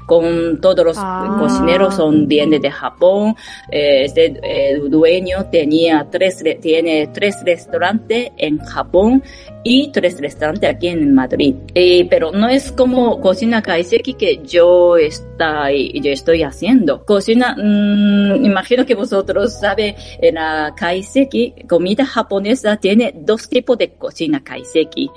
con 0.06 0.60
todos 0.60 0.84
los 0.84 0.96
Ah. 0.98 1.36
cocineros 1.40 1.94
son 1.96 2.26
vienen 2.28 2.60
de 2.60 2.70
Japón. 2.70 3.34
Eh, 3.70 4.04
este 4.04 4.38
eh, 4.42 4.78
dueño 4.88 5.46
tenía 5.50 6.06
tres, 6.10 6.42
re- 6.44 6.56
tiene 6.56 7.08
tres 7.08 7.36
restaurantes 7.44 8.30
en 8.36 8.58
Japón 8.58 9.22
y 9.62 9.90
tres 9.92 10.14
restaurantes 10.20 10.39
aquí 10.66 10.88
en 10.88 11.14
Madrid. 11.14 11.54
Eh, 11.74 12.06
pero 12.08 12.32
no 12.32 12.48
es 12.48 12.72
como 12.72 13.20
cocina 13.20 13.62
kaiseki 13.62 14.14
que 14.14 14.40
yo 14.44 14.96
está, 14.96 15.70
yo 15.72 16.10
estoy 16.10 16.42
haciendo. 16.42 17.04
Cocina, 17.04 17.54
mm, 17.56 18.44
imagino 18.44 18.84
que 18.86 18.94
vosotros 18.94 19.58
saben, 19.60 19.94
en 20.20 20.34
la 20.34 20.74
kaiseki, 20.76 21.54
comida 21.68 22.04
japonesa 22.04 22.76
tiene 22.76 23.12
dos 23.16 23.48
tipos 23.48 23.78
de 23.78 23.90
cocina 23.92 24.42
kaiseki. 24.42 25.10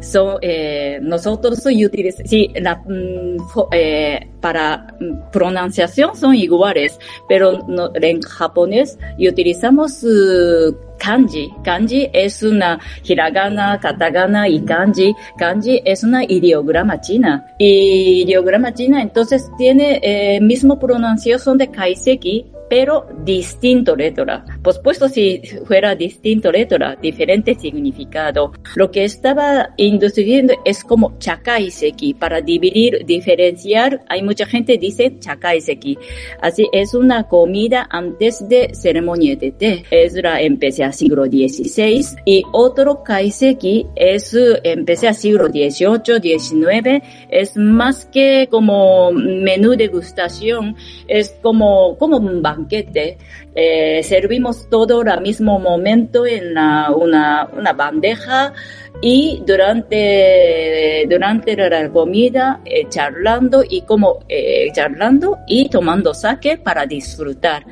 Son, 0.00 0.38
eh, 0.42 0.98
nosotros 1.02 1.64
utilizamos, 1.84 2.28
sí, 2.28 2.50
la, 2.60 2.76
mm, 2.76 3.36
eh, 3.72 4.26
para 4.40 4.94
pronunciación 5.32 6.14
son 6.16 6.34
iguales, 6.34 6.98
pero 7.28 7.64
no- 7.68 7.90
en 7.94 8.20
japonés 8.22 8.98
utilizamos 9.28 10.02
uh, 10.04 10.74
kanji. 10.98 11.54
Kanji 11.64 12.10
es 12.12 12.42
una 12.42 12.78
hiragana, 13.02 13.78
katakana 13.80 14.48
y 14.48 14.60
kanji. 14.60 15.14
Kanji 15.38 15.80
es 15.84 16.04
una 16.04 16.24
ideograma 16.24 17.00
china. 17.00 17.46
Y 17.58 18.22
ideograma 18.22 18.72
china 18.74 19.00
entonces 19.02 19.50
tiene 19.56 20.00
eh, 20.02 20.40
mismo 20.40 20.78
pronunciación 20.78 21.58
de 21.58 21.68
kaiseki, 21.68 22.46
pero 22.68 23.06
distinto 23.24 23.96
letra. 23.96 24.44
Por 24.62 24.74
supuesto, 24.74 25.08
si 25.08 25.40
fuera 25.64 25.94
distinto 25.94 26.52
letra, 26.52 26.96
diferente 27.00 27.54
significado. 27.54 28.52
Lo 28.76 28.90
que 28.90 29.04
estaba 29.04 29.70
induciendo 29.76 30.54
es 30.64 30.84
como 30.84 31.18
chakaiseki, 31.18 32.14
para 32.14 32.40
dividir, 32.40 33.04
diferenciar. 33.04 34.02
Hay 34.08 34.22
mucha 34.22 34.46
gente 34.46 34.74
que 34.74 34.78
dice 34.78 35.18
chakaiseki. 35.18 35.98
Así 36.40 36.68
es 36.72 36.94
una 36.94 37.24
comida 37.24 37.86
antes 37.90 38.46
de 38.48 38.70
ceremonia 38.74 39.36
de 39.36 39.52
té. 39.52 39.84
Es 39.90 40.14
la 40.14 40.40
empecé 40.40 40.84
a 40.84 40.92
siglo 40.92 41.24
XVI 41.26 42.04
y 42.24 42.42
otro 42.52 43.02
kaiseki 43.02 43.86
es 43.94 44.36
empecé 44.62 45.08
a 45.08 45.14
siglo 45.14 45.46
XVIII, 45.46 46.38
XIX. 46.38 47.02
Es 47.30 47.56
más 47.56 48.06
que 48.06 48.48
como 48.50 49.12
menú 49.12 49.76
degustación, 49.76 50.76
es 51.06 51.36
como, 51.42 51.96
como 51.98 52.18
un 52.18 52.42
banquete. 52.58 53.18
Eh, 53.54 54.02
servimos 54.02 54.68
todo 54.68 55.00
al 55.00 55.20
mismo 55.22 55.58
momento 55.58 56.26
en 56.26 56.50
una, 56.50 57.48
una 57.52 57.72
bandeja 57.72 58.52
y 59.00 59.42
durante, 59.46 61.06
durante 61.08 61.56
la 61.56 61.88
comida 61.90 62.60
eh, 62.64 62.88
charlando 62.88 63.62
y 63.68 63.82
como 63.82 64.20
eh, 64.28 64.68
charlando 64.72 65.38
y 65.46 65.68
tomando 65.68 66.14
sake 66.14 66.58
para 66.58 66.86
disfrutar. 66.86 67.64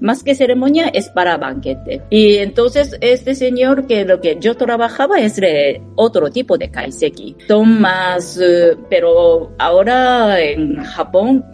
Más 0.00 0.24
que 0.24 0.34
ceremonia 0.34 0.88
es 0.88 1.08
para 1.10 1.36
banquete. 1.36 2.02
Y 2.10 2.38
entonces 2.38 2.96
este 3.00 3.36
señor 3.36 3.86
que 3.86 4.04
lo 4.04 4.20
que 4.20 4.36
yo 4.40 4.56
trabajaba 4.56 5.20
es 5.20 5.36
de 5.36 5.80
otro 5.94 6.28
tipo 6.28 6.58
de 6.58 6.72
kaiseki. 6.72 7.36
Son 7.46 7.80
más, 7.80 8.36
eh, 8.42 8.76
pero 8.90 9.52
ahora 9.58 10.40
en 10.40 10.82
Japón 10.82 11.44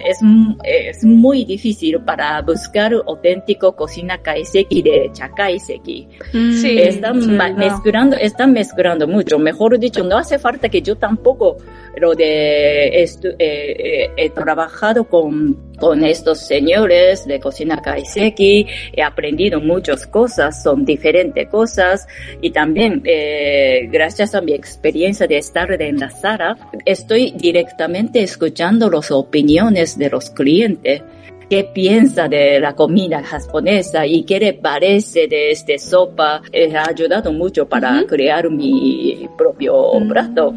es, 0.00 0.18
es 0.64 1.04
muy 1.04 1.44
difícil 1.44 2.00
para 2.00 2.40
buscar 2.42 2.92
auténtico 3.06 3.74
cocina 3.74 4.18
kaiseki 4.18 4.82
de 4.82 5.10
chakaiseki. 5.12 6.08
Sí, 6.32 6.78
Están 6.78 7.56
mezclando, 7.56 8.16
están 8.16 8.52
mezclando 8.52 9.06
mucho. 9.06 9.38
Mejor 9.38 9.78
dicho, 9.78 10.04
no 10.04 10.18
hace 10.18 10.38
falta 10.38 10.68
que 10.68 10.82
yo 10.82 10.96
tampoco 10.96 11.56
lo 11.96 12.14
de 12.14 12.90
estu- 13.04 13.34
eh, 13.38 13.76
eh, 14.06 14.10
he 14.16 14.30
trabajado 14.30 15.04
con, 15.04 15.72
con 15.78 16.04
estos 16.04 16.38
señores 16.40 17.26
de 17.26 17.38
cocina 17.38 17.80
kaiseki, 17.82 18.66
he 18.94 19.02
aprendido 19.02 19.60
muchas 19.60 20.06
cosas, 20.06 20.62
son 20.62 20.84
diferentes 20.84 21.48
cosas 21.48 22.06
y 22.40 22.50
también 22.50 23.02
eh, 23.04 23.88
gracias 23.90 24.34
a 24.34 24.40
mi 24.40 24.52
experiencia 24.54 25.26
de 25.26 25.36
estar 25.38 25.70
en 25.80 25.98
la 26.00 26.10
sala, 26.10 26.56
estoy 26.86 27.32
directamente 27.36 28.22
escuchando 28.22 28.88
las 28.90 29.10
opiniones 29.10 29.98
de 29.98 30.08
los 30.10 30.30
clientes 30.30 31.02
qué 31.50 31.64
piensa 31.64 32.28
de 32.28 32.58
la 32.60 32.74
comida 32.74 33.22
japonesa 33.22 34.06
y 34.06 34.22
qué 34.22 34.40
le 34.40 34.54
parece 34.54 35.28
de 35.28 35.50
este 35.50 35.78
sopa. 35.78 36.40
Eh, 36.50 36.74
ha 36.74 36.88
ayudado 36.88 37.30
mucho 37.30 37.68
para 37.68 37.98
Ujú. 37.98 38.06
crear 38.06 38.48
mi 38.48 39.28
propio 39.36 40.00
Mm. 40.00 40.08
plato. 40.08 40.54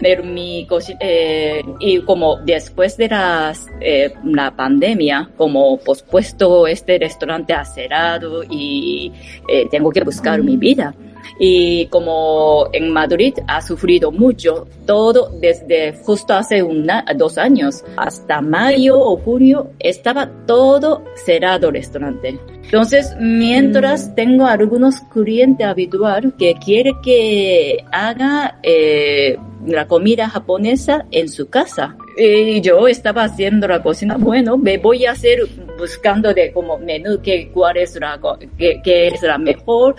Pero 0.00 0.24
mi 0.24 0.66
eh, 1.00 1.62
y 1.80 2.00
como 2.02 2.36
después 2.38 2.96
de 2.96 3.08
las, 3.08 3.66
eh, 3.80 4.12
la 4.24 4.50
pandemia, 4.50 5.30
como 5.36 5.78
pospuesto 5.78 6.66
este 6.66 6.98
restaurante 6.98 7.52
ha 7.52 7.64
cerrado 7.64 8.42
y 8.48 9.12
eh, 9.48 9.66
tengo 9.70 9.90
que 9.90 10.02
buscar 10.02 10.42
mi 10.42 10.56
vida. 10.56 10.94
Y 11.38 11.86
como 11.86 12.68
en 12.72 12.90
Madrid 12.90 13.34
ha 13.46 13.60
sufrido 13.60 14.10
mucho, 14.12 14.66
todo 14.86 15.30
desde 15.40 15.94
justo 16.04 16.34
hace 16.34 16.62
una, 16.62 17.04
dos 17.16 17.38
años 17.38 17.84
hasta 17.96 18.40
mayo 18.40 18.98
o 18.98 19.16
junio 19.16 19.70
estaba 19.78 20.30
todo 20.46 21.02
cerrado 21.24 21.68
el 21.68 21.74
restaurante. 21.74 22.38
Entonces, 22.64 23.14
mientras 23.20 24.14
tengo 24.14 24.46
algunos 24.46 25.00
clientes 25.12 25.66
habituales 25.66 26.32
que 26.38 26.54
quiere 26.54 26.92
que 27.02 27.84
haga 27.92 28.58
eh, 28.62 29.36
la 29.66 29.86
comida 29.86 30.28
japonesa 30.28 31.06
en 31.10 31.28
su 31.28 31.48
casa. 31.48 31.96
Y 32.16 32.60
yo 32.60 32.86
estaba 32.86 33.24
haciendo 33.24 33.66
la 33.66 33.82
cocina, 33.82 34.16
bueno, 34.16 34.56
me 34.56 34.78
voy 34.78 35.04
a 35.04 35.12
hacer 35.12 35.40
buscando 35.76 36.32
de 36.32 36.52
como 36.52 36.78
menú 36.78 37.20
que 37.20 37.48
cuál 37.48 37.76
es 37.76 37.98
la, 37.98 38.20
que, 38.56 38.80
que 38.82 39.08
es 39.08 39.22
la 39.22 39.38
mejor. 39.38 39.96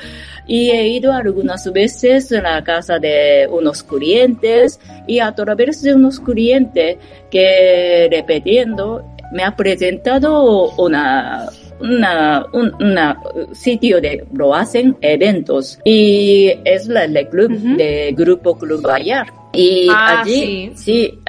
Y 0.47 0.71
he 0.71 0.87
ido 0.87 1.11
algunas 1.11 1.71
veces 1.73 2.31
a 2.31 2.41
la 2.41 2.63
casa 2.63 2.99
de 2.99 3.47
unos 3.49 3.83
clientes 3.83 4.79
y 5.07 5.19
a 5.19 5.33
través 5.33 5.81
de 5.81 5.93
unos 5.93 6.19
clientes 6.19 6.97
que 7.29 8.07
repitiendo 8.09 9.03
me 9.31 9.43
ha 9.43 9.55
presentado 9.55 10.69
una 10.77 11.49
una, 11.79 12.45
un 12.53 12.73
una 12.81 13.19
sitio 13.53 13.99
de 14.01 14.25
lo 14.33 14.53
hacen 14.53 14.95
eventos 15.01 15.79
y 15.83 16.53
es 16.65 16.87
la, 16.87 17.05
el 17.05 17.27
club 17.29 17.51
de 17.51 18.13
grupo 18.17 18.57
Club 18.57 18.87
Ayar 18.87 19.27
y 19.53 19.87
Ah, 19.89 20.21
allí 20.21 20.71
sí. 20.75 21.11
sí 21.13 21.19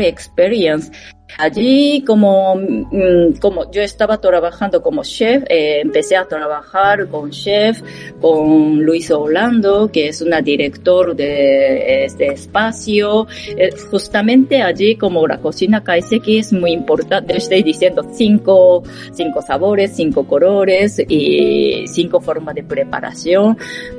Experience 0.00 0.90
Allí, 1.38 2.02
como, 2.06 2.56
mm, 2.56 3.38
como 3.40 3.70
yo 3.70 3.82
estaba 3.82 4.18
trabajando 4.20 4.82
como 4.82 5.02
chef, 5.02 5.42
eh, 5.48 5.80
empecé 5.80 6.16
a 6.16 6.26
trabajar 6.26 7.08
con 7.08 7.30
chef, 7.30 7.82
con 8.20 8.82
Luis 8.82 9.10
Orlando, 9.10 9.90
que 9.92 10.08
es 10.08 10.20
una 10.20 10.40
director 10.40 11.14
de 11.16 12.04
este 12.04 12.26
espacio. 12.28 13.26
Eh, 13.56 13.70
justamente 13.90 14.62
allí, 14.62 14.96
como 14.96 15.26
la 15.26 15.38
cocina 15.38 15.82
kaiseki 15.82 16.38
es 16.38 16.52
muy 16.52 16.72
importante, 16.72 17.36
estoy 17.36 17.62
diciendo 17.62 18.06
cinco, 18.12 18.82
cinco 19.12 19.42
sabores, 19.42 19.92
cinco 19.94 20.26
colores 20.26 21.00
y 21.08 21.84
cinco 21.86 22.20
formas 22.20 22.54
de 22.54 22.62
preparación. 22.62 23.56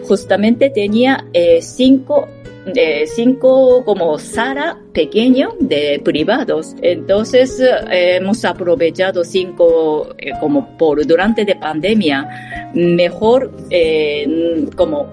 Justamente 0.07 0.69
tenía 0.69 1.25
eh, 1.33 1.61
cinco 1.61 2.27
de 2.65 3.05
cinco 3.07 3.83
como 3.83 4.17
sala 4.19 4.79
pequeño 4.93 5.49
de 5.59 6.01
privados. 6.03 6.75
Entonces 6.81 7.59
eh, 7.59 8.17
hemos 8.17 8.43
aprovechado 8.45 9.23
cinco 9.23 10.15
eh, 10.17 10.31
como 10.39 10.77
por 10.77 11.05
durante 11.05 11.45
de 11.45 11.55
pandemia 11.55 12.71
mejor 12.73 13.51
eh, 13.69 14.67
como 14.75 15.07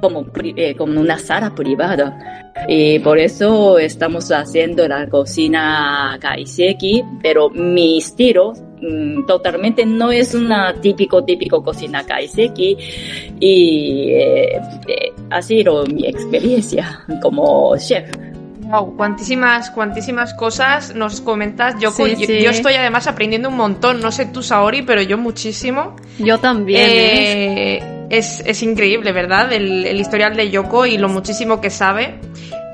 como 0.00 0.26
como 0.76 1.00
una 1.00 1.18
sala 1.18 1.54
privada. 1.54 2.52
Y 2.68 2.98
por 2.98 3.18
eso 3.18 3.78
estamos 3.78 4.30
haciendo 4.30 4.86
la 4.86 5.08
cocina 5.08 6.18
kaiseki, 6.20 7.02
pero 7.22 7.48
mi 7.50 7.98
estilo 7.98 8.52
mm, 8.82 9.26
totalmente 9.26 9.86
no 9.86 10.12
es 10.12 10.34
una 10.34 10.74
típico 10.80 11.24
típico 11.24 11.62
cocina 11.62 12.04
kaiseki 12.04 12.76
y 13.40 14.10
eh, 14.10 14.60
eh, 14.88 15.12
ha 15.30 15.40
sido 15.40 15.86
mi 15.86 16.06
experiencia 16.06 17.00
como 17.22 17.76
chef. 17.78 18.10
Wow, 18.72 18.96
cuantísimas, 18.96 19.70
cuantísimas 19.70 20.32
cosas 20.34 20.94
nos 20.94 21.20
comentas. 21.20 21.74
Yo, 21.78 21.90
Sí, 21.90 22.16
yo, 22.18 22.26
sí. 22.26 22.40
yo 22.42 22.50
estoy 22.50 22.74
además 22.74 23.06
aprendiendo 23.06 23.50
un 23.50 23.56
montón. 23.56 24.00
No 24.00 24.10
sé 24.10 24.26
tú, 24.26 24.42
Saori, 24.42 24.80
pero 24.82 25.02
yo 25.02 25.18
muchísimo. 25.18 25.94
Yo 26.18 26.38
también. 26.38 26.80
¿eh? 26.80 27.74
Eh, 27.76 27.82
es, 28.08 28.42
es 28.46 28.62
increíble, 28.62 29.12
¿verdad? 29.12 29.52
El, 29.52 29.84
el 29.84 30.00
historial 30.00 30.36
de 30.36 30.50
Yoko 30.50 30.86
y 30.86 30.96
lo 30.96 31.08
muchísimo 31.08 31.60
que 31.60 31.70
sabe. 31.70 32.18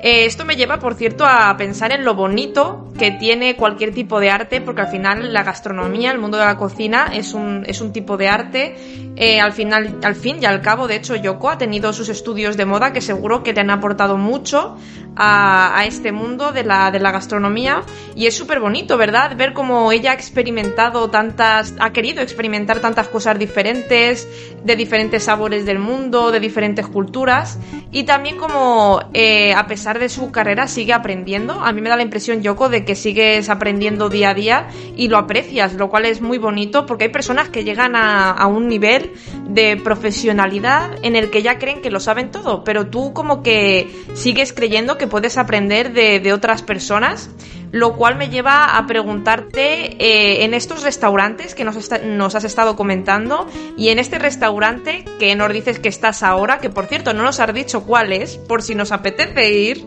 Eh, 0.01 0.25
esto 0.25 0.45
me 0.45 0.55
lleva, 0.55 0.79
por 0.79 0.95
cierto, 0.95 1.25
a 1.25 1.55
pensar 1.57 1.91
en 1.91 2.05
lo 2.05 2.15
bonito 2.15 2.87
que 2.97 3.11
tiene 3.11 3.55
cualquier 3.55 3.93
tipo 3.93 4.19
de 4.19 4.29
arte, 4.29 4.61
porque 4.61 4.81
al 4.81 4.87
final 4.87 5.33
la 5.33 5.43
gastronomía, 5.43 6.11
el 6.11 6.19
mundo 6.19 6.37
de 6.37 6.45
la 6.45 6.57
cocina, 6.57 7.09
es 7.13 7.33
un, 7.33 7.63
es 7.67 7.81
un 7.81 7.91
tipo 7.91 8.15
de 8.15 8.29
arte. 8.29 8.75
Eh, 9.15 9.41
al 9.41 9.51
final, 9.51 9.97
al 10.03 10.15
fin 10.15 10.37
y 10.41 10.45
al 10.45 10.61
cabo, 10.61 10.87
de 10.87 10.95
hecho, 10.95 11.15
Yoko 11.15 11.49
ha 11.49 11.57
tenido 11.57 11.91
sus 11.91 12.07
estudios 12.07 12.55
de 12.55 12.65
moda 12.65 12.93
que 12.93 13.01
seguro 13.01 13.43
que 13.43 13.51
le 13.51 13.61
han 13.61 13.69
aportado 13.69 14.17
mucho 14.17 14.77
a, 15.15 15.83
este 15.85 16.11
mundo 16.11 16.51
de 16.53 16.63
la, 16.63 16.91
de 16.91 16.99
la 16.99 17.11
gastronomía. 17.11 17.83
Y 18.15 18.27
es 18.27 18.37
súper 18.37 18.59
bonito, 18.59 18.97
¿verdad? 18.97 19.35
Ver 19.35 19.53
cómo 19.53 19.91
ella 19.91 20.11
ha 20.11 20.13
experimentado 20.13 21.09
tantas, 21.09 21.73
ha 21.79 21.91
querido 21.91 22.21
experimentar 22.21 22.79
tantas 22.79 23.09
cosas 23.09 23.37
diferentes, 23.37 24.27
de 24.63 24.75
diferentes 24.75 25.23
sabores 25.23 25.65
del 25.65 25.79
mundo, 25.79 26.31
de 26.31 26.39
diferentes 26.39 26.87
culturas. 26.87 27.59
Y 27.91 28.03
también 28.03 28.37
como, 28.37 29.01
eh, 29.13 29.53
a 29.53 29.67
pesar 29.67 29.88
de 29.97 30.09
su 30.09 30.29
carrera, 30.31 30.67
sigue 30.67 30.93
aprendiendo. 30.93 31.53
A 31.53 31.71
mí 31.71 31.81
me 31.81 31.89
da 31.89 31.95
la 31.95 32.03
impresión, 32.03 32.43
Yoko, 32.43 32.69
de 32.69 32.85
que 32.85 32.93
sigues 32.93 33.49
aprendiendo 33.49 34.09
día 34.09 34.29
a 34.29 34.33
día 34.35 34.67
y 34.95 35.07
lo 35.07 35.17
aprecias, 35.17 35.73
lo 35.73 35.89
cual 35.89 36.05
es 36.05 36.21
muy 36.21 36.37
bonito 36.37 36.85
porque 36.85 37.05
hay 37.05 37.09
personas 37.09 37.49
que 37.49 37.63
llegan 37.63 37.95
a, 37.95 38.29
a 38.29 38.45
un 38.45 38.67
nivel 38.67 39.13
de 39.47 39.77
profesionalidad 39.77 40.91
en 41.01 41.15
el 41.15 41.31
que 41.31 41.41
ya 41.41 41.57
creen 41.57 41.81
que 41.81 41.89
lo 41.89 41.99
saben 41.99 42.29
todo, 42.29 42.63
pero 42.63 42.87
tú 42.87 43.13
como 43.13 43.41
que 43.41 43.89
sigues 44.13 44.53
creyendo 44.53 44.97
que 44.97 45.07
puedes 45.07 45.37
aprender 45.37 45.93
de, 45.93 46.19
de 46.19 46.33
otras 46.33 46.61
personas, 46.61 47.29
lo 47.71 47.95
cual 47.95 48.15
me 48.15 48.29
lleva 48.29 48.77
a 48.77 48.87
preguntarte 48.87 49.95
eh, 50.03 50.43
en 50.43 50.53
estos 50.53 50.83
restaurantes 50.83 51.55
que 51.55 51.63
nos, 51.63 51.75
nos 52.03 52.35
has 52.35 52.43
estado 52.43 52.75
comentando 52.75 53.47
y 53.77 53.89
en 53.89 53.99
este 53.99 54.19
restaurante 54.19 55.05
que 55.19 55.35
nos 55.35 55.51
dices 55.51 55.79
que 55.79 55.89
estás 55.89 56.23
ahora, 56.23 56.59
que 56.59 56.69
por 56.69 56.85
cierto 56.85 57.13
no 57.13 57.23
nos 57.23 57.39
has 57.39 57.53
dicho 57.53 57.83
cuál 57.83 58.11
es, 58.13 58.37
por 58.37 58.61
si 58.61 58.75
nos 58.75 58.91
apetece 58.91 59.51
ir. 59.51 59.85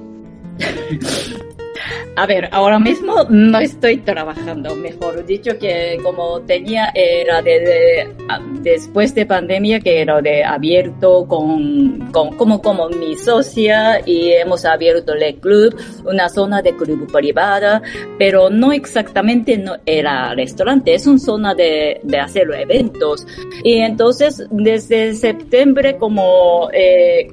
A 2.17 2.27
ver, 2.27 2.49
ahora 2.53 2.79
mismo 2.79 3.25
no 3.31 3.59
estoy 3.59 3.99
trabajando, 3.99 4.77
mejor 4.77 5.25
dicho 5.25 5.59
que 5.59 5.99
como 6.03 6.41
tenía, 6.43 6.91
era 6.95 7.41
de, 7.41 8.15
después 8.61 9.15
de 9.15 9.25
pandemia 9.25 9.81
que 9.81 10.03
era 10.03 10.21
de 10.21 10.45
abierto 10.45 11.27
con, 11.27 12.11
con, 12.13 12.37
como, 12.37 12.61
como 12.61 12.89
mi 12.91 13.17
socia 13.17 14.03
y 14.05 14.33
hemos 14.33 14.65
abierto 14.65 15.15
el 15.15 15.37
club, 15.37 15.75
una 16.05 16.29
zona 16.29 16.61
de 16.61 16.77
club 16.77 17.11
privada, 17.11 17.83
pero 18.19 18.51
no 18.51 18.73
exactamente 18.73 19.57
no 19.57 19.77
era 19.87 20.35
restaurante, 20.35 20.95
es 20.95 21.07
una 21.07 21.19
zona 21.19 21.55
de, 21.55 22.01
de 22.03 22.19
hacer 22.19 22.49
eventos. 22.53 23.27
Y 23.65 23.79
entonces 23.79 24.47
desde 24.51 25.15
septiembre 25.15 25.97
como, 25.97 26.69
eh, 26.73 27.29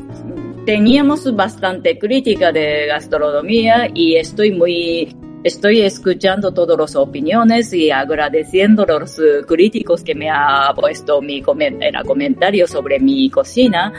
teníamos 0.66 1.34
bastante 1.36 1.98
crítica 1.98 2.52
de 2.52 2.88
gastronomía 2.88 3.90
y 3.94 4.16
estoy 4.16 4.52
muy 4.52 5.16
estoy 5.44 5.82
escuchando 5.82 6.54
todas 6.54 6.78
las 6.78 6.96
opiniones 6.96 7.74
y 7.74 7.92
agradeciendo 7.92 8.84
a 8.84 9.00
los 9.00 9.20
críticos 9.48 10.04
que 10.04 10.16
me 10.16 10.30
ha 10.30 10.74
puesto 10.76 11.22
mi 11.22 11.42
comentario 11.42 12.68
sobre 12.68 13.00
mi 13.00 13.30
cocina. 13.30 13.94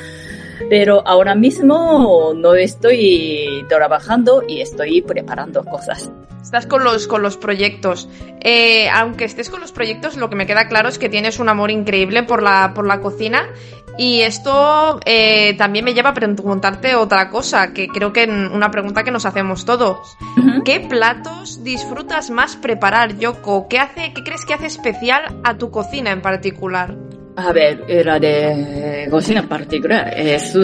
Pero 0.68 1.02
ahora 1.06 1.34
mismo 1.34 2.32
no 2.36 2.54
estoy 2.54 3.64
trabajando 3.68 4.42
y 4.46 4.60
estoy 4.60 5.00
preparando 5.00 5.64
cosas. 5.64 6.12
Estás 6.42 6.66
con 6.66 6.84
los, 6.84 7.06
con 7.06 7.22
los 7.22 7.36
proyectos. 7.36 8.08
Eh, 8.40 8.88
aunque 8.90 9.24
estés 9.24 9.50
con 9.50 9.60
los 9.60 9.72
proyectos, 9.72 10.16
lo 10.16 10.28
que 10.28 10.36
me 10.36 10.46
queda 10.46 10.68
claro 10.68 10.88
es 10.88 10.98
que 10.98 11.08
tienes 11.08 11.38
un 11.38 11.48
amor 11.48 11.70
increíble 11.70 12.22
por 12.22 12.42
la, 12.42 12.72
por 12.74 12.86
la 12.86 13.00
cocina. 13.00 13.48
Y 13.98 14.20
esto 14.22 15.00
eh, 15.04 15.54
también 15.58 15.84
me 15.84 15.94
lleva 15.94 16.10
a 16.10 16.14
preguntarte 16.14 16.94
otra 16.94 17.28
cosa, 17.28 17.72
que 17.72 17.88
creo 17.88 18.12
que 18.12 18.24
una 18.24 18.70
pregunta 18.70 19.02
que 19.04 19.10
nos 19.10 19.26
hacemos 19.26 19.64
todos. 19.64 20.16
¿Qué 20.64 20.80
platos 20.80 21.62
disfrutas 21.64 22.30
más 22.30 22.56
preparar, 22.56 23.18
Yoko? 23.18 23.68
¿Qué, 23.68 23.78
hace, 23.78 24.12
¿Qué 24.14 24.22
crees 24.22 24.44
que 24.46 24.54
hace 24.54 24.66
especial 24.66 25.40
a 25.44 25.58
tu 25.58 25.70
cocina 25.70 26.10
en 26.10 26.22
particular? 26.22 26.94
A 27.36 27.52
ver, 27.52 27.84
era 27.88 28.18
de 28.18 29.06
cocina 29.10 29.42
particular. 29.48 30.12
Es, 30.16 30.56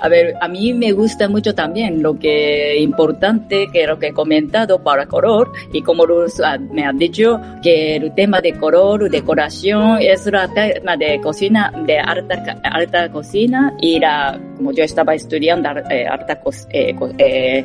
a 0.00 0.08
ver, 0.08 0.34
a 0.40 0.48
mí 0.48 0.72
me 0.74 0.92
gusta 0.92 1.28
mucho 1.28 1.54
también 1.54 2.02
lo 2.02 2.18
que 2.18 2.78
importante 2.80 3.66
que 3.72 3.86
lo 3.86 3.98
que 3.98 4.08
he 4.08 4.12
comentado 4.12 4.82
para 4.82 5.06
color 5.06 5.52
y 5.72 5.82
como 5.82 6.04
ah, 6.44 6.58
me 6.58 6.84
han 6.84 6.98
dicho 6.98 7.40
que 7.62 7.96
el 7.96 8.14
tema 8.14 8.40
de 8.40 8.52
color, 8.54 9.10
decoración 9.10 9.98
es 10.00 10.26
la 10.26 10.48
tema 10.52 10.96
de 10.96 11.20
cocina, 11.20 11.72
de 11.86 11.98
alta, 11.98 12.60
alta 12.64 13.10
cocina 13.10 13.74
y 13.80 13.98
la, 13.98 14.38
como 14.56 14.72
yo 14.72 14.84
estaba 14.84 15.14
estudiando 15.14 15.70
eh, 15.90 16.06
alta, 16.06 16.40
eh, 16.70 16.94
eh, 17.18 17.64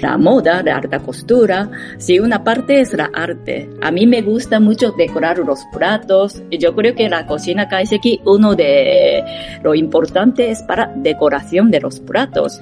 la 0.00 0.18
moda 0.18 0.62
de 0.62 0.70
alta 0.70 0.98
costura, 0.98 1.70
si 1.98 2.18
una 2.18 2.42
parte 2.42 2.80
es 2.80 2.92
la 2.92 3.10
arte. 3.14 3.70
A 3.80 3.90
mí 3.90 4.06
me 4.06 4.22
gusta 4.22 4.60
mucho 4.60 4.92
decorar 4.92 5.38
los 5.38 5.60
platos. 5.72 6.42
Yo 6.50 6.74
creo 6.74 6.94
que 6.94 7.08
la 7.08 7.26
cocina 7.26 7.68
Kaiseki, 7.68 8.20
uno 8.26 8.54
de 8.54 9.24
lo 9.62 9.74
importante 9.74 10.50
es 10.50 10.62
para 10.62 10.92
decoración 10.94 11.53
de 11.70 11.80
los 11.80 12.00
platos. 12.00 12.60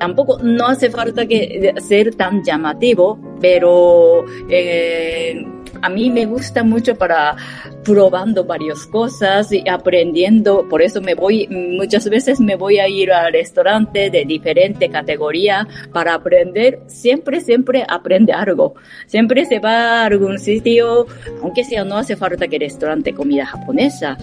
Tampoco 0.00 0.38
no 0.42 0.66
hace 0.66 0.90
falta 0.90 1.26
que 1.26 1.74
ser 1.78 2.14
tan 2.14 2.42
llamativo, 2.42 3.18
pero 3.40 4.24
eh, 4.48 5.44
a 5.80 5.88
mí 5.88 6.10
me 6.10 6.26
gusta 6.26 6.62
mucho 6.62 6.94
para 6.96 7.36
probando 7.84 8.44
varias 8.44 8.86
cosas 8.86 9.52
y 9.52 9.68
aprendiendo. 9.68 10.68
Por 10.68 10.82
eso 10.82 11.00
me 11.00 11.14
voy, 11.14 11.48
muchas 11.48 12.08
veces 12.08 12.40
me 12.40 12.56
voy 12.56 12.78
a 12.78 12.88
ir 12.88 13.12
al 13.12 13.32
restaurante 13.32 14.10
de 14.10 14.24
diferente 14.24 14.88
categoría 14.88 15.66
para 15.92 16.14
aprender. 16.14 16.80
Siempre, 16.86 17.40
siempre 17.40 17.84
aprende 17.88 18.32
algo. 18.32 18.74
Siempre 19.06 19.44
se 19.46 19.58
va 19.58 20.02
a 20.02 20.06
algún 20.06 20.38
sitio, 20.38 21.06
aunque 21.42 21.64
sea 21.64 21.84
no 21.84 21.96
hace 21.96 22.16
falta 22.16 22.46
que 22.48 22.56
el 22.56 22.62
restaurante 22.62 23.12
comida 23.12 23.46
japonesa, 23.46 24.16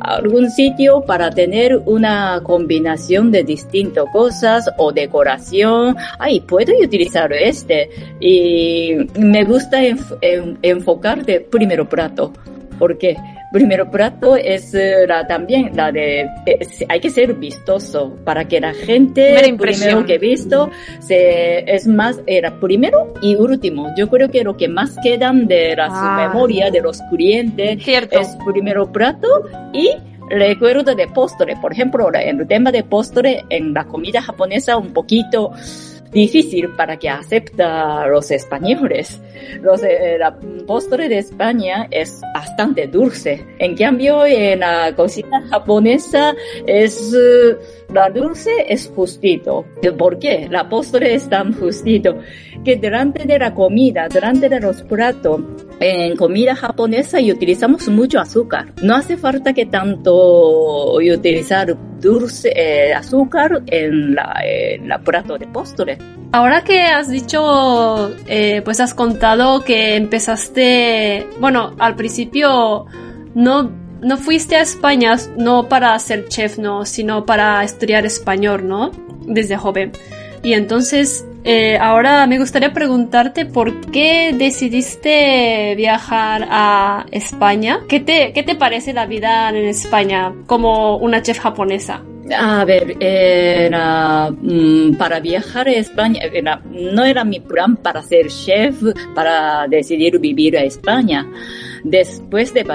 algún 0.00 0.50
sitio 0.50 1.02
para 1.02 1.30
tener 1.30 1.76
una 1.84 2.40
combinación 2.42 3.30
de 3.30 3.44
distintas 3.44 4.04
cosas 4.12 4.70
o 4.78 4.92
decoración. 4.92 5.96
Ay, 6.18 6.40
puedo 6.40 6.72
utilizar 6.82 7.32
este. 7.32 7.90
Y 8.20 8.96
me 9.18 9.44
gusta 9.44 9.80
enfocar 10.62 10.91
de 11.00 11.40
primero 11.40 11.88
plato 11.88 12.32
porque 12.82 13.16
primero 13.52 13.88
plato 13.88 14.34
es 14.34 14.74
eh, 14.74 15.06
la, 15.06 15.24
también 15.24 15.70
la 15.74 15.92
de 15.92 16.28
hay 16.88 16.98
que 16.98 17.10
ser 17.10 17.34
vistoso 17.34 18.16
para 18.24 18.46
que 18.46 18.60
la 18.60 18.74
gente 18.74 19.36
primero 19.56 20.04
que 20.04 20.18
visto 20.18 20.68
se 20.98 21.60
es 21.72 21.86
más 21.86 22.20
era 22.26 22.58
primero 22.58 23.14
y 23.22 23.36
último. 23.36 23.92
Yo 23.96 24.08
creo 24.08 24.30
que 24.30 24.42
lo 24.42 24.56
que 24.56 24.66
más 24.66 24.96
quedan 25.00 25.46
de 25.46 25.76
la 25.76 25.88
ah. 25.90 26.26
memoria 26.26 26.72
de 26.72 26.80
los 26.80 27.00
clientes 27.02 27.86
es 27.86 28.36
primero 28.44 28.90
plato 28.90 29.28
y 29.72 29.90
recuerdo 30.28 30.94
de 30.96 31.06
postre. 31.06 31.54
Por 31.60 31.72
ejemplo 31.72 32.10
en 32.12 32.40
el 32.40 32.48
tema 32.48 32.72
de 32.72 32.82
postre 32.82 33.44
en 33.48 33.74
la 33.74 33.84
comida 33.84 34.22
japonesa 34.22 34.76
un 34.76 34.92
poquito 34.92 35.52
difícil 36.12 36.68
para 36.76 36.98
que 36.98 37.08
acepta 37.08 38.06
los 38.06 38.30
españoles. 38.30 39.20
Los, 39.60 39.82
eh, 39.82 40.16
la 40.18 40.38
postre 40.66 41.08
de 41.08 41.18
España 41.18 41.88
es 41.90 42.20
bastante 42.34 42.86
dulce. 42.86 43.44
En 43.58 43.76
cambio, 43.76 44.24
en 44.26 44.60
la 44.60 44.94
cocina 44.94 45.42
japonesa 45.48 46.34
es, 46.66 47.14
eh, 47.14 47.56
la 47.92 48.10
dulce 48.10 48.50
es 48.68 48.90
justito. 48.94 49.64
¿Por 49.98 50.18
qué? 50.18 50.48
La 50.50 50.68
postre 50.68 51.14
es 51.14 51.28
tan 51.28 51.52
justito 51.52 52.18
que 52.64 52.76
delante 52.76 53.24
de 53.24 53.38
la 53.38 53.54
comida, 53.54 54.08
delante 54.08 54.48
de 54.48 54.60
los 54.60 54.82
platos, 54.82 55.40
en 55.80 56.16
comida 56.16 56.54
japonesa 56.54 57.20
y 57.20 57.32
utilizamos 57.32 57.88
mucho 57.88 58.20
azúcar. 58.20 58.72
No 58.82 58.94
hace 58.94 59.16
falta 59.16 59.52
que 59.52 59.66
tanto 59.66 60.94
utilizar 60.94 61.76
dulce, 62.00 62.52
eh, 62.54 62.94
azúcar 62.94 63.62
en 63.66 64.14
la, 64.14 64.40
en 64.44 64.88
la 64.88 64.98
plato 64.98 65.36
de 65.38 65.46
postre. 65.48 65.98
Ahora 66.32 66.62
que 66.62 66.80
has 66.82 67.10
dicho, 67.10 68.10
eh, 68.26 68.62
pues 68.64 68.80
has 68.80 68.94
contado 68.94 69.64
que 69.64 69.96
empezaste, 69.96 71.26
bueno, 71.40 71.74
al 71.78 71.94
principio 71.94 72.86
no, 73.34 73.81
no 74.02 74.18
fuiste 74.18 74.56
a 74.56 74.60
España 74.60 75.16
no 75.36 75.68
para 75.68 75.98
ser 75.98 76.28
chef, 76.28 76.58
no, 76.58 76.84
sino 76.84 77.24
para 77.24 77.62
estudiar 77.62 78.04
español, 78.04 78.66
¿no? 78.66 78.90
Desde 79.26 79.56
joven. 79.56 79.92
Y 80.42 80.54
entonces, 80.54 81.24
eh, 81.44 81.78
ahora 81.78 82.26
me 82.26 82.38
gustaría 82.38 82.72
preguntarte 82.72 83.46
por 83.46 83.80
qué 83.92 84.34
decidiste 84.36 85.74
viajar 85.76 86.46
a 86.50 87.06
España. 87.12 87.80
¿Qué 87.88 88.00
te, 88.00 88.32
qué 88.32 88.42
te 88.42 88.56
parece 88.56 88.92
la 88.92 89.06
vida 89.06 89.48
en 89.50 89.56
España 89.56 90.32
como 90.46 90.96
una 90.96 91.22
chef 91.22 91.38
japonesa? 91.38 92.02
A 92.36 92.64
ver, 92.64 92.96
era, 93.00 94.30
mm, 94.30 94.96
para 94.96 95.20
viajar 95.20 95.68
a 95.68 95.72
España, 95.72 96.22
no 96.70 97.04
era 97.04 97.24
mi 97.24 97.40
plan 97.40 97.76
para 97.76 98.02
ser 98.02 98.28
chef, 98.28 98.76
para 99.14 99.66
decidir 99.68 100.18
vivir 100.18 100.56
a 100.56 100.62
España 100.62 101.26
después 101.84 102.54
de 102.54 102.64
mi 102.64 102.70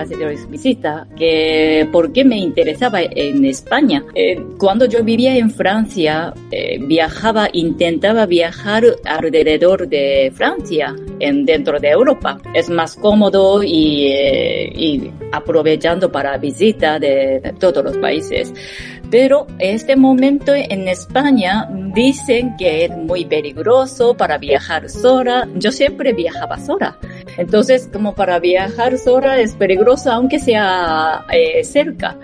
visita, 0.50 1.08
que 1.17 1.88
por 1.91 2.12
qué 2.12 2.24
me 2.26 2.38
interesaba 2.38 3.02
en 3.02 3.46
España. 3.46 4.04
Eh, 4.15 4.43
cuando 4.58 4.86
yo 4.86 5.04
vivía 5.04 5.36
en 5.38 5.52
Francia, 5.52 6.34
eh, 6.52 6.80
viajaba, 6.80 7.50
intentaba 7.54 8.26
viajar 8.26 8.84
alrededor 9.06 9.88
de 9.88 10.32
Francia, 10.34 10.96
en, 11.20 11.46
dentro 11.46 11.80
de 11.80 11.89
Europa. 11.89 12.38
Es 12.54 12.70
más 12.70 12.96
cómodo 12.96 13.63
y, 13.63 14.08
eh, 14.08 14.72
y 14.76 15.12
aprovechando 15.32 16.12
para 16.12 16.38
visita 16.38 17.00
de 17.00 17.54
todos 17.60 17.84
los 17.84 17.98
países. 17.98 18.54
Pero 19.10 19.48
este 19.60 19.96
momento 19.96 20.54
en 20.54 20.88
España 20.88 21.67
dicen 21.93 22.56
que 22.58 22.86
es 22.86 22.98
muy 22.98 23.26
peligroso 23.26 24.15
para 24.15 24.38
viajar 24.38 24.89
sola. 24.89 25.48
Yo 25.56 25.72
siempre 25.72 26.13
viajaba 26.13 26.60
sola. 26.60 26.98
Entonces, 27.38 27.89
como 27.91 28.15
para 28.15 28.39
viajar 28.39 28.98
sola 28.98 29.39
es 29.39 29.56
peligroso 29.56 30.12
aunque 30.12 30.39
sea 30.39 31.26
eh, 31.32 31.63
cerca. 31.63 32.17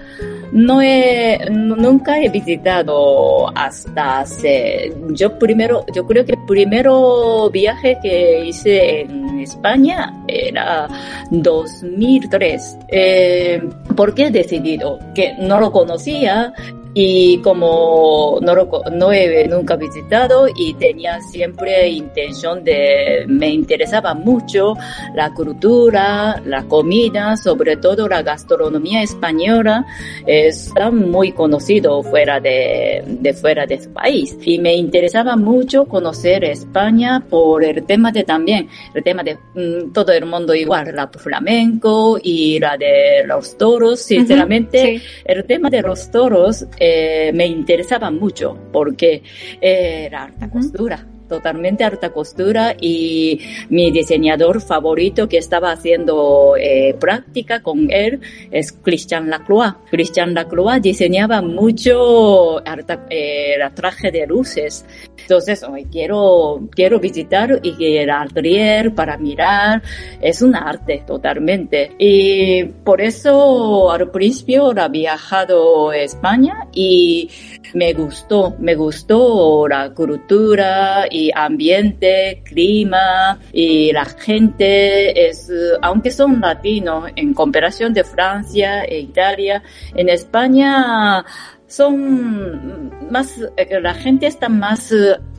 No 0.52 0.82
he, 0.84 1.40
nunca 1.50 2.20
he 2.22 2.30
visitado 2.30 3.50
hasta 3.58 4.20
hace, 4.20 4.94
yo 5.10 5.40
primero, 5.40 5.84
yo 5.96 6.06
creo 6.06 6.24
que 6.26 6.34
el 6.34 6.46
primero 6.46 7.50
viaje 7.50 7.98
que 8.04 8.46
hice 8.46 9.02
en 9.02 9.40
España 9.40 10.14
era 10.28 10.88
2003. 11.32 12.78
Eh, 12.90 13.68
¿Por 13.96 14.14
qué 14.14 14.26
he 14.26 14.32
decidido? 14.32 15.00
Que 15.14 15.34
no 15.40 15.60
lo 15.60 15.72
conocía 15.72 16.54
y 16.94 17.40
como 17.40 18.40
no, 18.42 18.54
no 18.92 19.12
he 19.12 19.48
nunca 19.48 19.76
visitado 19.76 20.48
y 20.56 20.74
tenía 20.76 21.20
siempre 21.22 21.90
intención 21.90 22.64
de, 22.64 23.26
me 23.28 23.50
interesaba 23.50 24.14
mucho 24.14 24.76
la 25.16 25.34
cultura, 25.34 26.42
la 26.46 26.64
comida, 26.64 27.36
sobre 27.38 27.78
todo 27.78 28.08
la 28.08 28.22
gastronomía 28.22 29.02
española, 29.02 29.86
está 30.26 30.92
muy 30.92 31.32
conocido 31.32 32.04
fuera 32.04 32.40
de, 32.40 33.04
de 33.08 33.34
fuera 33.34 33.66
de 33.66 33.82
su 33.82 33.92
país. 33.92 34.38
Y 34.44 34.60
me 34.60 34.76
interesaba 34.76 35.36
mucho 35.36 35.86
conocer 35.86 36.44
España 36.44 37.26
por 37.28 37.64
el 37.64 37.84
tema 37.86 38.12
de 38.12 38.24
también, 38.24 38.70
el 38.94 39.04
tema 39.04 39.24
de 39.24 39.36
mm, 39.56 39.92
todo 39.94 40.12
el 40.12 40.26
mundo 40.26 40.54
igual, 40.54 40.94
la 40.96 41.08
flamenco 41.08 42.20
y 42.22 42.60
la 42.60 42.78
de 42.78 43.24
los 43.26 43.58
toros. 43.58 44.02
Sinceramente, 44.02 45.02
el 45.26 45.46
tema 45.46 45.70
de 45.70 45.82
los 45.82 46.12
toros 46.12 46.66
eh, 46.86 47.32
me 47.34 47.46
interesaba 47.46 48.12
mucho 48.12 48.58
porque 48.72 49.24
era 49.62 50.24
alta 50.24 50.50
costura. 50.50 51.13
Totalmente 51.28 51.84
alta 51.84 52.12
costura 52.12 52.76
y 52.80 53.40
mi 53.70 53.92
diseñador 53.92 54.62
favorito 54.62 55.28
que 55.28 55.38
estaba 55.38 55.72
haciendo 55.72 56.56
eh, 56.58 56.96
práctica 57.00 57.62
con 57.62 57.92
él 57.92 58.22
es 58.52 58.72
Christian 58.72 59.30
Lacroix. 59.30 59.76
Christian 59.90 60.34
Lacroix 60.34 60.82
diseñaba 60.82 61.42
mucho 61.42 62.66
alta, 62.66 63.06
eh, 63.10 63.58
traje 63.74 64.12
de 64.12 64.28
luces. 64.28 64.86
Entonces, 65.18 65.64
hoy 65.64 65.86
quiero, 65.86 66.68
quiero 66.72 67.00
visitar 67.00 67.60
y 67.64 67.98
el 67.98 68.10
atelier 68.10 68.94
para 68.94 69.18
mirar. 69.18 69.82
Es 70.22 70.42
un 70.42 70.56
arte 70.56 71.04
totalmente. 71.06 71.92
Y 71.98 72.64
por 72.64 73.02
eso 73.02 73.92
al 73.92 74.10
principio 74.12 74.72
he 74.72 74.90
viajado 74.90 75.90
a 75.90 75.98
España 75.98 76.68
y 76.74 77.30
me 77.74 77.94
gustó, 77.94 78.56
me 78.60 78.76
gustó 78.76 79.68
la 79.68 79.94
cultura 79.94 81.06
y 81.14 81.32
ambiente, 81.34 82.42
clima 82.44 83.40
y 83.54 83.92
la 83.94 84.06
gente 84.06 85.30
es, 85.30 85.50
aunque 85.82 86.12
son 86.12 86.42
latinos 86.42 87.12
en 87.16 87.34
comparación 87.34 87.94
de 87.94 88.04
Francia 88.04 88.84
e 88.84 89.00
Italia, 89.00 89.64
en 89.96 90.10
España 90.10 91.24
son 91.68 92.92
más, 93.10 93.40
la 93.82 93.94
gente 93.94 94.28
está 94.28 94.50
más 94.50 94.94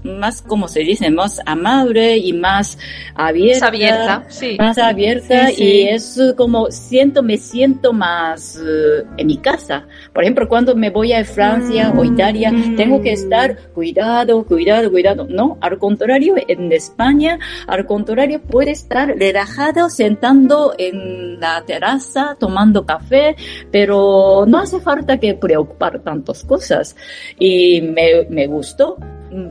más, 0.04 0.42
como 0.42 0.68
se 0.68 0.80
dice, 0.80 1.10
más 1.10 1.40
amable 1.46 2.16
y 2.18 2.32
más 2.32 2.78
abierta. 3.14 3.60
Más 3.60 3.62
abierta, 3.62 4.24
sí. 4.28 4.56
Más 4.58 4.78
abierta 4.78 5.50
y 5.52 5.88
es 5.88 6.20
como 6.36 6.70
siento, 6.70 7.22
me 7.22 7.38
siento 7.38 7.92
más 7.92 8.56
uh, 8.56 9.06
en 9.16 9.26
mi 9.26 9.38
casa. 9.38 9.86
Por 10.12 10.22
ejemplo, 10.22 10.48
cuando 10.48 10.76
me 10.76 10.90
voy 10.90 11.12
a 11.12 11.24
Francia 11.24 11.92
o 11.96 12.02
mm, 12.02 12.14
Italia, 12.14 12.52
mm. 12.52 12.76
tengo 12.76 13.00
que 13.00 13.12
estar 13.12 13.56
cuidado, 13.72 14.44
cuidado, 14.44 14.90
cuidado. 14.90 15.26
No, 15.28 15.58
al 15.60 15.78
contrario, 15.78 16.34
en 16.46 16.70
España, 16.72 17.38
al 17.66 17.86
contrario, 17.86 18.40
puede 18.42 18.72
estar 18.72 19.08
relajado 19.08 19.88
sentando 19.88 20.74
en 20.78 21.40
la 21.40 21.62
terraza 21.64 22.36
tomando 22.38 22.84
café, 22.84 23.36
pero 23.70 24.44
no 24.46 24.58
hace 24.58 24.80
falta 24.80 25.18
que 25.18 25.34
preocupar 25.34 26.00
tantas 26.00 26.44
cosas. 26.44 26.94
Y 27.38 27.80
me, 27.80 28.26
me 28.28 28.46
gustó 28.46 28.98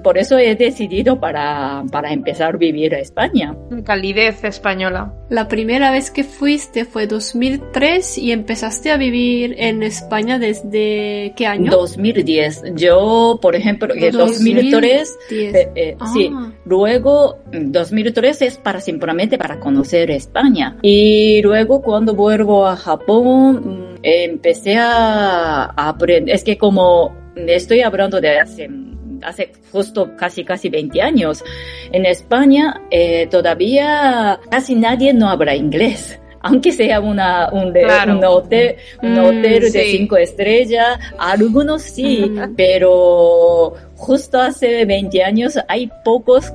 por 0.03 0.17
eso 0.17 0.37
he 0.37 0.55
decidido 0.55 1.19
para, 1.19 1.83
para 1.91 2.13
empezar 2.13 2.55
a 2.55 2.57
vivir 2.57 2.93
a 2.95 2.99
España. 2.99 3.55
Calidez 3.83 4.43
española. 4.43 5.13
La 5.29 5.47
primera 5.47 5.91
vez 5.91 6.11
que 6.11 6.23
fuiste 6.23 6.85
fue 6.85 7.07
2003 7.07 8.17
y 8.17 8.31
empezaste 8.31 8.91
a 8.91 8.97
vivir 8.97 9.55
en 9.57 9.83
España 9.83 10.39
desde 10.39 11.33
qué 11.35 11.47
año? 11.47 11.71
2010. 11.71 12.75
Yo, 12.75 13.39
por 13.41 13.55
ejemplo, 13.55 13.93
en 13.93 14.11
2003, 14.11 15.17
eh, 15.31 15.69
eh, 15.75 15.97
sí, 16.13 16.29
ah. 16.33 16.51
luego 16.65 17.39
2003 17.51 18.41
es 18.43 18.57
para 18.57 18.79
simplemente 18.79 19.37
para 19.37 19.59
conocer 19.59 20.11
España. 20.11 20.77
Y 20.81 21.41
luego 21.41 21.81
cuando 21.81 22.15
vuelvo 22.15 22.67
a 22.67 22.75
Japón, 22.75 23.55
mm, 23.55 23.99
empecé 24.03 24.77
a 24.77 25.65
aprender, 25.65 26.35
es 26.35 26.43
que 26.43 26.57
como 26.57 27.15
estoy 27.35 27.81
hablando 27.81 28.21
de 28.21 28.37
hace 28.39 28.69
hace 29.25 29.51
justo 29.71 30.15
casi 30.17 30.43
casi 30.43 30.69
20 30.69 31.01
años. 31.01 31.43
En 31.91 32.05
España 32.05 32.81
eh, 32.91 33.27
todavía 33.29 34.39
casi 34.49 34.75
nadie 34.75 35.13
no 35.13 35.29
habla 35.29 35.55
inglés 35.55 36.19
aunque 36.43 36.73
sea 36.73 36.99
una, 36.99 37.49
un, 37.51 37.73
un 37.73 38.23
hotel, 38.25 38.75
un 39.01 39.13
mm, 39.13 39.19
hotel 39.19 39.71
de 39.71 39.83
cinco 39.85 40.17
estrellas, 40.17 40.99
algunos 41.17 41.81
sí, 41.81 42.29
pero 42.57 43.73
justo 44.03 44.39
hace 44.39 44.83
20 44.85 45.23
años 45.23 45.57
hay 45.69 45.89
pocos 46.03 46.53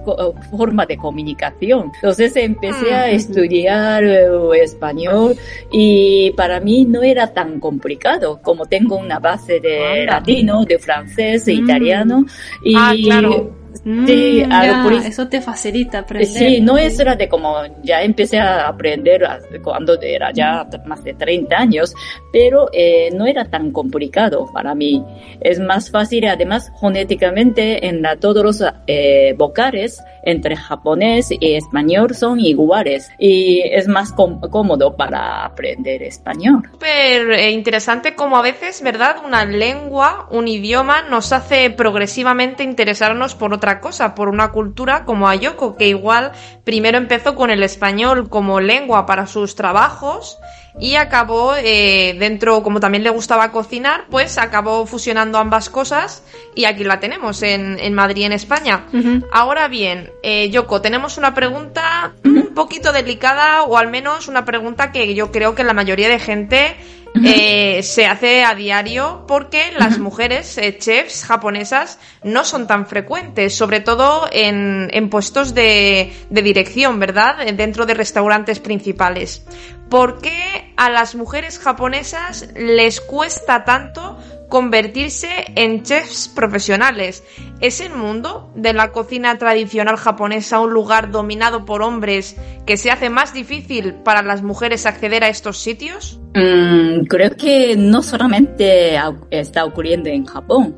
formas 0.51 0.87
de 0.87 0.99
comunicación. 0.99 1.91
Entonces 1.95 2.37
empecé 2.37 2.93
a 2.93 3.11
estudiar 3.11 4.05
eh, 4.05 4.29
español 4.63 5.35
y 5.73 6.31
para 6.37 6.61
mí 6.61 6.85
no 6.85 7.03
era 7.03 7.33
tan 7.33 7.59
complicado 7.59 8.41
como 8.43 8.67
tengo 8.67 8.97
una 8.97 9.19
base 9.19 9.61
de 9.61 10.05
latino, 10.07 10.65
de 10.65 10.79
francés, 10.79 11.47
de 11.47 11.55
mm. 11.55 11.65
italiano 11.65 12.27
y 12.63 12.75
ah, 12.77 12.93
claro 13.03 13.59
Sí, 14.07 14.45
mm, 14.47 15.07
eso 15.07 15.29
te 15.29 15.41
facilita 15.41 16.01
aprender. 16.01 16.29
Sí, 16.29 16.61
no 16.61 16.77
es 16.77 16.99
era 17.01 17.17
de 17.17 17.27
como 17.27 17.55
ya 17.83 18.03
empecé 18.03 18.39
a 18.39 18.69
aprender 18.69 19.27
cuando 19.63 19.99
era 20.03 20.31
ya 20.31 20.67
más 20.85 21.03
de 21.05 21.15
30 21.15 21.57
años, 21.57 21.95
pero 22.31 22.69
eh, 22.73 23.09
no 23.15 23.27
era 23.27 23.47
tan 23.47 23.71
complicado 23.71 24.47
para 24.53 24.75
mí. 24.75 25.03
Es 25.41 25.59
más 25.59 25.91
fácil, 25.91 26.27
además, 26.27 26.71
fonéticamente 26.79 27.87
en 27.87 28.03
la, 28.03 28.17
todos 28.17 28.45
los 28.45 28.63
eh, 28.87 29.35
vocales 29.39 30.03
entre 30.23 30.57
japonés 30.57 31.31
y 31.31 31.55
español 31.55 32.15
son 32.15 32.41
iguales 32.41 33.11
y 33.19 33.61
es 33.61 33.89
más 33.89 34.13
cómodo 34.13 34.95
para 34.97 35.47
aprender 35.47 36.03
español. 36.03 36.63
Súper 36.73 37.31
eh, 37.31 37.51
interesante 37.53 38.15
como 38.15 38.37
a 38.37 38.43
veces, 38.43 38.83
¿verdad? 38.83 39.17
Una 39.25 39.47
lengua, 39.47 40.29
un 40.31 40.47
idioma 40.47 41.03
nos 41.03 41.33
hace 41.33 41.71
progresivamente 41.71 42.63
interesarnos 42.63 43.35
por 43.35 43.55
otra 43.55 43.78
cosa, 43.81 44.15
por 44.15 44.29
una 44.29 44.51
cultura 44.51 45.05
como 45.05 45.29
Ayoko, 45.29 45.77
que 45.77 45.89
igual 45.89 46.33
primero 46.65 46.99
empezó 46.99 47.35
con 47.35 47.51
el 47.51 47.63
español 47.63 48.29
como 48.29 48.61
lengua 48.61 49.07
para 49.07 49.27
sus 49.27 49.55
trabajos 49.55 50.39
y 50.81 50.95
acabó 50.95 51.55
eh, 51.57 52.17
dentro, 52.19 52.63
como 52.63 52.81
también 52.81 53.03
le 53.03 53.11
gustaba 53.11 53.51
cocinar, 53.51 54.05
pues 54.11 54.39
acabó 54.39 54.87
fusionando 54.87 55.39
ambas 55.39 55.71
cosas 55.71 56.23
y 56.55 56.65
aquí 56.67 56.85
la 56.85 57.01
tenemos 57.01 57.43
en, 57.43 57.79
en 57.81 57.95
Madrid, 57.95 58.25
en 58.25 58.33
España. 58.33 58.85
Ahora 59.33 59.69
bien, 59.69 60.11
eh, 60.23 60.51
Yoko, 60.51 60.81
tenemos 60.81 61.19
una 61.19 61.35
pregunta 61.35 62.13
un 62.25 62.55
poquito 62.55 62.93
delicada 62.93 63.63
o 63.63 63.77
al 63.77 63.89
menos 63.89 64.29
una 64.29 64.45
pregunta 64.45 64.93
que 64.93 65.15
yo 65.15 65.33
creo 65.33 65.55
que 65.55 65.65
la 65.65 65.73
mayoría 65.73 66.09
de 66.09 66.19
gente 66.19 66.77
eh, 67.15 67.83
se 67.83 68.07
hace 68.07 68.45
a 68.45 68.55
diario 68.55 69.25
porque 69.27 69.73
las 69.79 69.99
mujeres 69.99 70.59
eh, 70.59 70.77
chefs 70.79 71.25
japonesas 71.25 71.99
no 72.23 72.45
son 72.45 72.67
tan 72.67 72.87
frecuentes, 72.87 73.57
sobre 73.57 73.81
todo 73.81 74.29
en, 74.31 74.89
en 74.93 75.11
puestos 75.11 75.55
de, 75.55 76.13
de, 76.31 76.43
dirección, 76.43 77.01
¿verdad? 77.01 77.47
Dentro 77.55 77.87
de 77.87 77.95
restaurantes 77.95 78.61
principales. 78.61 79.45
¿Por 79.89 80.21
qué 80.21 80.73
a 80.77 80.91
las 80.91 81.15
mujeres 81.15 81.59
japonesas 81.59 82.49
les 82.55 83.01
cuesta 83.01 83.65
tanto 83.65 84.19
convertirse 84.49 85.29
en 85.55 85.83
chefs 85.83 86.29
profesionales. 86.29 87.23
¿Es 87.61 87.81
el 87.81 87.93
mundo 87.93 88.51
de 88.55 88.73
la 88.73 88.93
cocina 88.93 89.37
tradicional 89.39 89.97
japonesa 89.97 90.61
un 90.61 90.73
lugar 90.73 91.11
dominado 91.11 91.65
por 91.65 91.83
hombres 91.83 92.37
que 92.67 92.77
se 92.77 92.91
hace 92.91 93.11
más 93.11 93.35
difícil 93.35 93.95
para 93.95 94.23
las 94.23 94.43
mujeres 94.43 94.87
acceder 94.87 95.25
a 95.25 95.29
estos 95.29 95.59
sitios? 95.59 96.21
Mm, 96.35 97.05
creo 97.07 97.37
que 97.37 97.77
no 97.77 98.03
solamente 98.03 98.99
está 99.31 99.65
ocurriendo 99.65 100.09
en 100.09 100.25
Japón. 100.25 100.77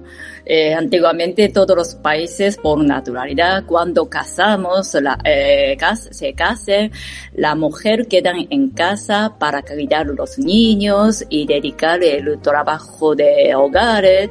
Eh, 0.53 0.75
antiguamente 0.75 1.49
todos 1.51 1.77
los 1.77 1.95
países 1.95 2.57
por 2.57 2.83
naturalidad, 2.83 3.63
cuando 3.67 4.09
casamos, 4.11 4.95
la, 4.95 5.17
eh, 5.25 5.79
se 6.11 6.33
casen, 6.33 6.91
la 7.37 7.55
mujer 7.55 8.09
queda 8.09 8.33
en 8.51 8.71
casa 8.71 9.37
para 9.39 9.63
cuidar 9.63 10.07
los 10.07 10.41
niños 10.41 11.25
y 11.29 11.47
dedicar 11.47 12.03
el 12.03 12.41
trabajo 12.41 13.15
de 13.15 13.55
hogares 13.55 14.31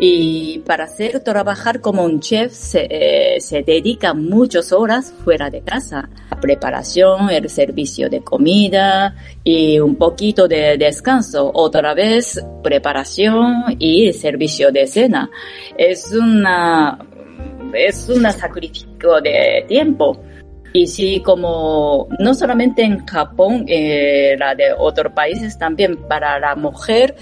y 0.00 0.58
para 0.66 0.86
hacer 0.86 1.20
trabajar 1.20 1.80
como 1.80 2.02
un 2.02 2.18
chef 2.18 2.50
se, 2.52 2.88
eh, 2.90 3.40
se 3.40 3.62
dedica 3.62 4.12
muchas 4.12 4.72
horas 4.72 5.14
fuera 5.22 5.50
de 5.50 5.60
casa. 5.60 6.08
La 6.32 6.40
preparación, 6.40 7.30
el 7.30 7.48
servicio 7.48 8.10
de 8.10 8.22
comida 8.22 9.14
y 9.44 9.78
un 9.78 9.94
poquito 9.94 10.48
de 10.48 10.76
descanso. 10.76 11.48
Otra 11.54 11.94
vez 11.94 12.44
preparación 12.64 13.76
y 13.78 14.12
servicio 14.12 14.72
de 14.72 14.88
cena 14.88 15.30
es 15.76 16.12
una, 16.12 16.98
es 17.72 18.08
un 18.08 18.22
sacrificio 18.32 19.20
de 19.22 19.64
tiempo. 19.68 20.20
Y 20.72 20.86
sí, 20.86 21.20
como 21.24 22.06
no 22.20 22.32
solamente 22.32 22.82
en 22.82 23.04
Japón, 23.04 23.64
eh, 23.66 24.36
la 24.38 24.54
de 24.54 24.72
otros 24.78 25.12
países 25.12 25.58
también 25.58 25.96
para 25.96 26.38
la 26.38 26.54
mujer, 26.54 27.16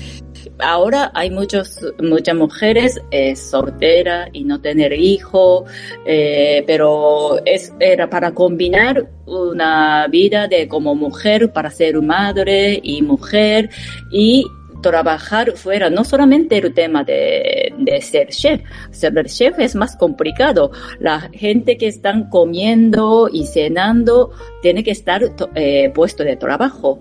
ahora 0.59 1.11
hay 1.14 1.30
muchos, 1.30 1.80
muchas 1.99 2.34
mujeres 2.34 3.01
eh, 3.11 3.34
solteras 3.36 4.28
y 4.34 4.45
no 4.45 4.61
tener 4.61 4.93
hijo, 4.93 5.64
eh, 6.05 6.62
pero 6.66 7.39
es, 7.47 7.72
era 7.80 8.11
para 8.11 8.32
combinar 8.32 9.09
una 9.26 10.07
vida 10.09 10.47
de 10.47 10.68
como 10.68 10.95
mujer 10.95 11.51
para 11.51 11.70
ser 11.70 12.01
madre 12.03 12.78
y 12.82 13.01
mujer 13.01 13.70
y 14.11 14.45
trabajar 14.81 15.53
fuera, 15.57 15.91
no 15.91 16.05
solamente 16.05 16.59
el 16.59 16.72
tema 16.74 17.05
de, 17.05 17.72
de 17.79 18.01
ser 18.01 18.29
chef, 18.29 18.61
ser 18.91 19.26
chef 19.26 19.59
es 19.59 19.74
más 19.74 19.97
complicado. 19.97 20.70
La 20.99 21.29
gente 21.33 21.76
que 21.76 21.89
están 21.89 22.29
comiendo 22.29 23.29
y 23.33 23.47
cenando 23.47 24.31
tiene 24.62 24.83
que 24.83 24.91
estar 24.91 25.22
eh, 25.55 25.91
puesto 25.95 26.24
de 26.24 26.37
trabajo. 26.37 27.01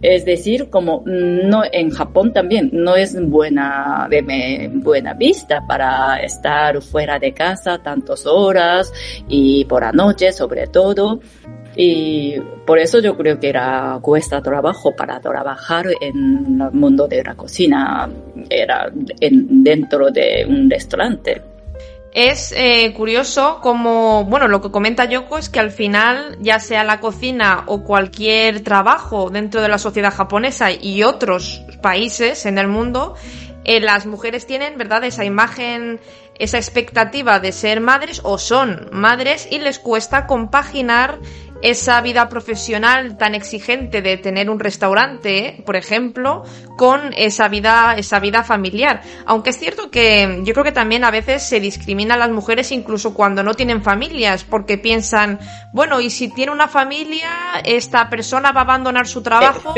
Es 0.00 0.24
decir, 0.24 0.70
como 0.70 1.02
no 1.06 1.62
en 1.72 1.90
Japón 1.90 2.32
también 2.32 2.70
no 2.72 2.96
es 2.96 3.16
buena 3.28 4.08
buena 4.74 5.14
vista 5.14 5.64
para 5.66 6.20
estar 6.22 6.80
fuera 6.82 7.18
de 7.18 7.32
casa 7.32 7.82
tantas 7.82 8.26
horas 8.26 8.92
y 9.28 9.64
por 9.64 9.82
la 9.82 9.92
noche 9.92 10.32
sobre 10.32 10.66
todo. 10.66 11.20
Y 11.76 12.38
por 12.66 12.78
eso 12.78 13.00
yo 13.00 13.16
creo 13.16 13.38
que 13.38 13.48
era 13.48 13.98
cuesta 14.02 14.42
trabajo 14.42 14.94
para 14.96 15.20
trabajar 15.20 15.86
en 16.00 16.60
el 16.60 16.72
mundo 16.72 17.06
de 17.06 17.22
la 17.22 17.34
cocina, 17.34 18.08
era 18.48 18.90
en, 19.20 19.62
dentro 19.62 20.10
de 20.10 20.44
un 20.48 20.68
restaurante. 20.68 21.42
Es 22.12 22.52
eh, 22.56 22.92
curioso 22.96 23.60
como, 23.62 24.24
bueno, 24.24 24.48
lo 24.48 24.60
que 24.60 24.72
comenta 24.72 25.04
Yoko 25.04 25.38
es 25.38 25.48
que 25.48 25.60
al 25.60 25.70
final, 25.70 26.36
ya 26.40 26.58
sea 26.58 26.82
la 26.82 26.98
cocina 26.98 27.62
o 27.66 27.84
cualquier 27.84 28.64
trabajo 28.64 29.30
dentro 29.30 29.62
de 29.62 29.68
la 29.68 29.78
sociedad 29.78 30.12
japonesa 30.12 30.72
y 30.72 31.04
otros 31.04 31.62
países 31.80 32.46
en 32.46 32.58
el 32.58 32.66
mundo, 32.66 33.14
eh, 33.62 33.78
las 33.78 34.06
mujeres 34.06 34.44
tienen, 34.44 34.76
¿verdad?, 34.76 35.04
esa 35.04 35.24
imagen, 35.24 36.00
esa 36.40 36.58
expectativa 36.58 37.38
de 37.38 37.52
ser 37.52 37.80
madres 37.80 38.20
o 38.24 38.38
son 38.38 38.88
madres 38.90 39.46
y 39.48 39.60
les 39.60 39.78
cuesta 39.78 40.26
compaginar 40.26 41.20
esa 41.62 42.00
vida 42.00 42.28
profesional 42.28 43.16
tan 43.16 43.34
exigente 43.34 44.02
de 44.02 44.16
tener 44.16 44.48
un 44.48 44.58
restaurante, 44.58 45.62
por 45.66 45.76
ejemplo, 45.76 46.44
con 46.76 47.12
esa 47.16 47.48
vida, 47.48 47.94
esa 47.96 48.20
vida 48.20 48.44
familiar. 48.44 49.02
Aunque 49.26 49.50
es 49.50 49.58
cierto 49.58 49.90
que 49.90 50.40
yo 50.42 50.52
creo 50.52 50.64
que 50.64 50.72
también 50.72 51.04
a 51.04 51.10
veces 51.10 51.42
se 51.42 51.60
discrimina 51.60 52.14
a 52.14 52.18
las 52.18 52.30
mujeres 52.30 52.72
incluso 52.72 53.14
cuando 53.14 53.42
no 53.42 53.54
tienen 53.54 53.82
familias, 53.82 54.44
porque 54.44 54.78
piensan, 54.78 55.38
bueno, 55.72 56.00
y 56.00 56.10
si 56.10 56.28
tiene 56.28 56.52
una 56.52 56.68
familia, 56.68 57.30
esta 57.64 58.08
persona 58.08 58.52
va 58.52 58.62
a 58.62 58.64
abandonar 58.64 59.06
su 59.06 59.22
trabajo. 59.22 59.74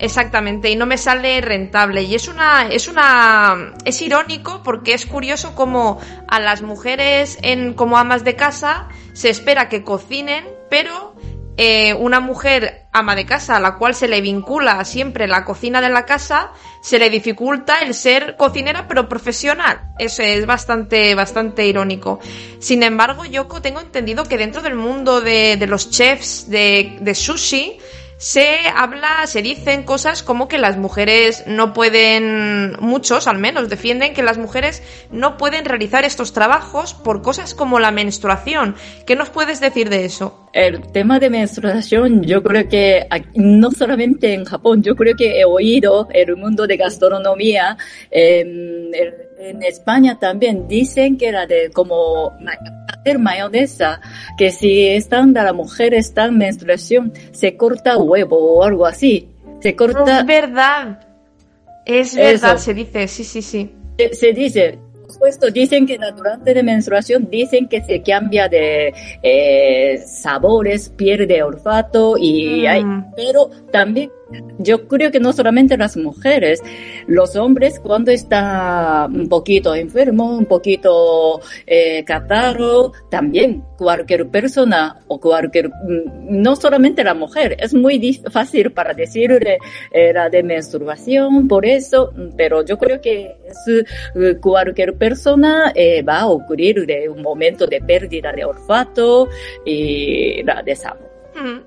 Exactamente, 0.00 0.70
y 0.70 0.76
no 0.76 0.86
me 0.86 0.96
sale 0.96 1.40
rentable. 1.40 2.02
Y 2.04 2.14
es 2.14 2.28
una, 2.28 2.68
es 2.68 2.86
una, 2.86 3.74
es 3.84 4.00
irónico 4.00 4.62
porque 4.62 4.94
es 4.94 5.06
curioso 5.06 5.56
como 5.56 5.98
a 6.28 6.38
las 6.38 6.62
mujeres 6.62 7.36
en, 7.42 7.74
como 7.74 7.98
amas 7.98 8.22
de 8.22 8.36
casa 8.36 8.88
se 9.12 9.30
espera 9.30 9.68
que 9.68 9.82
cocinen 9.82 10.57
pero 10.68 11.14
eh, 11.56 11.92
una 11.94 12.20
mujer 12.20 12.86
ama 12.92 13.16
de 13.16 13.26
casa 13.26 13.56
a 13.56 13.60
la 13.60 13.76
cual 13.76 13.94
se 13.94 14.06
le 14.06 14.20
vincula 14.20 14.84
siempre 14.84 15.26
la 15.26 15.44
cocina 15.44 15.80
de 15.80 15.88
la 15.88 16.06
casa, 16.06 16.52
se 16.82 16.98
le 16.98 17.10
dificulta 17.10 17.80
el 17.80 17.94
ser 17.94 18.36
cocinera 18.36 18.86
pero 18.86 19.08
profesional. 19.08 19.80
Eso 19.98 20.22
es 20.22 20.46
bastante, 20.46 21.14
bastante 21.16 21.66
irónico. 21.66 22.20
Sin 22.60 22.82
embargo, 22.82 23.24
Yoko, 23.24 23.60
tengo 23.60 23.80
entendido 23.80 24.24
que 24.24 24.38
dentro 24.38 24.62
del 24.62 24.76
mundo 24.76 25.20
de, 25.20 25.58
los 25.66 25.90
chefs 25.90 26.48
de 26.48 27.12
sushi, 27.14 27.78
se 28.18 28.58
habla, 28.74 29.26
se 29.26 29.42
dicen 29.42 29.84
cosas 29.84 30.24
como 30.24 30.48
que 30.48 30.58
las 30.58 30.76
mujeres 30.76 31.44
no 31.46 31.72
pueden, 31.72 32.72
muchos 32.80 33.28
al 33.28 33.38
menos, 33.38 33.68
defienden 33.68 34.12
que 34.12 34.24
las 34.24 34.38
mujeres 34.38 34.82
no 35.12 35.36
pueden 35.36 35.64
realizar 35.64 36.04
estos 36.04 36.32
trabajos 36.32 36.94
por 36.94 37.22
cosas 37.22 37.54
como 37.54 37.78
la 37.78 37.92
menstruación. 37.92 38.74
¿Qué 39.06 39.14
nos 39.14 39.30
puedes 39.30 39.60
decir 39.60 39.88
de 39.88 40.04
eso? 40.04 40.48
El 40.52 40.90
tema 40.90 41.20
de 41.20 41.30
menstruación, 41.30 42.24
yo 42.24 42.42
creo 42.42 42.68
que 42.68 43.06
no 43.34 43.70
solamente 43.70 44.34
en 44.34 44.44
Japón, 44.44 44.82
yo 44.82 44.96
creo 44.96 45.14
que 45.14 45.38
he 45.38 45.44
oído 45.44 46.08
el 46.12 46.36
mundo 46.36 46.66
de 46.66 46.76
gastronomía, 46.76 47.76
en, 48.10 48.90
en 49.38 49.62
España 49.62 50.18
también 50.18 50.66
dicen 50.66 51.16
que 51.16 51.28
era 51.28 51.46
de 51.46 51.70
como 51.70 52.36
mayonesa, 53.16 54.00
que 54.36 54.50
si 54.50 54.86
están 54.88 55.32
la 55.32 55.52
mujer 55.52 55.94
está 55.94 56.26
en 56.26 56.38
menstruación, 56.38 57.12
se 57.32 57.56
corta 57.56 57.96
huevo 57.96 58.36
o 58.36 58.64
algo 58.64 58.86
así. 58.86 59.28
Se 59.60 59.74
corta. 59.74 60.20
Es 60.20 60.26
verdad. 60.26 61.00
Es 61.84 62.14
verdad, 62.14 62.58
se 62.58 62.74
dice, 62.74 63.08
sí, 63.08 63.24
sí, 63.24 63.40
sí. 63.40 63.74
Se, 64.12 64.32
dice, 64.32 64.78
supuesto, 65.08 65.50
dicen 65.50 65.86
que 65.86 65.98
durante 66.14 66.54
la 66.54 66.62
menstruación 66.62 67.28
dicen 67.30 67.66
que 67.66 67.82
se 67.82 68.02
cambia 68.02 68.48
de 68.48 68.92
eh, 69.22 69.98
sabores, 70.06 70.90
pierde 70.90 71.42
olfato 71.42 72.16
y 72.18 72.66
hay, 72.66 72.84
mm. 72.84 73.12
pero 73.16 73.48
también 73.72 74.10
yo 74.58 74.86
creo 74.88 75.10
que 75.10 75.20
no 75.20 75.32
solamente 75.32 75.76
las 75.76 75.96
mujeres, 75.96 76.62
los 77.06 77.36
hombres 77.36 77.80
cuando 77.80 78.10
está 78.10 79.08
un 79.10 79.28
poquito 79.28 79.74
enfermo, 79.74 80.36
un 80.36 80.46
poquito 80.46 81.40
eh, 81.66 82.04
catarro, 82.04 82.92
también 83.10 83.64
cualquier 83.78 84.28
persona 84.28 85.00
o 85.06 85.18
cualquier, 85.20 85.68
mm, 85.68 86.42
no 86.42 86.56
solamente 86.56 87.04
la 87.04 87.14
mujer, 87.14 87.56
es 87.58 87.72
muy 87.72 88.20
fácil 88.30 88.72
para 88.72 88.92
decir 88.92 89.30
eh, 89.92 90.12
la 90.12 90.28
de 90.28 90.42
menstruación, 90.42 91.48
por 91.48 91.64
eso, 91.64 92.12
pero 92.36 92.64
yo 92.64 92.76
creo 92.76 93.00
que 93.00 93.36
es, 93.46 93.86
eh, 94.14 94.36
cualquier 94.40 94.94
persona 94.94 95.72
eh, 95.74 96.02
va 96.02 96.20
a 96.20 96.28
ocurrir 96.28 96.86
de 96.86 97.08
un 97.08 97.22
momento 97.22 97.66
de 97.66 97.80
pérdida 97.80 98.32
de 98.32 98.44
olfato 98.44 99.28
y 99.64 100.42
la 100.42 100.62
de 100.62 100.76
sabor. 100.76 101.07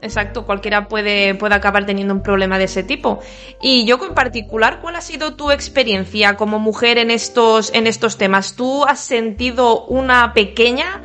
Exacto, 0.01 0.45
cualquiera 0.45 0.87
puede, 0.87 1.35
puede 1.35 1.55
acabar 1.55 1.85
teniendo 1.85 2.13
un 2.13 2.23
problema 2.23 2.57
de 2.57 2.65
ese 2.65 2.83
tipo. 2.83 3.19
Y 3.61 3.85
yo 3.85 3.99
en 4.05 4.13
particular, 4.13 4.79
¿cuál 4.81 4.95
ha 4.95 5.01
sido 5.01 5.35
tu 5.35 5.51
experiencia 5.51 6.35
como 6.35 6.59
mujer 6.59 6.97
en 6.97 7.11
estos, 7.11 7.73
en 7.73 7.87
estos 7.87 8.17
temas? 8.17 8.55
¿Tú 8.55 8.85
has 8.85 8.99
sentido 8.99 9.85
una 9.85 10.33
pequeña 10.33 11.03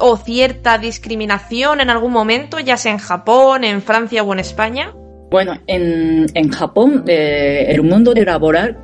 o 0.00 0.16
cierta 0.16 0.78
discriminación 0.78 1.80
en 1.80 1.90
algún 1.90 2.12
momento, 2.12 2.58
ya 2.58 2.76
sea 2.76 2.92
en 2.92 2.98
Japón, 2.98 3.64
en 3.64 3.82
Francia 3.82 4.22
o 4.22 4.32
en 4.32 4.38
España? 4.40 4.94
Bueno, 5.30 5.58
en, 5.66 6.26
en 6.32 6.48
Japón, 6.48 7.04
eh, 7.06 7.66
el 7.68 7.82
mundo 7.82 8.14
de 8.14 8.24
laboral 8.24 8.78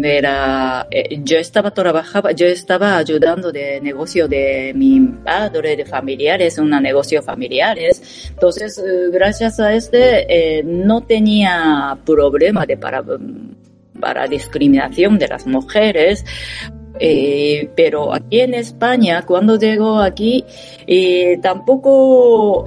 era, 0.00 0.86
eh, 0.92 1.20
yo 1.24 1.38
estaba 1.38 1.72
trabajaba, 1.72 2.30
yo 2.30 2.46
estaba 2.46 2.96
ayudando 2.96 3.50
de 3.50 3.80
negocio 3.80 4.28
de 4.28 4.72
mi 4.76 5.00
padre, 5.00 5.74
de 5.74 5.84
familiares, 5.84 6.56
un 6.58 6.70
negocio 6.70 7.20
familiares. 7.20 8.30
Entonces, 8.30 8.78
eh, 8.78 9.10
gracias 9.10 9.58
a 9.58 9.74
este, 9.74 10.62
no 10.64 11.00
tenía 11.00 11.98
problema 12.06 12.64
de 12.64 12.76
para, 12.76 13.02
para 14.00 14.28
discriminación 14.28 15.18
de 15.18 15.26
las 15.26 15.48
mujeres. 15.48 16.24
pero 17.74 18.14
aquí 18.14 18.40
en 18.40 18.54
España, 18.54 19.22
cuando 19.26 19.58
llego 19.58 19.98
aquí, 19.98 20.44
tampoco 21.42 22.64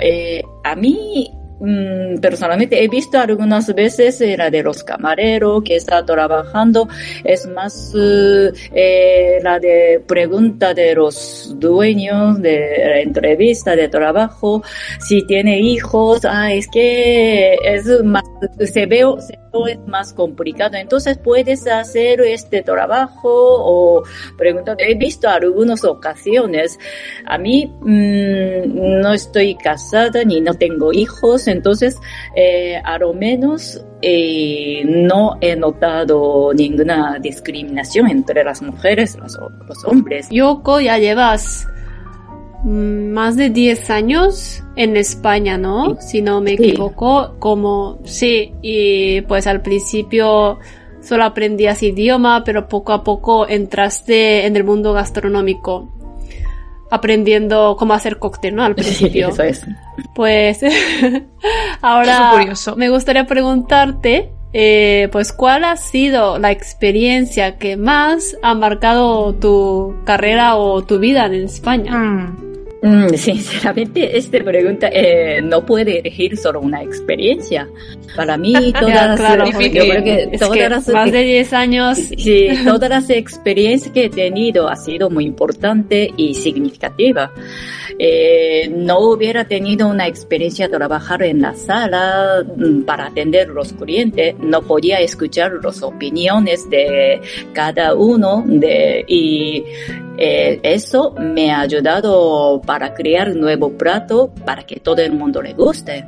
a 0.63 0.75
mí 0.75 1.31
Mm, 1.61 2.19
personalmente 2.19 2.83
he 2.83 2.87
visto 2.87 3.19
algunas 3.19 3.73
veces 3.75 4.19
la 4.35 4.49
de 4.49 4.63
los 4.63 4.83
camareros 4.83 5.63
que 5.63 5.75
está 5.75 6.03
trabajando, 6.03 6.87
es 7.23 7.47
más 7.47 7.93
eh, 7.95 9.39
la 9.43 9.59
de 9.59 10.03
pregunta 10.07 10.73
de 10.73 10.95
los 10.95 11.53
dueños 11.59 12.41
de 12.41 12.59
la 12.83 12.99
entrevista 13.01 13.75
de 13.75 13.89
trabajo, 13.89 14.63
si 14.99 15.25
tiene 15.27 15.59
hijos, 15.59 16.21
ah, 16.25 16.51
es 16.51 16.67
que 16.67 17.53
es 17.63 17.85
más, 18.03 18.23
se 18.65 18.87
veo, 18.87 19.19
se 19.21 19.37
es 19.67 19.79
más 19.87 20.13
complicado. 20.13 20.77
Entonces 20.77 21.17
puedes 21.17 21.67
hacer 21.67 22.21
este 22.21 22.61
trabajo 22.61 23.29
o 23.29 24.03
preguntar. 24.37 24.77
He 24.79 24.95
visto 24.95 25.27
algunas 25.29 25.83
ocasiones. 25.83 26.79
A 27.25 27.37
mí 27.37 27.65
mm, 27.81 29.01
no 29.01 29.13
estoy 29.13 29.55
casada 29.55 30.23
ni 30.23 30.41
no 30.41 30.53
tengo 30.53 30.93
hijos, 30.93 31.47
entonces 31.51 31.97
eh, 32.35 32.81
a 32.83 32.97
lo 32.97 33.13
menos 33.13 33.83
eh, 34.01 34.83
no 34.85 35.37
he 35.41 35.55
notado 35.55 36.53
ninguna 36.53 37.19
discriminación 37.19 38.09
entre 38.09 38.43
las 38.43 38.61
mujeres 38.61 39.15
y 39.15 39.19
los, 39.19 39.37
los 39.67 39.85
hombres. 39.85 40.27
Yoko, 40.29 40.79
ya 40.79 40.97
llevas 40.97 41.67
más 42.63 43.35
de 43.35 43.49
10 43.49 43.89
años 43.89 44.63
en 44.75 44.95
España, 44.97 45.57
¿no? 45.57 45.99
Si 45.99 46.21
no 46.21 46.41
me 46.41 46.53
equivoco, 46.53 47.35
como 47.39 47.99
sí, 48.03 48.53
y 48.61 49.21
pues 49.21 49.47
al 49.47 49.61
principio 49.61 50.59
solo 51.01 51.23
aprendías 51.23 51.81
idioma, 51.81 52.43
pero 52.45 52.67
poco 52.67 52.93
a 52.93 53.03
poco 53.03 53.47
entraste 53.47 54.45
en 54.45 54.55
el 54.55 54.63
mundo 54.63 54.93
gastronómico, 54.93 55.89
aprendiendo 56.91 57.75
cómo 57.79 57.93
hacer 57.93 58.19
cóctel, 58.19 58.53
¿no? 58.53 58.63
Al 58.63 58.75
principio. 58.75 59.29
eso 59.29 59.41
es. 59.41 59.65
Pues 60.13 60.59
ahora 61.81 62.45
me 62.75 62.89
gustaría 62.89 63.25
preguntarte, 63.25 64.29
eh, 64.53 65.09
pues 65.11 65.33
cuál 65.33 65.63
ha 65.63 65.77
sido 65.77 66.37
la 66.37 66.51
experiencia 66.51 67.57
que 67.57 67.77
más 67.77 68.37
ha 68.43 68.53
marcado 68.53 69.33
tu 69.33 69.95
carrera 70.03 70.57
o 70.57 70.83
tu 70.83 70.99
vida 70.99 71.25
en 71.25 71.33
España. 71.33 71.97
Mm. 71.97 72.50
Mm, 72.81 73.09
sinceramente, 73.15 74.17
esta 74.17 74.43
pregunta 74.43 74.89
eh, 74.91 75.41
no 75.41 75.65
puede 75.65 75.99
elegir 75.99 76.37
solo 76.37 76.61
una 76.61 76.81
experiencia. 76.81 77.67
Para 78.15 78.37
mí, 78.37 78.53
todas, 78.79 79.19
claro, 79.19 79.45
yo 79.45 79.51
porque 79.51 79.69
creo 79.69 80.03
que 80.03 80.29
es 80.31 80.39
todas 80.39 80.57
que 80.57 80.69
las 80.69 80.87
más 80.89 81.11
de 81.11 81.23
10 81.23 81.53
años. 81.53 81.97
Sí, 81.97 82.47
todas 82.65 82.89
las 82.89 83.09
experiencias 83.09 83.93
que 83.93 84.05
he 84.05 84.09
tenido 84.09 84.67
ha 84.67 84.75
sido 84.75 85.09
muy 85.09 85.25
importante 85.25 86.11
y 86.17 86.33
significativa. 86.33 87.31
Eh, 87.99 88.67
no 88.75 88.99
hubiera 88.99 89.45
tenido 89.45 89.87
una 89.87 90.07
experiencia 90.07 90.67
de 90.67 90.75
trabajar 90.75 91.21
en 91.21 91.41
la 91.41 91.53
sala 91.53 92.43
mm, 92.43 92.81
para 92.81 93.07
atender 93.07 93.49
los 93.49 93.73
clientes, 93.73 94.33
no 94.39 94.63
podía 94.63 94.99
escuchar 94.99 95.51
las 95.63 95.83
opiniones 95.83 96.67
de 96.69 97.21
cada 97.53 97.93
uno 97.93 98.43
de, 98.47 99.05
y 99.07 99.63
eh, 100.17 100.59
eso 100.63 101.13
me 101.19 101.51
ha 101.51 101.61
ayudado 101.61 102.61
para 102.65 102.70
crear 102.93 103.29
un 103.29 103.41
nuevo 103.41 103.71
plato 103.77 104.33
para 104.45 104.63
que 104.63 104.79
todo 104.79 105.01
el 105.01 105.13
mundo 105.13 105.41
le 105.41 105.53
guste. 105.53 106.05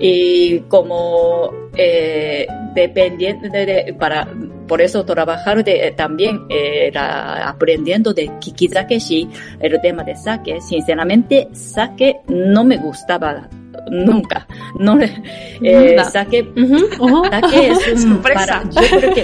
Y 0.00 0.60
como 0.60 1.50
eh, 1.76 2.46
de, 2.74 3.96
para 3.98 4.28
por 4.66 4.80
eso 4.82 5.04
trabajar 5.04 5.64
de, 5.64 5.92
también 5.96 6.46
era 6.48 7.48
aprendiendo 7.48 8.12
de 8.12 8.30
Kikizakeshi 8.38 9.28
el 9.60 9.80
tema 9.80 10.04
de 10.04 10.14
sake. 10.16 10.60
Sinceramente, 10.60 11.48
sake 11.52 12.20
no 12.28 12.64
me 12.64 12.76
gustaba 12.76 13.48
nunca. 13.90 14.46
No, 14.78 14.98
eh, 15.00 15.96
sake 16.10 16.42
Ujú, 16.56 16.76
ujú. 16.98 17.24
Sake 17.30 17.70
es 17.70 18.04
un 18.04 18.20
para, 18.22 18.62
yo 18.70 18.98
creo 18.98 19.14
que 19.14 19.22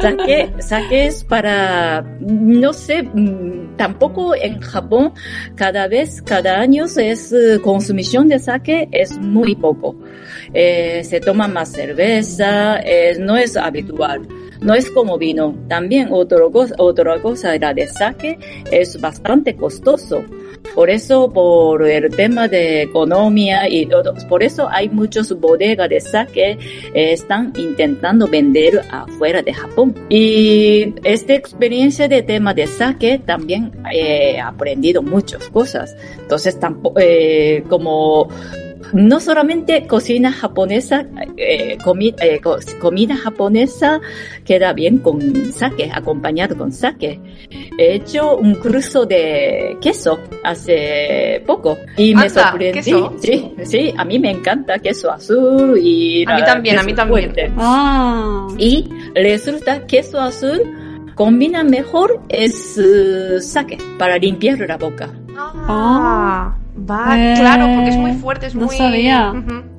sake, 0.00 0.62
sake 0.62 1.06
es 1.06 1.24
para, 1.24 2.02
no 2.20 2.72
sé, 2.72 3.02
mm, 3.02 3.76
tampoco 3.76 4.34
en 4.34 4.60
Japón, 4.60 5.12
cada 5.54 5.88
vez, 5.88 6.22
cada 6.22 6.60
año 6.60 6.84
es 6.84 7.32
eh, 7.32 7.60
consumición 7.62 8.28
de 8.28 8.38
sake 8.38 8.88
es 8.92 9.16
muy 9.18 9.54
poco. 9.54 9.96
Eh, 10.52 11.02
se 11.04 11.20
toma 11.20 11.48
más 11.48 11.72
cerveza, 11.72 12.80
eh, 12.80 13.16
no 13.18 13.36
es 13.36 13.56
habitual. 13.56 14.26
No 14.60 14.74
es 14.74 14.90
como 14.90 15.18
vino. 15.18 15.54
También 15.68 16.08
otro 16.10 16.50
cosa, 16.50 16.74
otra 16.78 17.20
cosa 17.20 17.54
era 17.54 17.74
de 17.74 17.86
sake 17.86 18.38
es 18.70 18.98
bastante 19.00 19.54
costoso. 19.56 20.24
Por 20.74 20.90
eso, 20.90 21.30
por 21.32 21.86
el 21.86 22.10
tema 22.14 22.48
de 22.48 22.82
economía 22.82 23.68
y 23.68 23.86
todo, 23.86 24.14
por 24.28 24.42
eso 24.42 24.68
hay 24.68 24.88
muchos 24.88 25.38
bodegas 25.38 25.88
de 25.88 26.00
sake 26.00 26.58
eh, 26.94 27.12
están 27.12 27.52
intentando 27.56 28.26
vender 28.26 28.82
afuera 28.90 29.42
de 29.42 29.52
Japón. 29.52 29.94
Y 30.08 30.94
esta 31.04 31.34
experiencia 31.34 32.08
de 32.08 32.22
tema 32.22 32.54
de 32.54 32.66
sake 32.66 33.20
también 33.24 33.72
he 33.92 34.40
aprendido 34.40 35.02
muchas 35.02 35.48
cosas. 35.48 35.96
Entonces, 36.20 36.58
tampoco, 36.58 36.98
eh, 37.00 37.62
como 37.68 38.28
no 38.94 39.20
solamente 39.20 39.86
cocina 39.86 40.32
japonesa, 40.32 41.04
eh, 41.36 41.76
comi- 41.84 42.14
eh, 42.20 42.40
co- 42.40 42.56
comida 42.80 43.16
japonesa 43.16 44.00
queda 44.44 44.72
bien 44.72 44.98
con 44.98 45.20
sake, 45.52 45.90
acompañado 45.92 46.56
con 46.56 46.72
sake. 46.72 47.20
He 47.76 47.94
hecho 47.96 48.36
un 48.36 48.54
curso 48.54 49.04
de 49.04 49.76
queso 49.80 50.20
hace 50.44 51.42
poco 51.46 51.76
y 51.96 52.14
me 52.14 52.22
Anda, 52.22 52.50
sorprendí. 52.50 52.80
¿queso? 52.80 53.12
Sí, 53.20 53.52
sí, 53.64 53.94
a 53.96 54.04
mí 54.04 54.18
me 54.18 54.30
encanta 54.30 54.78
queso 54.78 55.10
azul 55.10 55.76
y 55.82 56.24
A 56.26 56.36
mí 56.36 56.44
también, 56.44 56.78
a 56.78 56.82
mí 56.84 56.94
también. 56.94 57.32
Ah. 57.58 58.46
Y 58.58 58.88
resulta 59.14 59.86
queso 59.86 60.20
azul 60.20 60.60
combina 61.16 61.62
mejor 61.64 62.20
es 62.28 62.78
eh, 62.78 63.40
sake 63.40 63.78
para 63.98 64.18
limpiar 64.18 64.58
la 64.60 64.76
boca. 64.76 65.10
Ah, 65.36 66.56
va, 66.76 67.16
Eh, 67.16 67.34
claro, 67.38 67.66
porque 67.74 67.90
es 67.90 67.96
muy 67.96 68.12
fuerte, 68.12 68.46
es 68.46 68.54
no 68.54 68.66
muy... 68.66 68.76
sabía. 68.76 69.32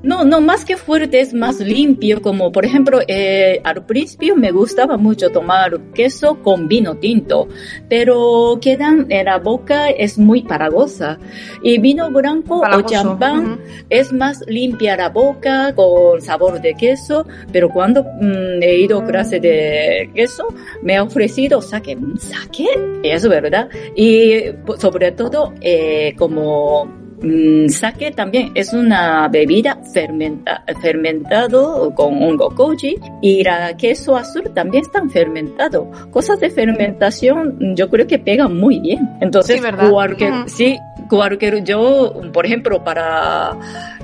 No, 0.03 0.23
no, 0.23 0.39
más 0.39 0.65
que 0.65 0.77
fuerte 0.77 1.19
es 1.19 1.33
más 1.33 1.59
limpio, 1.59 2.21
como 2.21 2.51
por 2.51 2.63
ejemplo, 2.63 2.99
eh, 3.07 3.59
al 3.63 3.85
principio 3.85 4.35
me 4.35 4.51
gustaba 4.51 4.97
mucho 4.97 5.31
tomar 5.31 5.79
queso 5.95 6.43
con 6.43 6.67
vino 6.67 6.95
tinto, 6.97 7.47
pero 7.89 8.59
quedan 8.61 9.07
en 9.09 9.25
la 9.25 9.39
boca 9.39 9.89
es 9.89 10.19
muy 10.19 10.43
paragosa. 10.43 11.17
Y 11.63 11.79
vino 11.79 12.11
blanco 12.11 12.61
o 12.61 12.81
champán 12.83 13.53
ujú. 13.53 13.61
es 13.89 14.13
más 14.13 14.43
limpia 14.47 14.95
la 14.95 15.09
boca 15.09 15.73
con 15.73 16.21
sabor 16.21 16.61
de 16.61 16.75
queso, 16.75 17.25
pero 17.51 17.69
cuando 17.69 18.03
mm, 18.03 18.61
he 18.61 18.77
ido 18.77 18.99
a 18.99 19.05
clase 19.05 19.39
de 19.39 20.11
queso, 20.13 20.47
me 20.83 20.97
ha 20.97 21.03
ofrecido 21.03 21.61
sake. 21.61 21.95
¿Mm, 21.95 22.17
¿Sake? 22.17 22.67
Es 23.03 23.27
verdad. 23.27 23.69
Y 23.95 24.51
pues, 24.65 24.79
sobre 24.79 25.11
todo, 25.13 25.53
eh, 25.61 26.13
como 26.15 26.84
mm, 27.21 27.67
sake 27.69 28.11
también 28.11 28.51
es 28.55 28.73
una 28.73 29.27
bebida 29.27 29.77
fermenta, 29.93 30.63
fermentado 30.81 31.93
con 31.95 32.21
hongo 32.21 32.49
koji 32.55 32.95
y 33.21 33.43
la 33.43 33.75
queso 33.77 34.15
azul 34.15 34.51
también 34.53 34.83
están 34.83 35.09
fermentado. 35.09 35.89
Cosas 36.11 36.39
de 36.39 36.49
fermentación 36.49 37.57
mm, 37.59 37.75
yo 37.75 37.89
creo 37.89 38.07
que 38.07 38.19
pegan 38.19 38.57
muy 38.57 38.79
bien. 38.79 39.09
Entonces, 39.21 39.57
Sí, 39.57 39.61
¿verdad? 39.61 39.89
cualquier, 39.89 40.33
sí, 40.47 40.77
cualquier, 41.09 41.63
yo, 41.63 42.13
por 42.33 42.45
ejemplo, 42.45 42.83
para, 42.83 43.57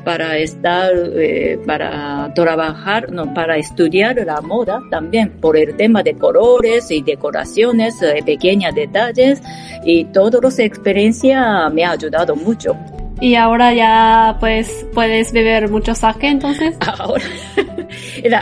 para 0.04 0.38
estar, 0.38 0.92
eh, 0.96 1.60
para 1.66 2.32
trabajar, 2.34 3.12
no, 3.12 3.34
para 3.34 3.58
estudiar 3.58 4.16
la 4.26 4.42
moda 4.42 4.80
también, 4.90 5.32
por 5.40 5.58
el 5.58 5.76
tema 5.76 6.04
de 6.04 6.16
colores 6.16 6.92
y 6.92 7.02
decoraciones, 7.02 8.02
eh, 8.02 8.22
pequeños 8.26 8.74
detalles, 8.76 9.42
y 9.84 10.06
todas 10.06 10.42
las 10.44 10.60
experiencias 10.60 11.74
me 11.74 11.84
ha 11.84 11.92
ayudado 11.92 12.36
mucho. 12.36 12.76
Y 13.22 13.36
ahora 13.36 13.72
ya 13.74 14.36
pues 14.40 14.86
puedes 14.94 15.32
beber 15.32 15.70
mucho 15.70 15.94
sake 15.94 16.24
entonces. 16.28 16.76
Ahora, 17.00 17.24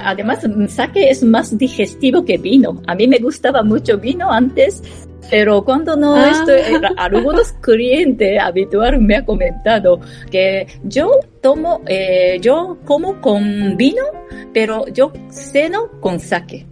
además, 0.06 0.40
sake 0.70 1.10
es 1.10 1.22
más 1.24 1.58
digestivo 1.58 2.24
que 2.24 2.38
vino. 2.38 2.82
A 2.88 2.96
mí 2.96 3.06
me 3.08 3.18
gustaba 3.18 3.62
mucho 3.62 3.98
vino 3.98 4.32
antes, 4.32 4.82
pero 5.30 5.64
cuando 5.66 5.98
no 5.98 6.16
Ah. 6.16 6.30
estoy, 6.32 6.76
era- 6.76 6.94
algunos 6.96 7.52
clientes 7.62 8.40
habituales 8.40 9.02
me 9.02 9.18
han 9.18 9.26
comentado 9.26 10.00
que 10.32 10.66
yo 10.84 11.12
tomo, 11.42 11.82
eh, 11.86 12.38
yo 12.42 12.78
como 12.86 13.20
con 13.20 13.76
vino, 13.76 14.04
pero 14.54 14.88
yo 14.88 15.12
ceno 15.30 15.90
con 16.00 16.20
sake. 16.22 16.66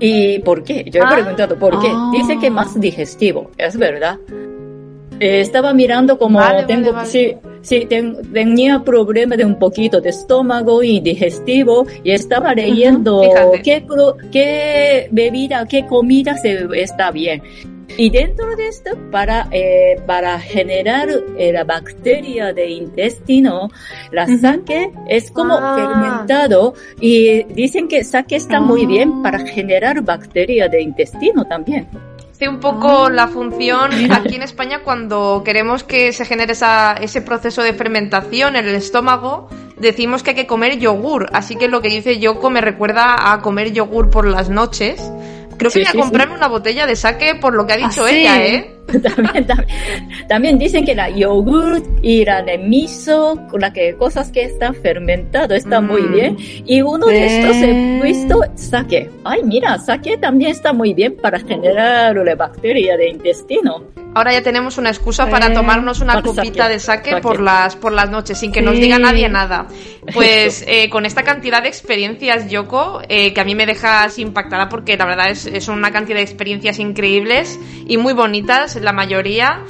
¿Y 0.00 0.38
por 0.40 0.62
qué? 0.62 0.84
Yo 0.90 1.00
he 1.00 1.04
Ah. 1.06 1.10
preguntado 1.14 1.58
por 1.58 1.80
qué. 1.80 1.88
Ah. 1.90 2.10
Dice 2.12 2.38
que 2.38 2.50
más 2.50 2.78
digestivo, 2.78 3.50
es 3.56 3.74
verdad. 3.78 4.18
Eh, 5.20 5.40
estaba 5.40 5.72
mirando 5.72 6.18
como 6.18 6.38
Vale, 6.38 6.62
vale, 6.62 6.66
tengo, 6.66 6.92
vale. 6.92 7.08
sí, 7.08 7.34
sí, 7.62 7.86
ten- 7.88 8.16
tenía 8.32 8.80
problema 8.84 9.36
de 9.36 9.44
un 9.44 9.58
poquito 9.58 10.00
de 10.00 10.10
estómago 10.10 10.82
y 10.82 11.00
digestivo 11.00 11.86
y 12.04 12.10
estaba 12.10 12.54
leyendo 12.54 13.22
qué, 13.64 13.80
pro- 13.80 14.16
qué 14.30 15.08
bebida, 15.10 15.66
qué 15.66 15.86
comida 15.86 16.36
se 16.36 16.66
está 16.74 17.10
bien. 17.10 17.42
Y 17.98 18.10
dentro 18.10 18.54
de 18.56 18.66
esto, 18.68 18.90
para, 19.10 19.48
eh, 19.52 19.98
para 20.06 20.38
generar 20.38 21.08
eh, 21.38 21.50
la 21.52 21.64
bacteria 21.64 22.52
de 22.52 22.68
intestino, 22.68 23.70
la 24.10 24.26
sake 24.26 24.90
es 25.08 25.30
como 25.30 25.54
Ah. 25.58 25.76
fermentado 25.78 26.74
y 27.00 27.44
dicen 27.54 27.88
que 27.88 28.04
sake 28.04 28.36
está 28.36 28.60
muy 28.60 28.84
Ah. 28.84 28.88
bien 28.88 29.22
para 29.22 29.38
generar 29.46 30.02
bacteria 30.02 30.68
de 30.68 30.82
intestino 30.82 31.46
también. 31.46 31.86
Hace 32.36 32.50
un 32.50 32.60
poco 32.60 33.06
Ah. 33.06 33.10
la 33.10 33.28
función 33.28 33.92
aquí 34.12 34.34
en 34.34 34.42
España 34.42 34.82
cuando 34.84 35.40
queremos 35.42 35.84
que 35.84 36.12
se 36.12 36.26
genere 36.26 36.52
esa, 36.52 36.92
ese 36.92 37.22
proceso 37.22 37.62
de 37.62 37.72
fermentación 37.72 38.56
en 38.56 38.66
el 38.66 38.74
estómago, 38.74 39.48
decimos 39.78 40.22
que 40.22 40.30
hay 40.30 40.36
que 40.36 40.46
comer 40.46 40.78
yogur. 40.78 41.30
Así 41.32 41.56
que 41.56 41.66
lo 41.66 41.80
que 41.80 41.88
dice 41.88 42.18
Yoko 42.18 42.50
me 42.50 42.60
recuerda 42.60 43.32
a 43.32 43.40
comer 43.40 43.72
yogur 43.72 44.10
por 44.10 44.28
las 44.28 44.50
noches. 44.50 45.00
Creo 45.58 45.70
que 45.70 45.78
Sí, 45.78 45.78
voy 45.80 45.86
a 45.88 45.92
sí, 45.92 45.98
comprarme 45.98 46.34
una 46.34 46.48
botella 46.48 46.86
de 46.86 46.96
sake 46.96 47.36
por 47.40 47.54
lo 47.54 47.66
que 47.66 47.72
ha 47.74 47.76
dicho 47.76 48.04
¿Ah, 48.04 48.10
ella, 48.10 48.46
¿eh? 48.46 48.72
también, 49.02 49.46
también, 49.46 49.68
también 50.28 50.58
dicen 50.58 50.84
que 50.84 50.94
la 50.94 51.10
yogurt 51.10 51.84
y 52.02 52.24
la 52.24 52.42
de 52.42 52.56
miso, 52.58 53.40
la 53.58 53.72
que 53.72 53.96
cosas 53.96 54.30
que 54.30 54.42
están 54.44 54.74
fermentadas, 54.76 55.58
está 55.58 55.80
muy 55.80 56.02
Mm. 56.02 56.12
bien. 56.12 56.36
Y 56.66 56.82
uno 56.82 57.06
de 57.06 57.26
estos 57.26 57.56
he 57.56 58.00
visto 58.02 58.40
sake. 58.54 59.10
Ay, 59.24 59.42
mira, 59.44 59.76
sake 59.78 60.18
también 60.18 60.52
está 60.52 60.72
muy 60.72 60.94
bien 60.94 61.16
para 61.16 61.40
generar 61.40 62.14
la 62.16 62.34
bacteria 62.36 62.96
de 62.96 63.08
intestino. 63.08 63.82
Ahora 64.16 64.32
ya 64.32 64.40
tenemos 64.40 64.78
una 64.78 64.88
excusa 64.88 65.28
para 65.28 65.52
tomarnos 65.52 66.00
una 66.00 66.22
copita 66.22 66.70
de 66.70 66.80
sake, 66.80 67.10
sake. 67.10 67.20
por 67.20 67.38
las 67.38 67.76
por 67.76 67.92
las 67.92 68.08
noches 68.08 68.38
sin 68.38 68.50
que 68.50 68.62
nos 68.62 68.74
diga 68.74 68.98
nadie 68.98 69.28
nada. 69.28 69.66
Pues 70.14 70.64
eh, 70.66 70.88
con 70.88 71.04
esta 71.04 71.22
cantidad 71.22 71.62
de 71.62 71.68
experiencias, 71.68 72.48
Yoko, 72.48 73.02
eh, 73.10 73.34
que 73.34 73.40
a 73.42 73.44
mí 73.44 73.54
me 73.54 73.66
dejas 73.66 74.18
impactada 74.18 74.70
porque 74.70 74.96
la 74.96 75.04
verdad 75.04 75.28
es, 75.28 75.44
es 75.44 75.68
una 75.68 75.90
cantidad 75.90 76.16
de 76.16 76.22
experiencias 76.22 76.78
increíbles 76.78 77.60
y 77.86 77.98
muy 77.98 78.14
bonitas, 78.14 78.76
la 78.76 78.94
mayoría. 78.94 79.64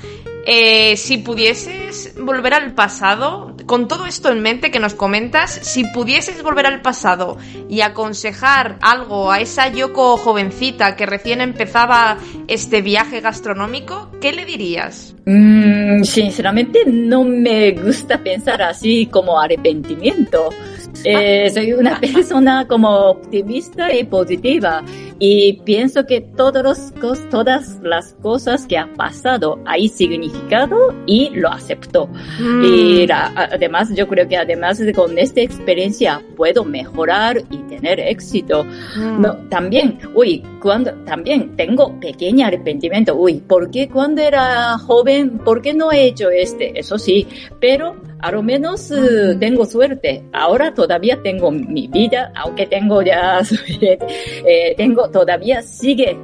Eh, 0.48 0.96
si 0.96 1.18
pudieses 1.18 2.14
volver 2.20 2.54
al 2.54 2.72
pasado, 2.74 3.56
con 3.66 3.88
todo 3.88 4.06
esto 4.06 4.30
en 4.30 4.42
mente 4.42 4.70
que 4.70 4.78
nos 4.78 4.94
comentas, 4.94 5.50
si 5.50 5.84
pudieses 5.84 6.42
volver 6.42 6.66
al 6.66 6.82
pasado 6.82 7.36
y 7.68 7.80
aconsejar 7.80 8.78
algo 8.80 9.32
a 9.32 9.40
esa 9.40 9.68
Yoko 9.68 10.16
jovencita 10.16 10.94
que 10.94 11.06
recién 11.06 11.40
empezaba 11.40 12.18
este 12.48 12.82
viaje 12.82 13.20
gastronómico, 13.20 14.10
¿qué 14.20 14.26
¿qué 14.26 14.32
le 14.32 14.44
dirías? 14.44 15.14
Mm, 15.24 16.02
sinceramente 16.02 16.80
no 16.84 17.22
me 17.22 17.70
gusta 17.70 18.18
pensar 18.18 18.60
así 18.60 19.06
como 19.06 19.38
arrepentimiento. 19.38 20.48
Eh, 21.04 21.50
soy 21.50 21.72
una 21.72 22.00
persona 22.14 22.66
como 22.66 22.88
optimista 22.88 23.92
y 23.94 24.04
positiva 24.04 24.82
y 25.18 25.54
pienso 25.64 26.04
que 26.06 26.20
todos 26.20 26.62
los, 26.62 26.92
todas 27.30 27.78
las 27.82 28.14
cosas 28.22 28.66
que 28.66 28.76
ha 28.76 28.86
pasado 28.94 29.58
hay 29.64 29.88
significado 29.88 30.94
y 31.06 31.30
lo 31.30 31.48
acepto. 31.50 32.08
Mm. 32.38 32.64
Y 32.64 33.06
la- 33.06 33.32
además 33.52 33.88
yo 33.94 34.06
creo 34.08 34.28
que 34.28 34.36
además 34.36 34.78
de 34.78 34.92
con 34.92 35.18
esta 35.18 35.40
experiencia 35.40 36.22
puedo 36.36 36.64
mejorar 36.64 37.42
y 37.50 37.56
tener 37.68 38.00
éxito. 38.00 38.64
Mm. 38.96 39.20
No, 39.22 39.36
también, 39.48 39.98
uy, 40.14 40.42
cuando, 40.60 40.92
también 41.04 41.56
tengo 41.56 41.98
pequeño 42.00 42.46
arrepentimiento, 42.46 43.14
uy, 43.14 43.34
¿por 43.46 43.70
qué 43.70 43.88
cuando 43.88 44.22
era 44.22 44.76
joven, 44.78 45.38
por 45.38 45.62
qué 45.62 45.72
no 45.72 45.92
he 45.92 46.06
hecho 46.06 46.30
este? 46.30 46.78
Eso 46.78 46.98
sí, 46.98 47.26
pero 47.60 47.96
a 48.20 48.30
lo 48.32 48.42
menos 48.42 48.90
eh, 48.90 49.36
tengo 49.38 49.66
suerte. 49.66 50.22
Ahora 50.32 50.72
todavía 50.74 51.20
tengo 51.22 51.50
mi 51.50 51.86
vida, 51.88 52.32
aunque 52.34 52.66
tengo 52.66 53.02
ya, 53.02 53.40
eh, 53.82 54.74
tengo, 54.76 55.08
todavía 55.10 55.62
sigue, 55.62 56.16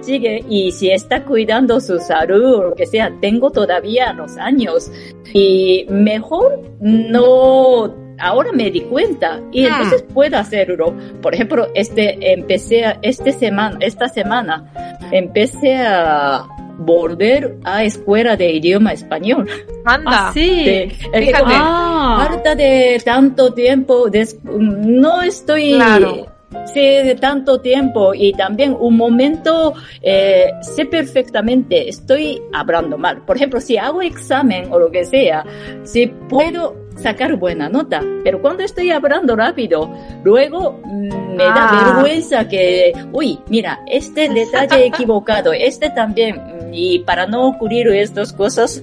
sigue, 0.00 0.44
y 0.48 0.72
si 0.72 0.90
está 0.90 1.24
cuidando 1.24 1.80
su 1.80 1.98
salud 1.98 2.54
o 2.54 2.62
lo 2.70 2.74
que 2.74 2.86
sea, 2.86 3.12
tengo 3.20 3.50
todavía 3.50 4.12
los 4.12 4.36
años. 4.36 4.90
Y 5.32 5.86
mejor 5.88 6.60
no, 6.80 7.94
ahora 8.18 8.52
me 8.52 8.70
di 8.70 8.80
cuenta 8.82 9.40
y 9.52 9.64
Ah. 9.66 9.68
entonces 9.76 10.02
puedo 10.14 10.36
hacerlo. 10.36 10.94
Por 11.22 11.34
ejemplo, 11.34 11.68
este, 11.74 12.32
empecé 12.32 12.84
a, 12.84 12.98
este 13.02 13.32
semana, 13.32 13.78
esta 13.80 14.08
semana, 14.08 14.72
empecé 15.12 15.76
a 15.76 16.46
volver 16.78 17.56
a 17.64 17.84
escuela 17.84 18.36
de 18.36 18.52
idioma 18.52 18.92
español. 18.92 19.48
Anda. 19.84 20.28
Ah, 20.28 20.30
sí. 20.32 20.40
Sí, 20.64 20.68
es 20.70 20.92
que 21.12 21.20
Fíjate. 21.26 21.42
como 21.44 21.54
Ah. 21.56 22.26
falta 22.28 22.54
de 22.54 23.00
tanto 23.04 23.52
tiempo, 23.54 24.08
des- 24.10 24.38
no 24.44 25.22
estoy... 25.22 25.74
Claro. 25.74 26.26
Sí, 26.72 26.80
de 26.80 27.16
tanto 27.20 27.60
tiempo 27.60 28.14
y 28.14 28.32
también 28.32 28.76
un 28.78 28.96
momento 28.96 29.74
eh, 30.00 30.52
sé 30.62 30.86
perfectamente, 30.86 31.88
estoy 31.88 32.40
hablando 32.52 32.96
mal. 32.96 33.22
Por 33.26 33.36
ejemplo, 33.36 33.60
si 33.60 33.76
hago 33.76 34.00
examen 34.00 34.68
o 34.72 34.78
lo 34.78 34.90
que 34.90 35.04
sea, 35.04 35.44
si 35.82 36.06
puedo 36.06 36.85
sacar 36.96 37.36
buena 37.36 37.68
nota, 37.68 38.02
pero 38.24 38.40
cuando 38.40 38.62
estoy 38.64 38.90
hablando 38.90 39.36
rápido, 39.36 39.90
luego 40.24 40.80
mm, 40.84 41.34
me 41.36 41.44
da 41.44 41.68
Ah. 41.68 41.92
vergüenza 41.94 42.48
que, 42.48 42.92
uy, 43.12 43.38
mira, 43.48 43.80
este 43.86 44.28
detalle 44.34 44.86
equivocado, 44.86 45.52
este 45.52 45.90
también, 45.90 46.40
y 46.72 46.98
para 47.00 47.26
no 47.26 47.46
ocurrir 47.48 47.88
estas 47.88 48.32
cosas, 48.32 48.80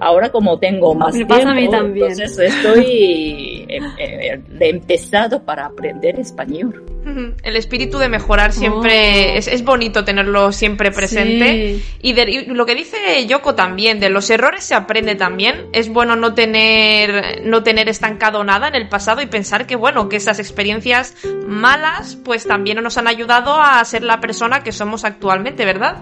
ahora 0.00 0.30
como 0.30 0.58
tengo 0.58 0.94
más 0.94 1.12
Me 1.14 1.24
tiempo, 1.24 1.34
pasa 1.34 1.50
a 1.50 1.54
mí 1.54 1.68
también. 1.68 2.10
entonces 2.12 2.38
estoy 2.54 3.61
eh, 3.76 3.80
eh, 3.98 4.40
he 4.60 4.68
empezado 4.68 5.42
para 5.44 5.66
aprender 5.66 6.18
español. 6.20 6.84
El 7.42 7.56
espíritu 7.56 7.98
de 7.98 8.08
mejorar 8.08 8.52
siempre 8.52 9.32
Oh. 9.32 9.38
es, 9.38 9.48
es 9.48 9.64
bonito 9.64 10.04
tenerlo 10.04 10.52
siempre 10.52 10.92
presente. 10.92 11.74
Sí. 11.80 11.84
Y, 12.02 12.12
de- 12.12 12.30
y 12.30 12.44
lo 12.46 12.64
que 12.64 12.76
dice 12.76 13.26
Yoko 13.26 13.54
también, 13.56 13.98
de 13.98 14.08
los 14.08 14.30
errores 14.30 14.62
se 14.62 14.74
aprende 14.76 15.16
también. 15.16 15.66
Es 15.72 15.88
bueno 15.88 16.14
no 16.14 16.32
tener, 16.34 17.42
no 17.44 17.62
tener 17.64 17.88
estancado 17.88 18.44
nada 18.44 18.68
en 18.68 18.76
el 18.76 18.88
pasado 18.88 19.20
y 19.20 19.26
pensar 19.26 19.66
que 19.66 19.74
bueno, 19.74 20.08
que 20.08 20.16
esas 20.16 20.38
experiencias 20.38 21.16
malas 21.46 22.16
pues 22.24 22.46
también 22.46 22.80
nos 22.82 22.96
han 22.98 23.08
ayudado 23.08 23.60
a 23.60 23.84
ser 23.84 24.04
la 24.04 24.20
persona 24.20 24.62
que 24.62 24.70
somos 24.70 25.04
actualmente, 25.04 25.64
¿verdad? 25.64 25.96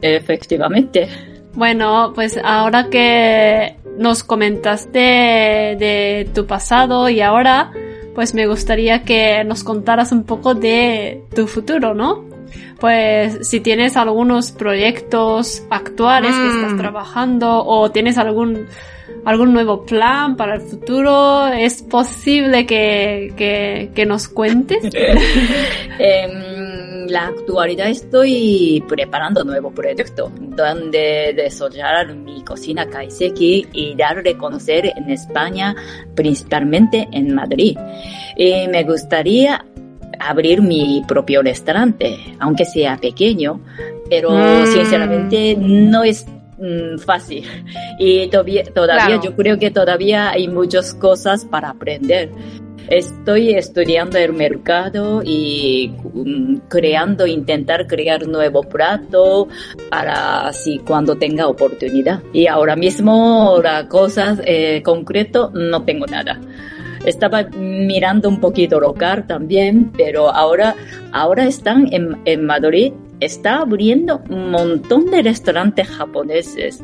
Efectivamente. 0.00 1.08
Bueno, 1.54 2.12
pues 2.14 2.38
ahora 2.42 2.88
que 2.90 3.76
nos 3.98 4.22
comentaste 4.22 4.98
de 4.98 6.28
tu 6.34 6.46
pasado 6.46 7.08
y 7.08 7.20
ahora, 7.20 7.72
pues 8.14 8.34
me 8.34 8.46
gustaría 8.46 9.02
que 9.02 9.42
nos 9.44 9.64
contaras 9.64 10.12
un 10.12 10.24
poco 10.24 10.54
de 10.54 11.24
tu 11.34 11.46
futuro, 11.46 11.94
¿no? 11.94 12.25
Pues 12.80 13.48
si 13.48 13.60
tienes 13.60 13.96
algunos 13.96 14.52
proyectos 14.52 15.62
actuales 15.70 16.32
que 16.32 16.40
Mm. 16.40 16.56
estás 16.64 16.78
trabajando 16.78 17.64
o 17.64 17.90
tienes 17.90 18.18
algún 18.18 18.66
algún 19.24 19.52
nuevo 19.52 19.84
plan 19.84 20.36
para 20.36 20.54
el 20.54 20.60
futuro, 20.60 21.46
es 21.48 21.82
posible 21.82 22.64
que, 22.66 23.32
que, 23.36 23.90
que 23.94 24.06
nos 24.06 24.28
cuentes. 24.28 24.84
En 25.98 27.10
la 27.10 27.28
actualidad 27.28 27.88
estoy 27.88 28.84
preparando 28.88 29.42
un 29.42 29.48
nuevo 29.48 29.70
proyecto 29.70 30.30
donde 30.38 31.32
desarrollar 31.34 32.14
mi 32.14 32.42
cocina 32.44 32.86
kaiseki 32.86 33.68
y 33.72 33.94
darle 33.96 34.30
a 34.30 34.38
conocer 34.38 34.92
en 34.94 35.10
España, 35.10 35.74
principalmente 36.14 37.08
en 37.12 37.34
Madrid. 37.34 37.78
Y 38.36 38.68
me 38.68 38.84
gustaría 38.84 39.64
abrir 40.18 40.62
mi 40.62 41.02
propio 41.06 41.42
restaurante, 41.42 42.16
aunque 42.38 42.64
sea 42.64 42.96
pequeño, 42.96 43.60
pero 44.10 44.30
Mm. 44.30 44.66
sinceramente 44.66 45.56
no 45.58 46.02
es 46.04 46.26
mm, 46.58 46.98
fácil. 46.98 47.44
Y 47.98 48.28
todavía, 48.28 48.62
todavía 48.74 49.06
Claro. 49.06 49.22
yo 49.22 49.36
creo 49.36 49.58
que 49.58 49.70
todavía 49.70 50.30
hay 50.30 50.48
muchas 50.48 50.94
cosas 50.94 51.44
para 51.44 51.70
aprender. 51.70 52.30
Estoy 52.88 53.50
estudiando 53.54 54.16
el 54.16 54.32
mercado 54.32 55.20
y 55.24 55.92
mm, 56.14 56.56
creando, 56.68 57.26
intentar 57.26 57.86
crear 57.88 58.26
nuevo 58.28 58.62
plato 58.62 59.48
para 59.90 60.46
así 60.46 60.78
cuando 60.86 61.16
tenga 61.16 61.48
oportunidad. 61.48 62.22
Y 62.32 62.46
ahora 62.46 62.76
mismo 62.76 63.58
la 63.62 63.88
cosa 63.88 64.36
eh, 64.44 64.82
concreto 64.84 65.50
no 65.52 65.82
tengo 65.82 66.06
nada. 66.06 66.40
Estaba 67.06 67.44
mirando 67.44 68.28
un 68.28 68.40
poquito 68.40 68.78
local 68.80 69.26
también, 69.26 69.90
pero 69.96 70.28
ahora, 70.30 70.74
ahora 71.12 71.46
están 71.46 71.88
en, 71.92 72.16
en 72.26 72.44
Madrid, 72.44 72.92
está 73.20 73.58
abriendo 73.60 74.20
un 74.28 74.50
montón 74.50 75.06
de 75.06 75.22
restaurantes 75.22 75.88
japoneses. 75.88 76.82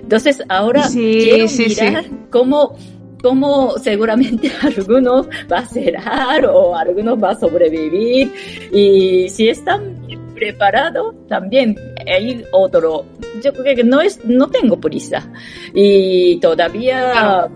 Entonces 0.00 0.42
ahora 0.48 0.84
Sí, 0.84 1.18
quiero 1.24 1.48
sí, 1.48 1.68
sí. 1.68 1.84
mirar 1.84 2.04
cómo 2.30 2.76
cómo 3.22 3.72
seguramente 3.78 4.50
algunos 4.62 5.26
va 5.50 5.58
a 5.58 5.66
cerrar 5.66 6.44
o 6.46 6.76
algunos 6.76 7.22
va 7.22 7.30
a 7.30 7.34
sobrevivir 7.34 8.30
y 8.70 9.28
si 9.30 9.48
están 9.48 9.96
preparados 10.34 11.14
también 11.26 11.74
hay 12.06 12.44
otro 12.52 13.06
yo 13.42 13.50
creo 13.54 13.74
que 13.76 13.82
no 13.84 14.02
es 14.02 14.22
no 14.26 14.48
tengo 14.50 14.78
prisa 14.78 15.26
y 15.72 16.36
todavía 16.40 17.12
Claro. 17.12 17.50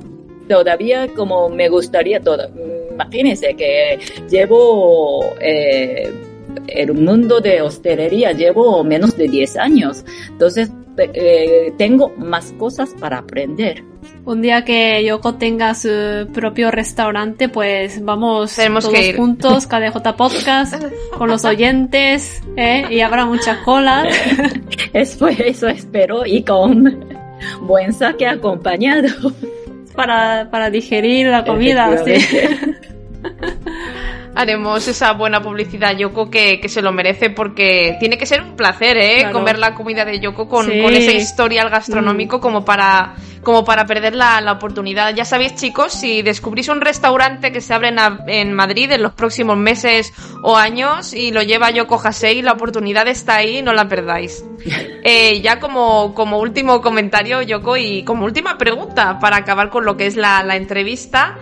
Todavía 0.49 1.09
como 1.15 1.49
me 1.49 1.69
gustaría 1.69 2.21
todo 2.21 2.49
imagínense 2.91 3.55
que 3.55 3.99
llevo 4.29 5.35
eh, 5.41 6.11
el 6.67 6.95
mundo 6.95 7.41
de 7.41 7.63
hostelería 7.63 8.33
llevo 8.33 8.83
menos 8.83 9.17
de 9.17 9.29
10 9.29 9.57
años 9.57 10.05
entonces 10.29 10.71
eh, 10.99 11.73
tengo 11.79 12.09
más 12.17 12.53
cosas 12.59 12.91
para 12.99 13.19
aprender 13.19 13.85
Un 14.25 14.43
día 14.43 14.65
que 14.65 15.05
Yoko 15.05 15.35
tenga 15.35 15.75
su 15.75 16.29
propio 16.35 16.71
restaurante, 16.71 17.49
pues 17.49 18.05
vamos 18.05 18.57
Tenemos 18.57 18.85
todos 18.85 18.99
que 18.99 19.09
ir. 19.09 19.17
juntos, 19.17 19.67
KDJ 19.67 20.17
Podcast, 20.17 20.75
con 21.17 21.29
los 21.29 21.45
oyentes, 21.45 22.43
¿eh? 22.57 22.85
y 22.91 23.01
habrá 23.01 23.27
muchas 23.27 23.59
colas. 23.59 24.09
Eso, 24.93 25.29
eso 25.29 25.69
espero 25.69 26.27
y 26.27 26.43
con 26.43 27.05
buen 27.63 27.93
saque 27.93 28.27
acompañado. 28.27 29.09
Para, 29.99 30.49
para 30.49 30.71
digerir 30.71 31.27
la 31.27 31.45
comida. 31.45 32.05
sí. 32.05 32.15
Haremos 34.35 34.87
esa 34.87 35.13
buena 35.13 35.43
publicidad 35.43 35.97
Yoko 35.97 36.31
que, 36.31 36.61
que 36.61 36.69
se 36.69 36.83
lo 36.83 36.93
merece 36.93 37.31
porque 37.31 37.97
tiene 37.99 38.17
que 38.19 38.27
ser 38.27 38.43
un 38.43 38.57
placer, 38.57 38.97
¿eh? 38.97 39.17
Claro. 39.21 39.39
Comer 39.39 39.59
la 39.59 39.75
comida 39.75 40.05
de 40.05 40.21
Yoko 40.21 40.49
con, 40.49 40.67
Sí. 40.67 40.81
con 40.83 40.95
ese 40.95 41.15
historial 41.17 41.71
gastronómico 41.71 42.39
Mm. 42.39 42.41
como 42.41 42.65
para 42.65 43.15
como 43.43 43.65
para 43.65 43.87
perder 43.87 44.15
la, 44.15 44.41
la 44.43 44.53
oportunidad. 44.53 45.15
Ya 45.15 45.25
sabéis, 45.25 45.55
chicos, 45.55 45.93
si 45.93 46.21
descubrís 46.23 46.69
un 46.69 46.81
restaurante 46.83 47.51
que 47.51 47.61
se 47.63 47.73
abre 47.73 47.95
en, 48.27 48.53
Madrid 48.53 48.91
en 48.93 49.03
los 49.03 49.13
próximos 49.13 49.57
meses 49.57 50.13
o 50.43 50.57
años 50.57 51.15
y 51.15 51.31
lo 51.31 51.43
lleva 51.43 51.71
Yoko 51.71 51.99
Hasei, 52.03 52.43
la 52.43 52.53
oportunidad 52.53 53.09
está 53.09 53.37
ahí, 53.37 53.63
no 53.63 53.73
la 53.73 53.89
perdáis. 53.89 54.45
Eh, 55.05 55.41
ya 55.41 55.59
como, 55.59 56.13
como 56.13 56.39
último 56.39 56.83
comentario, 56.83 57.41
Yoko, 57.41 57.77
y 57.79 58.03
como 58.03 58.27
última 58.27 58.59
pregunta 58.59 59.19
para 59.21 59.37
acabar 59.37 59.71
con 59.71 59.87
lo 59.87 59.97
que 59.97 60.07
es 60.07 60.17
la, 60.17 60.43
la 60.43 60.57
entrevista. 60.57 61.39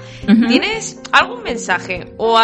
¿tienes 0.47 1.01
algún 1.11 1.43
mensaje 1.43 2.12
o 2.18 2.37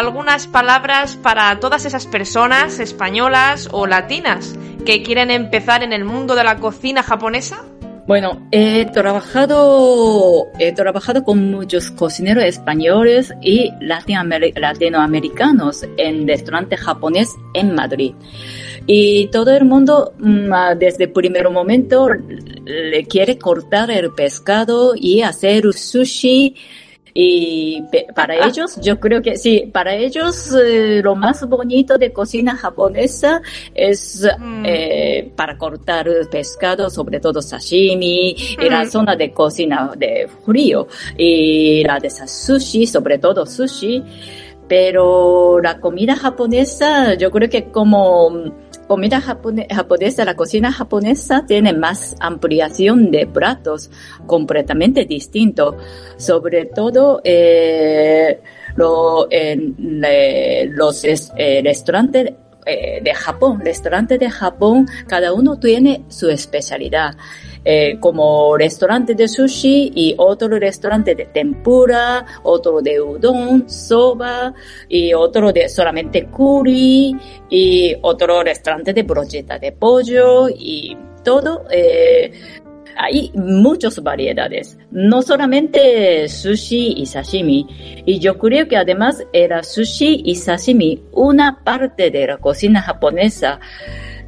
palabras 0.46 1.16
para 1.16 1.60
todas 1.60 1.84
esas 1.84 2.06
personas 2.06 2.80
españolas 2.80 3.68
o 3.70 3.86
latinas 3.86 4.54
que 4.86 5.02
quieren 5.02 5.30
empezar 5.30 5.82
en 5.82 5.92
el 5.92 6.04
mundo 6.04 6.34
de 6.34 6.44
la 6.44 6.56
cocina 6.56 7.02
japonesa? 7.02 7.64
Bueno, 8.06 8.48
he 8.50 8.86
trabajado, 8.86 10.46
he 10.58 10.72
trabajado 10.72 11.22
con 11.22 11.50
muchos 11.50 11.90
cocineros 11.90 12.44
españoles 12.44 13.32
y 13.42 13.70
latinoamer- 13.80 14.58
latinoamericanos 14.58 15.84
en 15.98 16.26
restaurante 16.26 16.76
japonés 16.76 17.28
en 17.54 17.74
Madrid. 17.74 18.14
Y 18.86 19.28
todo 19.28 19.54
el 19.54 19.66
mundo, 19.66 20.14
mm, 20.18 20.52
ah, 20.52 20.74
desde 20.74 21.04
el 21.04 21.12
primer 21.12 21.48
momento, 21.50 22.08
le 22.64 23.04
quiere 23.04 23.38
cortar 23.38 23.90
el 23.90 24.10
pescado 24.12 24.94
y 24.96 25.22
hacer 25.22 25.72
sushi. 25.72 26.56
Y 27.14 27.82
para 28.14 28.46
ellos, 28.46 28.78
yo 28.80 28.98
creo 28.98 29.20
que 29.20 29.36
sí, 29.36 29.68
para 29.72 29.94
ellos 29.94 30.50
eh, 30.54 31.00
lo 31.04 31.14
más 31.14 31.46
bonito 31.46 31.98
de 31.98 32.10
cocina 32.12 32.56
japonesa 32.56 33.42
es 33.74 34.26
Mm. 34.38 34.64
eh, 34.66 35.30
para 35.36 35.58
cortar 35.58 36.08
pescado, 36.30 36.88
sobre 36.88 37.20
todo 37.20 37.42
sashimi, 37.42 38.34
y 38.58 38.68
la 38.70 38.84
Mm. 38.84 38.90
zona 38.90 39.16
de 39.16 39.30
cocina 39.32 39.92
de 39.96 40.26
frío, 40.46 40.86
y 41.18 41.82
la 41.84 41.98
de 41.98 42.08
sushi, 42.10 42.86
sobre 42.86 43.18
todo 43.18 43.44
sushi. 43.44 44.02
Pero 44.68 45.60
la 45.60 45.78
comida 45.80 46.16
japonesa, 46.16 47.14
yo 47.14 47.30
creo 47.30 47.50
que 47.50 47.64
como 47.64 48.30
comida 48.88 49.20
japone- 49.20 49.66
japonesa, 49.72 50.24
la 50.24 50.34
cocina 50.36 50.72
japonesa 50.72 51.44
tiene 51.46 51.72
más 51.72 52.14
ampliación 52.20 53.10
de 53.10 53.26
platos 53.26 53.90
completamente 54.26 55.04
distinto. 55.04 55.76
Sobre 56.16 56.66
todo, 56.66 57.20
eh, 57.24 58.40
lo- 58.76 59.28
en 59.30 59.74
le- 59.78 60.66
los 60.66 61.04
es- 61.04 61.32
eh, 61.36 61.60
restaurantes 61.64 62.32
eh, 62.64 63.00
de 63.02 63.12
Japón, 63.12 63.60
restaurantes 63.64 64.20
de 64.20 64.30
Japón, 64.30 64.86
cada 65.08 65.32
uno 65.32 65.58
tiene 65.58 66.04
su 66.08 66.28
especialidad. 66.30 67.16
Eh, 67.64 67.96
como 68.00 68.56
restaurante 68.56 69.14
de 69.14 69.28
sushi 69.28 69.92
y 69.94 70.14
otro 70.18 70.48
restaurante 70.48 71.14
de 71.14 71.26
tempura, 71.26 72.26
otro 72.42 72.80
de 72.80 73.00
udon, 73.00 73.68
soba 73.68 74.52
y 74.88 75.14
otro 75.14 75.52
de 75.52 75.68
solamente 75.68 76.26
curry 76.26 77.16
y 77.48 77.94
otro 78.02 78.42
restaurante 78.42 78.92
de 78.92 79.04
brocheta 79.04 79.60
de 79.60 79.70
pollo 79.70 80.48
y 80.48 80.96
todo. 81.22 81.64
eh, 81.70 82.32
hay 82.96 83.30
muchas 83.34 84.02
variedades, 84.02 84.78
no 84.90 85.22
solamente 85.22 86.28
sushi 86.28 86.94
y 86.98 87.06
sashimi. 87.06 87.66
Y 88.04 88.18
yo 88.18 88.38
creo 88.38 88.68
que 88.68 88.76
además 88.76 89.24
era 89.32 89.62
sushi 89.62 90.22
y 90.24 90.34
sashimi 90.34 91.02
una 91.12 91.62
parte 91.64 92.10
de 92.10 92.26
la 92.26 92.38
cocina 92.38 92.82
japonesa. 92.82 93.60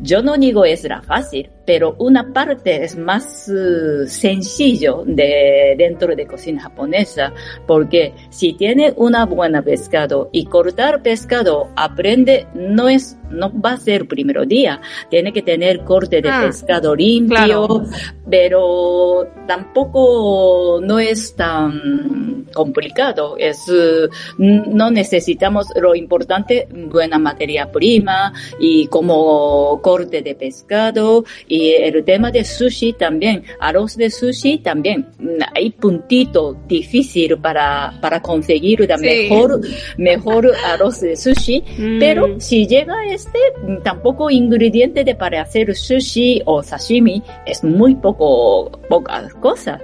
Yo 0.00 0.22
no 0.22 0.36
digo 0.36 0.64
es 0.64 0.84
la 0.84 1.02
fácil, 1.02 1.50
pero 1.66 1.94
una 1.98 2.32
parte 2.32 2.84
es 2.84 2.96
más 2.96 3.48
eh, 3.48 4.06
sencillo 4.06 5.02
de 5.06 5.74
dentro 5.76 6.14
de 6.14 6.26
cocina 6.26 6.62
japonesa, 6.62 7.32
porque 7.66 8.12
si 8.30 8.52
tiene 8.54 8.92
una 8.96 9.24
buena 9.24 9.62
pescado 9.62 10.28
y 10.32 10.44
cortar 10.46 11.02
pescado 11.02 11.68
aprende 11.76 12.46
no 12.54 12.88
es 12.88 13.16
no 13.30 13.52
va 13.60 13.72
a 13.72 13.76
ser 13.76 14.06
primero 14.06 14.44
día, 14.44 14.80
tiene 15.10 15.32
que 15.32 15.42
tener 15.42 15.80
corte 15.80 16.22
de 16.22 16.28
Ah, 16.34 16.42
pescado 16.46 16.94
limpio, 16.94 17.36
claro. 17.36 17.84
pero 18.28 19.26
tampoco 19.46 20.80
no 20.82 20.98
es 20.98 21.34
tan 21.34 22.46
complicado. 22.54 23.36
Es, 23.38 23.68
eh, 23.68 24.08
no 24.38 24.90
necesitamos 24.90 25.66
lo 25.80 25.94
importante, 25.94 26.66
buena 26.72 27.18
materia 27.18 27.70
prima 27.70 28.32
y 28.58 28.86
como 28.86 29.80
corte 29.82 30.22
de 30.22 30.34
pescado 30.34 31.24
y 31.48 31.53
el 31.74 32.04
tema 32.04 32.30
de 32.30 32.44
sushi 32.44 32.92
también, 32.94 33.42
arroz 33.60 33.96
de 33.96 34.10
sushi 34.10 34.58
también. 34.58 35.06
Hay 35.54 35.70
puntito 35.70 36.56
difícil 36.68 37.38
para, 37.38 37.92
para 38.00 38.20
conseguir 38.20 38.86
la 38.88 38.98
Sí. 38.98 39.04
mejor, 39.04 39.60
mejor 39.98 40.52
arroz 40.66 41.00
de 41.00 41.16
sushi, 41.16 41.62
Mm. 41.78 41.98
pero 41.98 42.40
si 42.40 42.66
llega 42.66 42.94
este, 43.10 43.38
tampoco 43.82 44.30
ingrediente 44.30 45.04
de 45.04 45.14
para 45.14 45.42
hacer 45.42 45.74
sushi 45.74 46.42
o 46.44 46.62
sashimi 46.62 47.22
es 47.46 47.62
muy 47.64 47.94
poco, 47.94 48.70
pocas 48.88 49.32
cosas. 49.34 49.80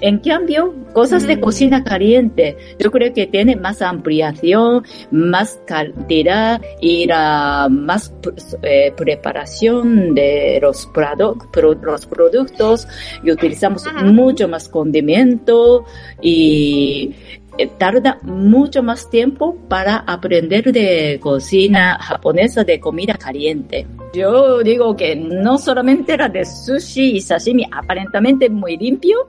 En 0.00 0.18
cambio, 0.18 0.74
cosas 0.92 1.26
de 1.26 1.36
Mm. 1.36 1.40
cocina 1.40 1.84
caliente, 1.84 2.56
yo 2.78 2.90
creo 2.90 3.12
que 3.14 3.26
tiene 3.26 3.56
más 3.56 3.80
ampliación, 3.80 4.84
más 5.10 5.58
cantidad 5.66 6.60
y 6.80 7.06
la 7.06 7.68
más 7.70 8.12
eh, 8.62 8.92
preparación 8.96 10.14
de 10.14 10.58
los, 10.60 10.86
produ- 10.92 11.50
pro- 11.50 11.74
los 11.74 12.06
productos 12.06 12.86
y 13.22 13.30
utilizamos 13.30 13.86
Ajá. 13.86 14.04
mucho 14.04 14.46
más 14.48 14.68
condimento 14.68 15.84
y 16.20 17.14
eh, 17.56 17.68
tarda 17.78 18.18
mucho 18.22 18.82
más 18.82 19.08
tiempo 19.08 19.56
para 19.68 19.98
aprender 19.98 20.72
de 20.72 21.18
cocina 21.20 21.96
japonesa 22.00 22.64
de 22.64 22.80
comida 22.80 23.14
caliente. 23.14 23.86
Yo 24.12 24.60
digo 24.62 24.94
que 24.96 25.16
no 25.16 25.58
solamente 25.58 26.16
la 26.16 26.28
de 26.28 26.44
sushi 26.44 27.16
y 27.16 27.20
sashimi 27.20 27.64
aparentemente 27.70 28.48
muy 28.48 28.76
limpio, 28.76 29.26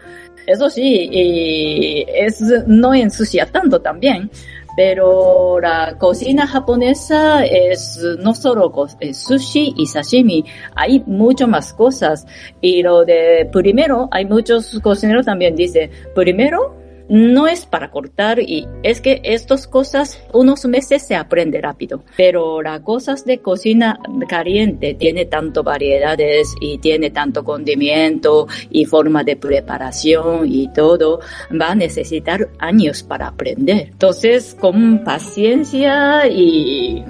eso 0.47 0.69
sí, 0.69 1.09
y 1.11 2.05
es, 2.07 2.41
no 2.67 2.93
ensucia 2.93 3.45
tanto 3.45 3.81
también, 3.81 4.29
pero 4.75 5.59
la 5.61 5.97
cocina 5.97 6.45
japonesa 6.45 7.45
es 7.45 7.97
no 8.19 8.35
solo 8.35 8.71
sushi 9.13 9.73
y 9.77 9.85
sashimi, 9.85 10.43
hay 10.75 11.01
mucho 11.05 11.47
más 11.47 11.73
cosas. 11.73 12.27
Y 12.59 12.83
lo 12.83 13.05
de 13.05 13.49
primero, 13.51 14.09
hay 14.11 14.25
muchos 14.25 14.79
cocineros 14.81 15.25
también 15.25 15.55
dicen, 15.55 15.89
primero, 16.13 16.75
no 17.09 17.47
es 17.47 17.65
para 17.65 17.91
cortar 17.91 18.39
y 18.39 18.67
es 18.83 19.01
que 19.01 19.21
estas 19.23 19.67
cosas 19.67 20.21
unos 20.33 20.65
meses 20.65 21.05
se 21.05 21.15
aprende 21.15 21.61
rápido, 21.61 22.03
pero 22.17 22.61
las 22.61 22.81
cosas 22.81 23.25
de 23.25 23.39
cocina 23.39 23.99
caliente 24.27 24.95
tiene 24.95 25.25
tanto 25.25 25.63
variedades 25.63 26.53
y 26.59 26.77
tiene 26.79 27.11
tanto 27.11 27.43
condimento 27.43 28.47
y 28.69 28.85
forma 28.85 29.23
de 29.23 29.35
preparación 29.35 30.51
y 30.51 30.71
todo, 30.73 31.19
va 31.59 31.71
a 31.71 31.75
necesitar 31.75 32.49
años 32.59 33.03
para 33.03 33.27
aprender. 33.27 33.89
Entonces, 33.91 34.55
con 34.59 35.03
paciencia 35.03 36.27
y 36.27 37.03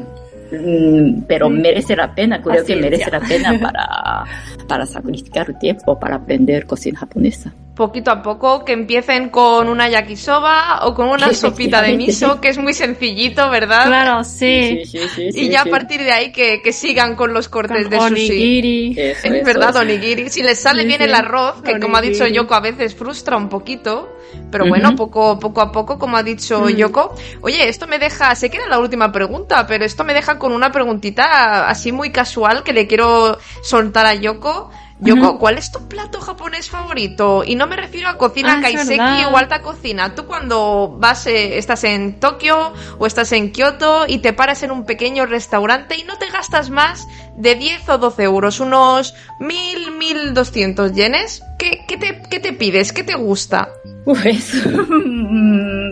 mm, 0.51 1.23
pero 1.27 1.49
merece 1.49 1.95
la 1.95 2.13
pena, 2.13 2.41
creo 2.41 2.65
que 2.65 2.75
merece 2.75 3.09
la 3.11 3.19
pena 3.19 3.59
para, 3.61 4.25
para 4.67 4.85
sacrificar 4.85 5.57
tiempo 5.59 5.97
para 5.99 6.17
aprender 6.17 6.65
cocina 6.65 6.99
japonesa. 6.99 7.53
Poquito 7.75 8.09
a 8.09 8.21
poco, 8.23 8.63
que 8.63 8.71
empiecen 8.71 9.29
con 9.29 9.67
una 9.67 9.89
yakisoba 9.89 10.85
o 10.85 10.93
con 10.93 11.09
una 11.09 11.33
sopita 11.33 11.81
de 11.81 11.97
miso, 11.97 12.39
que 12.39 12.47
es 12.47 12.57
muy 12.57 12.73
sencillito, 12.73 13.49
¿verdad? 13.49 13.85
Claro, 13.87 14.23
sí. 14.23 14.85
Sí, 14.85 15.09
sí, 15.09 15.09
sí, 15.09 15.29
Y 15.33 15.49
ya 15.49 15.63
sí. 15.63 15.69
a 15.69 15.71
partir 15.71 16.01
de 16.01 16.11
ahí 16.13 16.31
que, 16.31 16.61
que 16.61 16.71
sigan 16.71 17.15
con 17.15 17.33
los 17.33 17.49
cortes 17.49 17.87
Con 17.87 17.89
de 17.89 17.99
sushi. 17.99 18.13
onigiri. 18.29 18.95
Eso, 18.97 19.27
Es 19.27 19.33
eso, 19.33 19.45
verdad, 19.45 19.69
eso. 19.71 19.79
onigiri. 19.79 20.29
Si 20.29 20.41
les 20.41 20.57
sale 20.59 20.83
Sí, 20.83 20.87
bien 20.87 21.01
el 21.01 21.13
arroz, 21.13 21.61
que 21.63 21.77
como 21.79 21.97
ha 21.97 22.01
dicho. 22.01 22.25
Yoko, 22.25 22.53
a 22.55 22.61
veces 22.61 22.95
frustra 22.95 23.35
un 23.35 23.49
poquito. 23.49 24.09
Pero 24.51 24.65
bueno, 24.67 24.95
poco, 24.95 25.37
poco 25.39 25.61
a 25.61 25.71
poco, 25.71 25.99
como 25.99 26.15
ha 26.17 26.23
dicho 26.23 26.61
Mm. 26.61 26.75
Yoko. 26.77 27.13
Oye, 27.41 27.67
esto 27.67 27.87
me 27.87 27.99
deja, 27.99 28.33
sé 28.35 28.49
que 28.49 28.57
era 28.57 28.67
la 28.67 28.79
última 28.79 29.11
pregunta, 29.11 29.67
pero 29.67 29.83
esto 29.85 30.03
me 30.03 30.13
deja 30.13 30.39
con 30.39 30.51
una 30.53 30.71
preguntita 30.71 31.67
así 31.67 31.91
muy 31.91 32.11
casual 32.11 32.63
que 32.63 32.71
le 32.73 32.87
quiero 32.87 33.37
soltar 33.61 34.05
a 34.05 34.13
Yoko. 34.15 34.71
Yoko. 34.99 35.39
¿cuál 35.39 35.57
es 35.57 35.71
tu 35.71 35.87
plato 35.87 36.21
japonés 36.21 36.69
favorito? 36.69 37.43
Y 37.45 37.55
no 37.55 37.67
me 37.67 37.75
refiero 37.75 38.07
a 38.07 38.17
cocina 38.17 38.61
Ah, 38.63 38.67
es 38.67 38.75
kaiseki 38.75 39.25
o 39.31 39.37
alta 39.37 39.61
cocina. 39.61 40.15
Tú 40.15 40.25
cuando 40.25 40.95
vas, 40.97 41.27
eh, 41.27 41.57
estás 41.57 41.83
en 41.83 42.19
Tokio 42.19 42.73
o 42.97 43.05
estás 43.05 43.31
en 43.33 43.51
Kioto 43.51 44.05
y 44.07 44.19
te 44.19 44.33
paras 44.33 44.63
en 44.63 44.71
un 44.71 44.85
pequeño 44.85 45.25
restaurante 45.25 45.97
y 45.97 46.03
no 46.03 46.17
te 46.17 46.29
gastas 46.29 46.69
más 46.69 47.07
de 47.35 47.55
10 47.55 47.89
o 47.89 47.97
12 47.97 48.23
euros, 48.23 48.59
unos 48.59 49.13
1000, 49.39 49.91
1200 49.91 50.93
yenes, 50.93 51.43
¿qué, 51.59 51.83
qué, 51.87 51.97
te, 51.97 52.21
qué 52.29 52.39
te 52.39 52.53
pides? 52.53 52.93
¿Qué 52.93 53.03
te 53.03 53.15
gusta? 53.15 53.69
Pues 54.05 54.53
mm, 54.65 55.44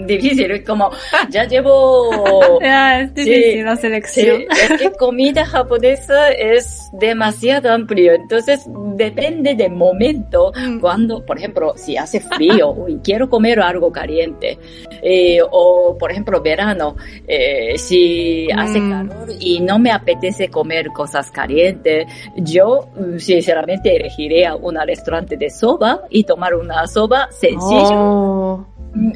difícil, 0.07 0.51
es 0.51 0.65
como 0.65 0.89
ya 1.29 1.45
llevo 1.45 2.59
Ya, 2.61 3.01
es 3.01 3.13
difícil 3.13 3.65
la 3.65 3.75
Sí, 3.75 3.81
selección. 3.81 4.41
es 4.51 4.79
que 4.81 4.91
comida 4.91 5.45
japonesa 5.45 6.29
es 6.31 6.89
demasiado 6.93 7.71
amplio, 7.71 8.13
entonces 8.13 8.65
depende 8.95 9.55
del 9.55 9.71
momento, 9.71 10.51
Mm. 10.55 10.79
cuando, 10.79 11.25
por 11.25 11.37
ejemplo, 11.37 11.73
si 11.75 11.97
hace 11.97 12.19
frío, 12.19 12.71
uy, 12.77 12.99
quiero 13.03 13.29
comer 13.29 13.59
algo 13.59 13.91
caliente, 13.91 14.57
eh, 15.01 15.39
o 15.49 15.97
por 15.97 16.11
ejemplo, 16.11 16.41
verano, 16.41 16.95
eh, 17.27 17.73
si 17.77 18.47
hace 18.55 18.79
Mm. 18.79 18.89
calor 18.91 19.29
y 19.39 19.59
no 19.59 19.79
me 19.79 19.91
apetece 19.91 20.49
comer 20.49 20.87
cosas 20.89 21.31
calientes, 21.31 22.05
yo 22.37 22.87
mm, 22.95 23.17
sinceramente 23.19 23.95
elegiría 23.95 24.55
un 24.55 24.75
restaurante 24.85 25.37
de 25.37 25.49
soba 25.49 26.01
y 26.09 26.23
tomar 26.23 26.53
una 26.55 26.85
soba 26.87 27.27
sencilla 27.31 27.97
Oh. 27.99 28.65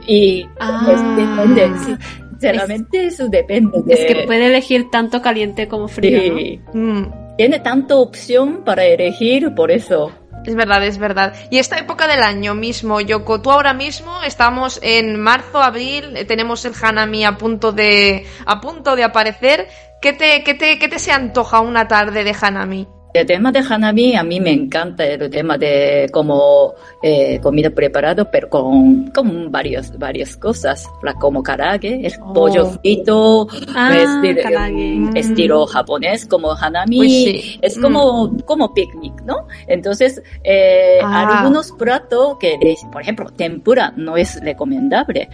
Y 0.08 0.46
Ah. 0.60 0.82
pues 0.86 1.02
depende, 1.16 1.80
sí, 1.86 1.96
sinceramente 2.30 3.06
eso 3.06 3.28
depende 3.28 3.82
de... 3.84 3.94
Es 3.94 4.06
que 4.06 4.26
puede 4.26 4.48
elegir 4.48 4.90
tanto 4.90 5.22
caliente 5.22 5.68
como 5.68 5.88
frío. 5.88 6.60
Mm. 6.74 7.04
Tiene 7.38 7.60
tanta 7.60 7.96
opción 7.96 8.64
para 8.64 8.86
elegir, 8.86 9.54
por 9.54 9.72
eso. 9.72 10.12
Es 10.46 10.56
verdad, 10.56 10.84
es 10.86 10.98
verdad. 10.98 11.34
Y 11.52 11.60
esta 11.60 11.78
época 11.78 12.08
del 12.08 12.22
año 12.24 12.56
mismo, 12.56 13.02
Yoko, 13.02 13.42
tú 13.42 13.52
ahora 13.52 13.74
mismo 13.74 14.24
estamos 14.24 14.80
en 14.82 15.20
marzo, 15.20 15.62
abril, 15.62 16.16
eh, 16.16 16.26
tenemos 16.26 16.64
el 16.66 16.74
Hanami 16.82 17.26
a 17.26 17.38
punto 17.38 17.74
de, 17.74 18.26
a 18.46 18.62
punto 18.62 18.96
de 18.96 19.04
aparecer. 19.04 19.68
¿Qué 20.02 20.14
te, 20.14 20.44
qué 20.44 20.54
te, 20.54 20.80
qué 20.80 20.88
te 20.88 21.00
se 21.00 21.12
antoja 21.12 21.60
una 21.60 21.88
tarde 21.88 22.24
de 22.24 22.36
Hanami? 22.40 22.88
El 23.14 23.26
tema 23.26 23.52
de 23.52 23.60
Hanami, 23.68 24.16
a 24.16 24.22
mí 24.22 24.40
me 24.40 24.52
encanta 24.52 25.04
el 25.06 25.30
tema 25.32 25.58
de 25.58 26.08
como 26.12 26.74
eh, 27.02 27.40
comida 27.42 27.70
preparada, 27.72 28.30
pero 28.30 28.48
con, 28.50 29.08
con 29.12 29.52
varios, 29.52 29.98
varias 29.98 30.36
cosas, 30.38 30.88
como 31.20 31.42
karage, 31.42 32.06
el 32.06 32.14
Oh. 32.22 32.34
pollo 32.34 32.66
frito, 32.66 33.48
Ah, 33.74 33.96
estilo, 33.98 34.42
karage. 34.44 34.74
mm, 34.74 35.18
estilo 35.18 35.66
japonés, 35.66 36.26
como 36.28 36.52
Hanami, 36.52 37.00
Uy, 37.00 37.10
sí. 37.10 37.60
es 37.62 37.78
como, 37.80 38.36
como 38.46 38.74
picnic, 38.74 39.14
¿no? 39.24 39.48
Entonces, 39.68 40.22
eh, 40.44 41.00
Ah. 41.02 41.40
algunos 41.40 41.72
platos 41.72 42.38
que, 42.40 42.56
por 42.92 43.02
ejemplo, 43.02 43.30
tempura 43.32 43.94
no 43.96 44.16
es 44.18 44.40
recomendable. 44.44 45.30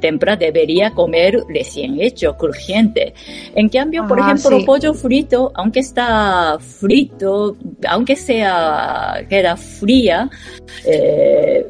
Tempura 0.00 0.36
debería 0.36 0.90
comer 0.90 1.42
recién 1.48 1.98
hecho, 2.00 2.36
crujiente. 2.36 3.14
En 3.54 3.68
cambio, 3.70 4.06
por 4.06 4.20
Ah, 4.20 4.24
ejemplo, 4.32 4.58
sí. 4.58 4.66
pollo 4.66 4.92
frito, 4.92 5.50
aunque 5.54 5.80
está 5.80 6.58
frito, 6.58 7.11
aunque 7.88 8.16
sea, 8.16 9.24
queda 9.28 9.56
fría, 9.56 10.28
eh, 10.84 11.66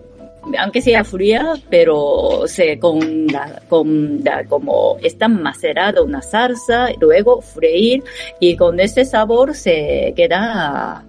aunque 0.59 0.83
sea 0.83 1.05
fría, 1.05 1.55
pero 1.71 2.43
se 2.47 2.79
con 2.79 3.27
la, 3.29 3.63
con 3.69 4.23
la, 4.25 4.45
como 4.45 4.97
está 5.03 5.29
macerado 5.29 6.05
una 6.05 6.23
salsa, 6.23 6.89
luego 7.01 7.41
freír 7.41 8.03
y 8.41 8.57
con 8.57 8.81
ese 8.81 9.05
sabor 9.05 9.55
se 9.55 10.13
queda 10.17 11.05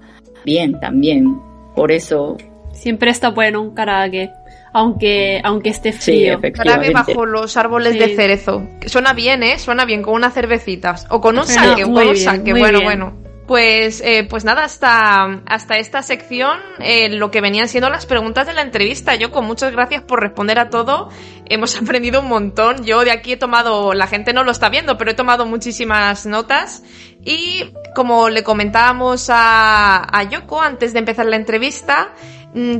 bien 0.45 0.79
también. 0.79 1.39
Por 1.75 1.91
eso, 1.91 2.37
Siempre 2.73 3.11
está 3.11 3.29
bueno 3.29 3.61
un 3.61 3.73
karage, 3.75 4.31
aunque, 4.73 5.39
aunque 5.43 5.69
esté 5.69 5.91
sí, 5.93 5.99
frío. 5.99 6.33
Efectivamente. 6.33 6.91
bajo 6.91 7.25
los 7.25 7.55
árboles 7.55 7.93
Sí. 7.93 7.99
de 7.99 8.15
cerezo. 8.15 8.67
Suena 8.87 9.13
bien, 9.13 9.43
¿eh? 9.43 9.59
Suena 9.59 9.85
bien, 9.85 10.01
con 10.01 10.15
una 10.15 10.31
cervecita. 10.31 10.95
O 11.09 11.21
con 11.21 11.37
un 11.37 11.45
saque, 11.45 11.83
o 11.83 11.87
un 11.87 12.17
saque. 12.17 12.51
Bueno, 12.51 12.79
bien. 12.79 12.83
bueno. 12.83 13.13
Pues, 13.47 13.99
eh, 13.99 14.25
pues 14.29 14.45
nada, 14.45 14.63
hasta, 14.63 15.41
hasta 15.45 15.77
esta 15.77 16.01
sección, 16.01 16.59
eh, 16.79 17.09
lo 17.09 17.29
que 17.29 17.41
venían 17.41 17.67
siendo 17.67 17.89
las 17.89 18.05
preguntas 18.05 18.47
de 18.47 18.53
la 18.53 18.61
entrevista. 18.61 19.15
Yo, 19.15 19.31
con 19.31 19.45
muchas 19.45 19.73
gracias 19.73 20.01
por 20.01 20.21
responder 20.21 20.59
a 20.59 20.69
todo. 20.69 21.09
Hemos 21.45 21.75
aprendido 21.81 22.21
un 22.21 22.29
montón. 22.29 22.85
Yo 22.85 23.03
de 23.03 23.11
aquí 23.11 23.33
he 23.33 23.37
tomado, 23.37 23.93
la 23.93 24.07
gente 24.07 24.31
no 24.31 24.45
lo 24.45 24.51
está 24.51 24.69
viendo, 24.69 24.97
pero 24.97 25.11
he 25.11 25.13
tomado 25.13 25.45
muchísimas 25.45 26.25
notas. 26.25 26.83
Y 27.25 27.73
como 27.95 28.29
le 28.29 28.43
comentábamos 28.43 29.29
a, 29.29 30.07
a 30.09 30.23
Yoko 30.23 30.61
antes 30.61 30.93
de 30.93 30.99
empezar 30.99 31.25
la 31.25 31.35
entrevista, 31.35 32.13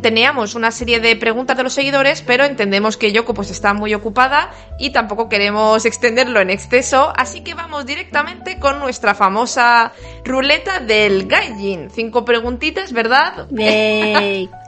teníamos 0.01 0.55
una 0.55 0.71
serie 0.71 0.99
de 0.99 1.15
preguntas 1.15 1.57
de 1.57 1.63
los 1.63 1.74
seguidores, 1.74 2.21
pero 2.21 2.43
entendemos 2.43 2.97
que 2.97 3.11
Yoko 3.11 3.34
pues 3.34 3.49
está 3.49 3.74
muy 3.74 3.93
ocupada 3.93 4.51
y 4.78 4.91
tampoco 4.91 5.30
queremos 5.30 5.86
extenderlo 5.86 6.39
en 6.41 6.49
exceso, 6.49 7.11
así 7.15 7.41
que 7.41 7.53
vamos 7.55 7.86
directamente 7.86 8.59
con 8.59 8.80
nuestra 8.80 9.15
famosa 9.15 9.91
ruleta 10.24 10.80
del 10.80 11.28
Gaijin. 11.28 11.89
Cinco 11.89 12.24
preguntitas, 12.26 12.93
¿verdad? 12.93 13.47
Yay. 13.49 14.49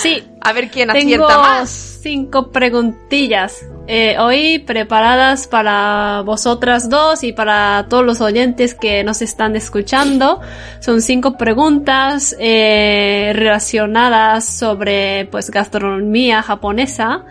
Sí, 0.00 0.24
A 0.40 0.52
ver 0.52 0.70
quién 0.70 0.88
tengo 0.88 1.26
acierta 1.26 1.38
más. 1.38 1.98
cinco 2.02 2.50
preguntillas 2.50 3.64
eh, 3.90 4.18
hoy 4.18 4.58
preparadas 4.58 5.46
para 5.46 6.20
vosotras 6.20 6.90
dos 6.90 7.24
y 7.24 7.32
para 7.32 7.86
todos 7.88 8.04
los 8.04 8.20
oyentes 8.20 8.74
que 8.74 9.02
nos 9.02 9.22
están 9.22 9.56
escuchando. 9.56 10.42
Son 10.80 11.00
cinco 11.00 11.38
preguntas 11.38 12.36
eh, 12.38 13.32
relacionadas 13.34 14.44
sobre 14.44 15.24
pues 15.30 15.50
gastronomía 15.50 16.42
japonesa 16.42 17.24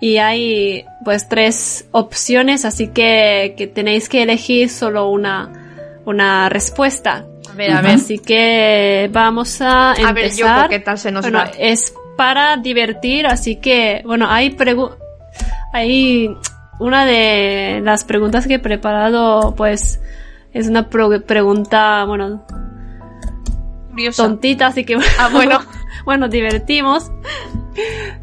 y 0.00 0.16
hay 0.16 0.86
pues 1.04 1.28
tres 1.28 1.86
opciones, 1.90 2.64
así 2.64 2.88
que, 2.88 3.54
que 3.58 3.66
tenéis 3.66 4.08
que 4.08 4.22
elegir 4.22 4.70
solo 4.70 5.10
una, 5.10 5.52
una 6.06 6.48
respuesta. 6.48 7.26
A 7.52 7.54
ver, 7.54 7.70
a 7.70 7.82
ver. 7.82 7.96
Así 7.96 8.18
que 8.18 9.10
vamos 9.12 9.60
a 9.60 9.90
empezar. 9.90 10.08
A 10.08 10.12
ver, 10.14 10.32
Yoko, 10.32 10.68
¿qué 10.70 10.78
tal 10.78 10.98
se 10.98 11.12
nos 11.12 11.22
bueno, 11.22 11.40
va? 11.40 11.50
es 11.58 11.92
para 12.16 12.56
divertir, 12.56 13.26
así 13.26 13.56
que, 13.56 14.00
bueno, 14.06 14.26
hay 14.26 14.50
pregu 14.50 14.90
hay 15.72 16.36
una 16.78 17.04
de 17.06 17.80
las 17.82 18.04
preguntas 18.04 18.46
que 18.46 18.54
he 18.54 18.58
preparado, 18.58 19.54
pues, 19.56 20.00
es 20.52 20.68
una 20.68 20.88
pregunta, 20.88 22.04
bueno, 22.04 22.44
Curiosa. 23.90 24.22
tontita, 24.24 24.68
así 24.68 24.84
que 24.84 24.96
Ah, 25.18 25.28
bueno. 25.32 25.60
bueno, 26.04 26.28
divertimos. 26.28 27.10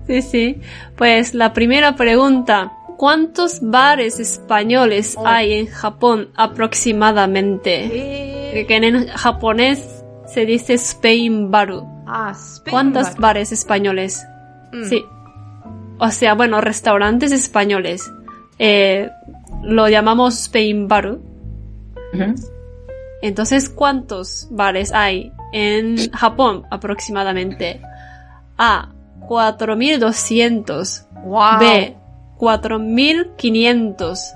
Sí, 0.07 0.21
sí. 0.21 0.61
Pues 0.97 1.33
la 1.33 1.53
primera 1.53 1.95
pregunta. 1.95 2.71
¿Cuántos 2.97 3.59
bares 3.61 4.19
españoles 4.21 5.15
Oh. 5.17 5.27
hay 5.27 5.53
en 5.53 5.67
Japón 5.67 6.29
aproximadamente? 6.35 8.59
Eh, 8.61 8.65
Que 8.67 8.75
en 8.77 9.07
japonés 9.09 10.03
se 10.27 10.45
dice 10.45 10.75
Spain 10.75 11.51
Baru. 11.51 11.85
ah, 12.07 12.31
Spain 12.31 12.71
¿Cuántos 12.71 13.03
Bar. 13.13 13.19
bares 13.19 13.51
españoles? 13.51 14.25
Mm. 14.71 14.83
Sí. 14.85 15.03
O 15.99 16.09
sea, 16.11 16.33
bueno, 16.33 16.61
restaurantes 16.61 17.31
españoles. 17.31 18.11
Eh, 18.59 19.09
lo 19.63 19.89
llamamos 19.89 20.39
Spain. 20.41 20.87
Entonces, 23.21 23.69
¿cuántos 23.69 24.47
bares 24.51 24.93
hay 24.93 25.31
en 25.51 26.11
Japón 26.11 26.65
aproximadamente? 26.69 27.81
A. 28.57 28.89
4200. 29.27 31.07
Wow. 31.25 31.59
B. 31.59 31.97
4500. 32.37 34.33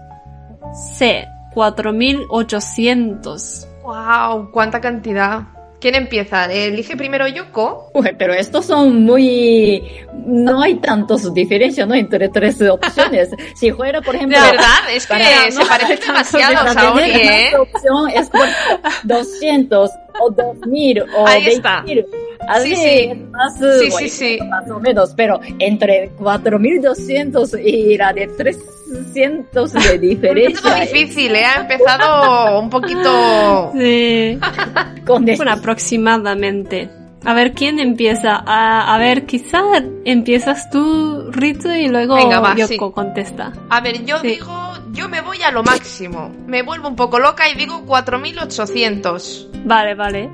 C. 0.95 1.27
4800. 1.53 3.67
Wow, 3.83 4.49
cuánta 4.51 4.79
cantidad. 4.79 5.43
¿Quién 5.81 5.95
empieza? 5.95 6.45
¿Elige 6.51 6.97
primero 6.97 7.25
Yoko? 7.27 7.89
Uy, 7.93 8.09
pero 8.17 8.33
estos 8.33 8.65
son 8.65 9.03
muy... 9.05 9.81
No 10.25 10.61
hay 10.61 10.75
tantos 10.75 11.33
diferencias, 11.33 11.87
¿no? 11.87 11.95
Entre 11.95 12.27
tres 12.29 12.61
opciones. 12.61 13.29
Si 13.55 13.71
fuera, 13.71 14.01
por 14.01 14.15
ejemplo... 14.15 14.37
De 14.37 14.51
verdad, 14.51 14.65
es 14.93 15.07
que 15.07 15.13
Para- 15.13 15.51
se 15.51 15.65
parecen 15.65 15.99
demasiado, 16.07 16.73
Saori, 16.73 17.01
¿eh? 17.11 17.51
más 17.53 17.61
opción 17.73 18.09
es 18.09 18.29
por 18.29 18.47
200 19.03 19.89
o 20.21 20.29
2000 20.31 21.01
o 21.17 21.27
Ahí 21.27 21.47
está. 21.47 21.83
20.000. 21.83 22.05
Así 22.47 22.75
Sí, 22.75 22.81
sí. 22.81 23.13
más, 23.31 23.53
Sí, 23.55 23.59
bueno, 23.89 23.97
sí, 23.99 24.09
sí. 24.09 24.39
más 24.49 24.69
o 24.71 24.79
menos, 24.79 25.13
pero 25.15 25.39
entre 25.59 26.09
4200 26.17 27.53
y 27.63 27.97
la 27.97 28.13
de 28.13 28.27
300 28.89 29.73
de 29.73 29.79
Un 29.79 29.83
poquito 29.83 29.97
diferencia. 29.99 30.75
difícil, 30.75 31.35
¿eh? 31.35 31.45
Ha 31.45 31.61
empezado 31.61 32.59
un 32.59 32.69
poquito... 32.69 33.71
Sí. 33.77 34.39
Con 35.05 35.25
Bueno, 35.25 35.51
aproximadamente. 35.51 36.89
A 37.25 37.33
ver, 37.33 37.53
¿quién 37.53 37.79
empieza? 37.79 38.41
A, 38.45 38.93
a 38.95 38.97
ver, 38.97 39.25
quizá 39.25 39.61
empiezas 40.05 40.69
tú, 40.69 41.29
Ritsu, 41.31 41.69
y 41.71 41.89
luego 41.89 42.15
Venga, 42.15 42.39
va, 42.39 42.55
Yoko 42.55 42.87
sí. 42.87 42.93
contesta. 42.93 43.51
A 43.69 43.81
ver, 43.81 44.03
yo 44.05 44.19
Sí. 44.19 44.27
digo... 44.27 44.69
Yo 44.91 45.07
me 45.07 45.21
voy 45.21 45.41
a 45.43 45.51
lo 45.51 45.61
máximo. 45.63 46.31
Me 46.47 46.63
vuelvo 46.63 46.87
un 46.87 46.95
poco 46.95 47.19
loca 47.19 47.47
y 47.47 47.53
digo 47.55 47.85
4800. 47.85 49.47
Vale, 49.63 49.93
vale. 49.93 50.29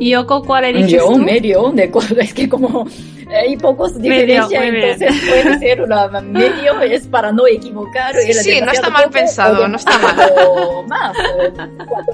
¿Y 0.00 0.10
Yoko 0.10 0.42
cuál 0.44 0.64
eliges 0.66 0.92
Yo 0.92 1.06
tú? 1.08 1.18
medio 1.18 1.70
de 1.72 1.90
cuatro, 1.90 2.20
es 2.20 2.32
que 2.34 2.48
como 2.48 2.86
hay 3.30 3.56
pocos 3.56 4.00
diferencias, 4.00 4.62
entonces 4.62 5.14
puede 5.28 5.58
ser 5.58 5.82
una 5.82 6.08
medio, 6.22 6.80
es 6.80 7.06
para 7.08 7.32
no 7.32 7.46
equivocar. 7.46 8.14
Sí, 8.16 8.60
no 8.64 8.70
está 8.72 8.90
mal 8.90 9.02
poco, 9.04 9.14
pensado, 9.14 9.62
de- 9.62 9.68
no 9.68 9.76
está 9.76 9.98
mal. 9.98 10.16
O 10.48 10.82
más, 10.84 11.16
eh, 11.18 11.52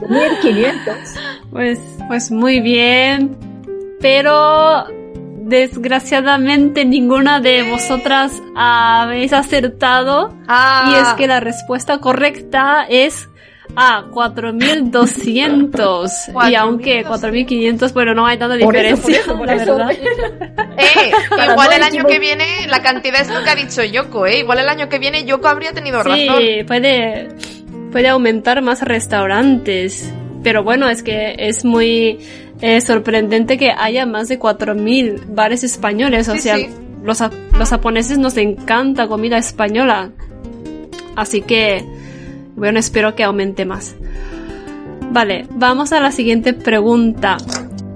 4500. 0.08 0.94
Pues, 1.50 1.78
pues 2.08 2.30
muy 2.30 2.60
bien. 2.60 3.36
Pero 4.00 4.84
desgraciadamente 5.46 6.84
ninguna 6.84 7.40
de 7.40 7.62
vosotras 7.70 8.32
habéis 8.56 9.32
acertado. 9.32 10.34
Ah, 10.48 10.90
Y 10.92 11.02
es 11.02 11.14
que 11.14 11.26
la 11.26 11.40
respuesta 11.40 11.98
correcta 11.98 12.86
es 12.88 13.28
A, 13.76 14.04
4200. 14.10 16.12
y 16.50 16.54
aunque 16.54 17.04
4500, 17.04 17.92
bueno, 17.92 18.14
no 18.14 18.26
hay 18.26 18.38
tanta 18.38 18.56
Por 18.64 18.76
eso, 18.76 18.96
por 19.02 19.12
diferencia, 19.12 19.20
eso, 19.20 19.36
por 19.38 19.46
la 19.46 19.54
eso. 19.54 19.76
verdad. 19.76 19.90
Eh, 20.76 21.12
igual 21.52 21.72
el 21.72 21.82
año 21.84 22.04
que 22.04 22.18
viene 22.18 22.66
la 22.66 22.82
cantidad 22.82 23.20
es 23.20 23.30
lo 23.30 23.44
que 23.44 23.50
ha 23.50 23.54
dicho 23.54 23.84
Yoko, 23.84 24.26
¿eh? 24.26 24.40
Igual 24.40 24.58
el 24.58 24.68
año 24.68 24.88
que 24.88 24.98
viene 24.98 25.24
Yoko 25.24 25.46
habría 25.46 25.72
tenido 25.72 26.02
razón. 26.02 26.18
Sí, 26.18 26.64
puede, 26.66 27.28
puede 27.92 28.08
aumentar 28.08 28.60
más 28.60 28.82
restaurantes. 28.82 30.12
Pero 30.42 30.64
bueno, 30.64 30.88
es 30.90 31.04
que 31.04 31.36
es 31.38 31.64
muy 31.64 32.18
eh, 32.60 32.80
sorprendente 32.80 33.56
que 33.56 33.70
haya 33.70 34.04
más 34.04 34.26
de 34.28 34.40
4.000 34.40 35.26
bares 35.28 35.62
españoles. 35.62 36.28
O 36.28 36.32
Sí, 36.34 36.40
sea, 36.40 36.56
sí. 36.56 36.68
Los, 37.04 37.22
los 37.56 37.70
japoneses 37.70 38.18
nos 38.18 38.36
encanta 38.36 39.06
comida 39.06 39.38
española. 39.38 40.10
Así 41.14 41.40
que, 41.42 41.84
bueno, 42.56 42.78
espero 42.78 43.14
que 43.14 43.24
aumente 43.24 43.64
más. 43.64 43.96
Vale, 45.10 45.46
vamos 45.50 45.92
a 45.92 46.00
la 46.00 46.10
siguiente 46.10 46.52
pregunta. 46.54 47.36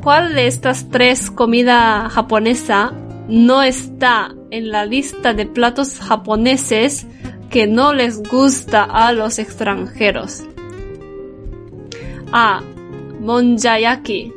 ¿cuál 0.08 0.34
de 0.34 0.46
estas 0.46 0.88
tres 0.88 1.30
comidas 1.30 2.10
japonesa 2.12 2.94
no 3.28 3.62
está 3.62 4.34
en 4.50 4.70
la 4.70 4.86
lista 4.86 5.34
de 5.34 5.44
platos 5.44 5.98
japoneses 6.00 7.06
que 7.50 7.66
no 7.66 7.92
les 7.92 8.22
gusta 8.22 8.84
a 8.84 9.12
los 9.12 9.38
extranjeros? 9.38 10.44
A. 12.32 12.62
Monjayaki. 13.20 14.32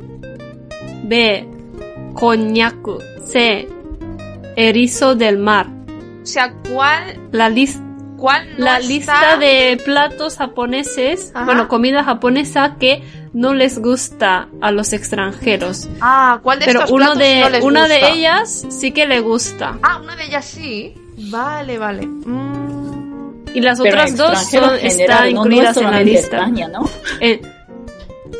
B. 1.04 1.48
Konyaku. 2.12 2.98
C. 3.24 3.66
Erizo 4.56 5.14
del 5.14 5.38
mar. 5.38 5.68
O 6.22 6.26
sea, 6.26 6.52
¿cuál, 6.70 7.18
La 7.32 7.48
lista 7.48 7.82
cuál 8.22 8.48
no 8.56 8.64
la 8.64 8.76
está? 8.78 8.88
lista 8.88 9.36
de 9.36 9.80
platos 9.84 10.36
japoneses, 10.38 11.32
Ajá. 11.34 11.44
bueno, 11.44 11.66
comida 11.68 12.04
japonesa 12.04 12.76
que 12.78 13.02
no 13.32 13.52
les 13.52 13.78
gusta 13.80 14.48
a 14.60 14.70
los 14.70 14.92
extranjeros. 14.92 15.88
Ah, 16.00 16.38
¿cuál 16.42 16.60
de 16.60 16.66
Pero 16.66 16.78
estos 16.80 16.92
uno 16.92 17.06
platos 17.12 17.18
de, 17.18 17.40
no 17.40 17.48
les 17.50 17.64
una 17.64 17.80
gusta? 17.80 17.94
de 18.06 18.10
ellas 18.12 18.66
sí 18.70 18.92
que 18.92 19.06
le 19.06 19.20
gusta. 19.20 19.76
Ah, 19.82 20.00
una 20.02 20.14
de 20.16 20.24
ellas 20.26 20.44
sí. 20.44 20.94
Vale, 21.30 21.78
vale. 21.78 22.06
Mm, 22.06 23.44
Y 23.54 23.60
las 23.60 23.78
Pero 23.80 23.90
otras 23.96 24.16
dos 24.16 24.38
son, 24.50 24.64
en 24.76 24.86
están 24.86 24.90
general, 24.90 25.34
no- 25.34 25.40
incluidas 25.40 25.76
en 25.76 25.90
la 25.90 26.00
lista. 26.02 26.36
España, 26.38 26.68
¿no? 26.68 26.88
Eh, 27.20 27.40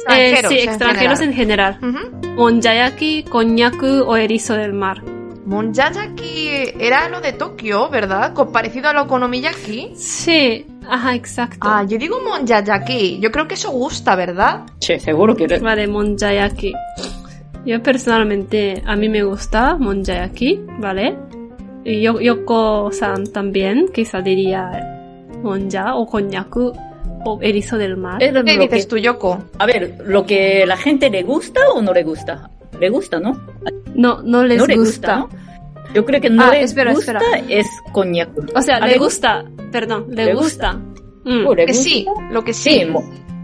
eh, 0.08 0.42
sí, 0.48 0.58
extranjeros 0.58 1.20
en 1.20 1.32
general. 1.34 1.78
Ujú. 1.82 2.26
Monjayaki, 2.36 3.24
konyaku 3.24 4.04
o 4.06 4.16
erizo 4.16 4.54
del 4.54 4.72
mar. 4.72 5.02
Monjayaki 5.52 6.72
era 6.80 7.08
lo 7.10 7.20
de 7.20 7.34
Tokio, 7.34 7.90
¿verdad? 7.90 8.32
Parecido 8.52 8.88
a 8.88 8.92
lo 8.94 9.02
okonomiyaki. 9.02 9.90
Sí, 9.94 10.66
ajá, 10.88 11.14
exacto. 11.14 11.58
Ah, 11.60 11.84
yo 11.86 11.98
digo 11.98 12.18
monjayaki. 12.26 13.18
Yo 13.20 13.30
creo 13.30 13.46
que 13.46 13.54
eso 13.54 13.70
gusta, 13.70 14.16
¿verdad? 14.16 14.62
Che, 14.78 14.98
seguro 14.98 15.36
que... 15.36 15.46
Vale, 15.58 15.86
monjayaki. 15.86 16.72
Yo 17.66 17.82
personalmente, 17.82 18.82
a 18.86 18.96
mí 18.96 19.08
me 19.10 19.22
gusta 19.22 19.76
monjayaki, 19.76 20.60
¿vale? 20.80 21.16
Y 21.84 22.00
yo, 22.00 22.18
Yoko-san 22.18 23.26
también, 23.32 23.88
quizá 23.92 24.20
diría 24.22 24.70
monja 25.42 25.94
o 25.96 26.06
konyaku 26.06 26.72
o 27.24 27.38
erizo 27.42 27.76
del 27.76 27.96
mar. 27.98 28.22
Lo 28.32 28.42
¿Qué 28.44 28.54
que- 28.54 28.58
dices 28.58 28.88
tú, 28.88 28.96
Yoko? 28.96 29.38
A 29.58 29.66
ver, 29.66 29.98
¿lo 30.06 30.24
que 30.24 30.64
la 30.66 30.76
gente 30.76 31.10
le 31.10 31.22
gusta 31.22 31.60
o 31.74 31.82
no 31.82 31.92
le 31.92 32.04
gusta? 32.04 32.48
Le 32.80 32.88
gusta, 32.88 33.20
¿no? 33.20 33.38
No, 33.94 34.22
no 34.22 34.44
les 34.44 34.58
no 34.58 34.66
le 34.66 34.76
gusta. 34.76 35.16
gusta, 35.20 35.36
¿no? 35.36 35.92
Yo 35.94 36.04
creo 36.04 36.20
que 36.20 36.30
no 36.30 36.42
Ah, 36.44 36.50
le 36.50 36.62
espera, 36.62 36.92
gusta 36.92 37.18
espera. 37.18 37.44
es 37.48 37.66
coñac. 37.92 38.30
O 38.54 38.62
sea, 38.62 38.76
¿Ah, 38.80 38.86
le 38.86 38.98
gusta, 38.98 39.44
perdón, 39.70 40.06
le, 40.10 40.26
¿Le 40.26 40.34
gusta. 40.34 40.72
Mm. 41.24 41.46
¿O 41.46 41.54
le 41.54 41.66
Que 41.66 41.72
gusta? 41.72 41.84
sí, 41.84 42.06
lo 42.30 42.42
que 42.42 42.52
sí. 42.54 42.70
Sí, 42.70 42.86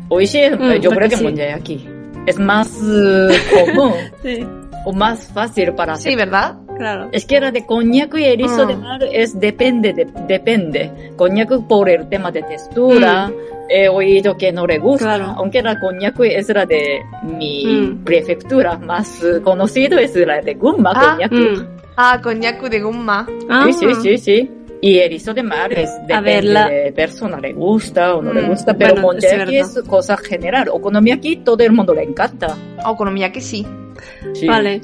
oishi, 0.09 0.39
Mm, 0.51 0.73
yo 0.81 0.91
lo 0.91 0.97
creo 0.97 1.03
que 1.03 1.09
que 1.11 1.17
sí. 1.17 1.25
monjayaki 1.25 1.89
es 2.27 2.39
más 2.39 2.69
eh, 2.83 3.29
común 3.55 3.93
Sí, 4.23 4.47
o 4.85 4.93
más 4.93 5.27
fácil 5.33 5.73
para 5.75 5.93
hacer. 5.95 6.13
Sí, 6.13 6.17
¿verdad? 6.17 6.57
Claro. 6.79 7.09
Es 7.13 7.27
que 7.27 7.41
la 7.41 7.51
de 7.51 7.67
coñac 7.67 8.15
y 8.17 8.25
erizo 8.25 8.65
Mm. 8.65 8.69
de 8.69 8.77
mar 8.77 9.01
es 9.13 9.39
depende, 9.39 9.93
de- 9.93 10.07
depende. 10.27 11.13
Coñac 11.17 11.51
por 11.69 11.89
el 11.89 12.09
tema 12.09 12.31
de 12.31 12.43
textura, 12.43 13.31
he 13.69 13.89
oído 13.89 14.37
que 14.37 14.51
no 14.53 14.67
le 14.67 14.79
gusta. 14.79 15.05
Claro. 15.17 15.35
Aunque 15.37 15.61
la 15.63 15.79
coñac 15.79 16.19
es 16.21 16.49
la 16.49 16.65
de 16.65 17.01
mi 17.23 17.67
Mm. 17.67 18.05
prefectura 18.05 18.79
más 18.79 19.23
eh, 19.23 19.41
conocido 19.43 19.99
es 19.99 20.15
la 20.17 20.41
de 20.41 20.55
Gunma, 20.55 20.93
Ah, 20.95 21.13
coñac. 21.13 21.33
Mm. 21.33 21.67
Ah, 21.97 22.21
coñacu 22.23 22.69
de 22.69 22.81
gumma. 22.81 23.27
Ah, 23.51 23.67
Sí, 23.67 23.73
sí, 23.73 23.95
sí, 24.03 24.19
sí. 24.19 24.51
Y 24.81 24.99
erizo 24.99 25.35
de 25.35 25.43
mar 25.43 25.73
es 25.73 25.91
depende 26.07 26.43
la- 26.43 26.69
de 26.69 26.93
persona, 26.93 27.41
le 27.41 27.53
gusta 27.53 28.15
o 28.15 28.23
no 28.23 28.33
le 28.33 28.43
Mm, 28.43 28.49
gusta, 28.51 28.75
pero 28.75 28.95
bueno, 28.95 29.19
es 29.19 29.25
monjayaki 29.25 29.57
es, 29.59 29.75
verdad. 29.75 29.91
cosa 29.91 30.17
general. 30.17 30.69
Okonomiyaki 30.71 31.39
todo 31.39 31.65
el 31.65 31.73
mundo 31.73 31.93
le 31.93 32.05
encanta. 32.05 32.57
Ah, 32.85 32.93
Okonomiyaki 32.93 33.41
sí. 33.41 33.67
Sí. 34.35 34.47
Vale. 34.47 34.81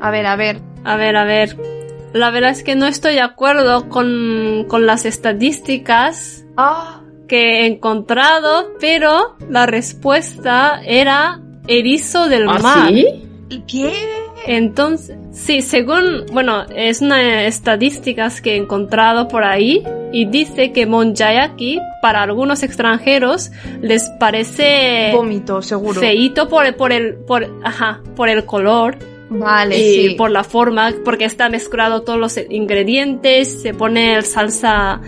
A 0.00 0.10
ver, 0.10 0.24
a 0.26 0.36
ver. 0.36 0.56
A 0.84 0.96
ver, 0.96 1.16
a 1.16 1.24
ver. 1.24 1.56
La 2.12 2.30
verdad 2.30 2.50
es 2.50 2.62
que 2.62 2.76
no 2.76 2.86
estoy 2.86 3.14
de 3.14 3.20
acuerdo 3.22 3.88
con, 3.88 4.66
con 4.68 4.86
las 4.86 5.04
estadísticas 5.04 6.44
Ah, 6.56 7.00
que 7.26 7.62
he 7.62 7.66
encontrado, 7.66 8.72
pero 8.78 9.34
la 9.50 9.66
respuesta 9.66 10.80
era 10.84 11.40
erizo 11.66 12.28
del 12.28 12.48
¿Ah, 12.48 12.58
mar. 12.60 12.88
sí? 12.88 13.06
¿qué? 13.66 13.92
Entonces, 14.46 15.16
sí, 15.32 15.62
según, 15.62 16.26
bueno, 16.32 16.64
es 16.76 17.00
una 17.00 17.44
estadísticas 17.46 18.40
que 18.40 18.52
he 18.52 18.56
encontrado 18.56 19.26
por 19.26 19.42
ahí 19.42 19.82
y 20.12 20.26
dice 20.26 20.70
que 20.72 20.86
Monjayaki 20.86 21.80
para 22.02 22.22
algunos 22.22 22.62
extranjeros 22.62 23.50
les 23.80 24.10
parece 24.20 25.10
Vómito, 25.14 25.62
seguro. 25.62 25.98
feíto 26.00 26.48
por 26.48 26.66
el, 26.66 26.74
por 26.74 26.92
el, 26.92 27.14
por, 27.14 27.48
ajá, 27.64 28.02
por 28.14 28.28
el 28.28 28.44
color 28.44 28.96
Vale, 29.30 29.78
y 29.78 30.08
sí. 30.10 30.14
por 30.16 30.30
la 30.30 30.44
forma, 30.44 30.92
porque 31.04 31.24
está 31.24 31.48
mezclado 31.48 32.02
todos 32.02 32.18
los 32.18 32.38
ingredientes, 32.50 33.62
se 33.62 33.72
pone 33.74 34.14
el 34.16 34.24
salsa 34.24 35.00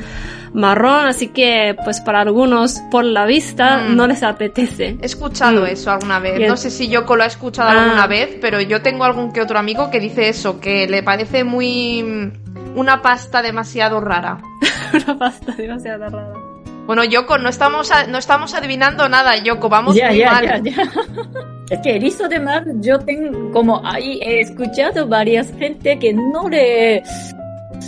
marrón, 0.53 1.07
así 1.07 1.29
que 1.29 1.77
pues 1.85 2.01
para 2.01 2.23
algunos 2.23 2.81
por 2.91 3.05
la 3.05 3.27
vista 3.27 3.85
Mm. 3.89 3.97
no 3.97 4.07
les 4.07 4.23
apetece. 4.23 4.97
He 5.03 5.07
escuchado 5.07 5.63
Mm. 5.63 5.67
eso 5.67 5.91
alguna 5.91 6.19
vez. 6.19 6.49
No 6.49 6.57
sé 6.57 6.71
si 6.71 6.89
Yoko 6.89 7.15
lo 7.15 7.25
ha 7.25 7.27
escuchado 7.27 7.69
Ah. 7.71 7.83
alguna 7.85 8.07
vez, 8.07 8.39
pero 8.41 8.61
yo 8.63 8.81
tengo 8.81 9.05
algún 9.05 9.33
que 9.33 9.43
otro 9.43 9.59
amigo 9.59 9.91
que 9.91 10.01
dice 10.01 10.29
eso, 10.31 10.59
que 10.61 10.87
le 10.89 11.03
parece 11.03 11.45
muy... 11.45 12.33
una 12.75 13.03
pasta 13.03 13.43
demasiado 13.43 14.01
rara. 14.01 14.39
Una 14.95 15.19
pasta 15.19 15.53
demasiado 15.53 16.09
rara. 16.09 16.33
Bueno, 16.87 17.05
Yoko, 17.05 17.39
no 17.39 17.49
estamos, 17.49 17.91
a- 17.91 18.07
no 18.07 18.19
estamos 18.19 18.55
adivinando 18.55 19.09
nada, 19.09 19.37
Yoko, 19.37 19.69
vamos 19.69 19.95
ya, 19.97 20.09
muy 20.09 20.19
ya, 20.19 20.33
mal. 20.33 20.45
ya, 20.45 20.59
ya. 20.59 20.83
Es 21.69 21.81
que 21.81 21.97
erizo 21.97 22.29
de 22.29 22.39
mar, 22.39 22.65
yo 22.77 23.01
tengo, 23.01 23.51
como 23.51 23.85
ahí 23.85 24.21
he 24.23 24.41
escuchado 24.41 25.09
varias 25.09 25.51
gente 25.59 25.99
que 25.99 26.13
no 26.15 26.49
le, 26.49 27.03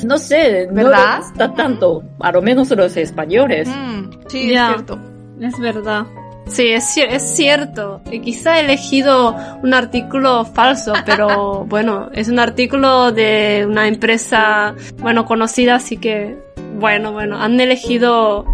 no 0.04 0.18
sé, 0.18 0.66
no 0.66 0.74
¿Verdad? 0.74 1.18
le 1.20 1.24
gusta 1.28 1.54
tanto, 1.54 2.02
a 2.18 2.32
lo 2.32 2.42
menos 2.42 2.68
los 2.70 2.96
españoles. 2.96 3.68
Mm, 3.68 4.10
sí, 4.26 4.50
Ya. 4.52 4.70
es 4.70 4.74
cierto. 4.74 4.98
Es 5.40 5.60
verdad. 5.60 6.06
Sí, 6.48 6.66
es, 6.70 6.96
es 6.96 7.36
cierto. 7.36 8.00
Y 8.10 8.18
quizá 8.18 8.56
he 8.58 8.64
elegido 8.64 9.36
un 9.62 9.72
artículo 9.72 10.44
falso, 10.44 10.92
pero 11.06 11.64
bueno, 11.66 12.08
es 12.14 12.28
un 12.28 12.40
artículo 12.40 13.12
de 13.12 13.64
una 13.68 13.86
empresa, 13.86 14.74
bueno, 14.96 15.24
conocida, 15.24 15.76
así 15.76 15.98
que, 15.98 16.36
bueno, 16.80 17.12
bueno, 17.12 17.40
han 17.40 17.60
elegido 17.60 18.44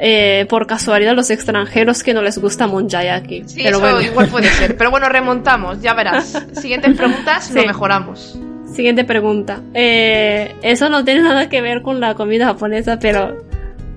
eh, 0.00 0.46
por 0.48 0.66
casualidad 0.66 1.14
los 1.14 1.30
extranjeros 1.30 2.02
que 2.02 2.14
no 2.14 2.22
les 2.22 2.38
gusta 2.38 2.66
Monjayaki. 2.66 3.44
Sí, 3.46 3.60
pero 3.62 3.76
eso 3.76 3.80
bueno, 3.80 4.00
igual 4.02 4.28
puede 4.28 4.48
ser. 4.48 4.76
Pero 4.78 4.90
bueno, 4.90 5.08
remontamos, 5.08 5.80
ya 5.80 5.94
verás. 5.94 6.42
Siguientes 6.52 6.94
preguntas, 6.96 7.50
lo 7.52 7.64
mejoramos. 7.64 8.38
siguiente 8.74 9.04
pregunta. 9.04 9.60
Eh, 9.72 10.54
eso 10.62 10.88
no 10.88 11.04
tiene 11.04 11.22
nada 11.28 11.48
que 11.48 11.60
ver 11.60 11.82
con 11.82 12.00
la 12.00 12.14
comida 12.14 12.46
japonesa, 12.46 12.98
pero 12.98 13.36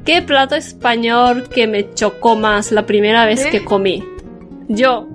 ¿qué 0.06 0.22
plato 0.22 0.56
español 0.56 1.50
que 1.50 1.68
me 1.68 1.94
chocó 1.94 2.36
más 2.36 2.72
la 2.72 2.86
primera 2.86 3.26
vez 3.26 3.46
¿Eh? 3.46 3.50
que 3.50 3.66
comí? 3.66 4.04
Yo, 4.68 5.08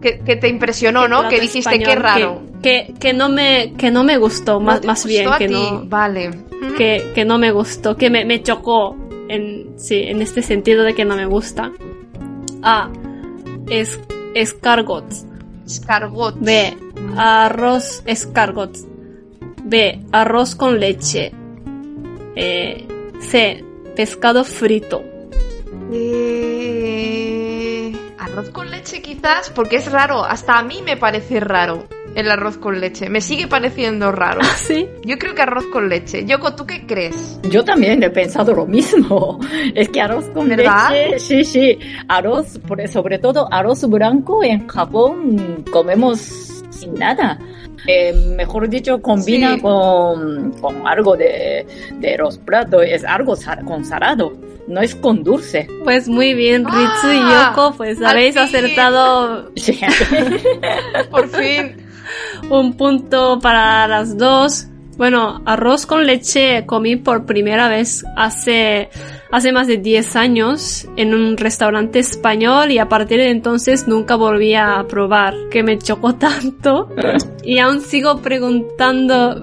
Que, 0.00 0.20
que 0.20 0.36
te 0.36 0.48
impresionó, 0.48 1.08
¿no? 1.08 1.28
Que 1.28 1.40
dijiste, 1.40 1.78
qué 1.78 1.94
raro. 1.94 2.42
Que, 2.62 2.86
que, 2.86 2.94
que 2.98 3.12
no 3.12 3.28
me, 3.28 3.74
que 3.76 3.90
no 3.90 4.02
me 4.04 4.16
gustó, 4.16 4.54
¿No 4.54 4.60
más, 4.60 4.84
más 4.84 5.04
gustó 5.04 5.08
bien, 5.08 5.30
que 5.38 5.48
ti? 5.48 5.52
no, 5.54 5.82
Vale. 5.86 6.30
que, 6.78 7.10
que 7.14 7.24
no 7.24 7.36
me 7.38 7.50
gustó, 7.50 7.96
que 7.96 8.08
me, 8.10 8.24
me 8.24 8.40
chocó 8.42 8.96
en, 9.32 9.78
sí, 9.78 10.02
en 10.02 10.22
este 10.22 10.42
sentido 10.42 10.84
de 10.84 10.94
que 10.94 11.04
no 11.04 11.16
me 11.16 11.26
gusta. 11.26 11.72
A. 12.62 12.90
Es, 13.68 13.98
escargots. 14.34 15.26
Escargot. 15.66 16.38
B. 16.38 16.76
Arroz 17.16 18.02
escargot. 18.06 18.76
B. 19.64 20.00
Arroz 20.12 20.54
con 20.54 20.78
leche. 20.78 21.32
Eh, 22.36 22.86
C. 23.20 23.64
Pescado 23.96 24.44
frito. 24.44 25.02
Eh, 25.92 26.72
arroz 28.18 28.50
con 28.50 28.70
leche 28.70 29.02
quizás, 29.02 29.50
porque 29.50 29.76
es 29.76 29.90
raro. 29.90 30.24
Hasta 30.24 30.58
a 30.58 30.62
mí 30.62 30.82
me 30.82 30.96
parece 30.96 31.40
raro 31.40 31.86
el 32.14 32.30
arroz 32.30 32.58
con 32.58 32.80
leche. 32.80 33.08
Me 33.08 33.20
sigue 33.20 33.46
pareciendo 33.48 34.12
raro. 34.12 34.40
¿Sí? 34.56 34.86
Yo 35.04 35.18
creo 35.18 35.34
que 35.34 35.42
arroz 35.42 35.66
con 35.66 35.88
leche. 35.88 36.24
Yoko, 36.26 36.54
¿tú 36.54 36.66
qué 36.66 36.86
crees? 36.86 37.38
Yo 37.44 37.64
también 37.64 38.02
he 38.02 38.10
pensado 38.10 38.54
lo 38.54 38.66
mismo. 38.66 39.38
Es 39.74 39.88
que 39.88 40.00
arroz 40.00 40.26
con 40.34 40.48
¿Verdad? 40.48 40.90
leche, 40.92 41.18
sí, 41.18 41.44
sí. 41.44 41.78
Arroz, 42.08 42.58
por- 42.66 42.86
sobre 42.88 43.18
todo 43.18 43.48
arroz 43.52 43.88
blanco 43.88 44.42
en 44.44 44.66
Japón 44.68 45.64
comemos 45.72 46.18
sin 46.70 46.94
nada. 46.94 47.38
Eh, 47.86 48.12
mejor 48.36 48.68
dicho, 48.68 49.00
combina 49.02 49.54
Sí. 49.56 49.60
con, 49.60 50.52
con 50.60 50.86
algo 50.86 51.16
de, 51.16 51.66
de 51.98 52.16
los 52.18 52.38
platos. 52.38 52.82
Es 52.86 53.04
algo 53.04 53.34
sal- 53.36 53.64
con 53.64 53.84
salado. 53.84 54.32
No 54.68 54.80
es 54.80 54.94
con 54.94 55.24
dulce. 55.24 55.66
Pues 55.82 56.06
muy 56.08 56.34
bien, 56.34 56.64
Ritsu 56.64 57.08
y 57.12 57.18
Ah, 57.20 57.50
Yoko, 57.50 57.74
pues 57.76 58.00
habéis 58.00 58.36
acertado 58.36 59.50
Sí. 59.56 59.78
Por 61.10 61.28
fin. 61.28 61.76
Un 62.50 62.74
punto 62.74 63.38
para 63.40 63.86
las 63.88 64.16
dos. 64.16 64.66
Bueno, 64.96 65.42
arroz 65.46 65.86
con 65.86 66.06
leche 66.06 66.66
comí 66.66 66.96
por 66.96 67.24
primera 67.24 67.68
vez 67.68 68.04
hace 68.16 68.90
hace 69.32 69.50
más 69.50 69.66
de 69.66 69.78
10 69.78 70.14
años 70.16 70.86
en 70.96 71.14
un 71.14 71.38
restaurante 71.38 71.98
español 71.98 72.70
y 72.70 72.78
a 72.78 72.88
partir 72.88 73.18
de 73.18 73.30
entonces 73.30 73.88
nunca 73.88 74.14
volví 74.14 74.54
a 74.54 74.84
probar, 74.86 75.34
que 75.50 75.62
me 75.62 75.78
chocó 75.78 76.14
tanto. 76.16 76.90
Y 77.42 77.58
aún 77.58 77.80
sigo 77.80 78.20
preguntando, 78.20 79.42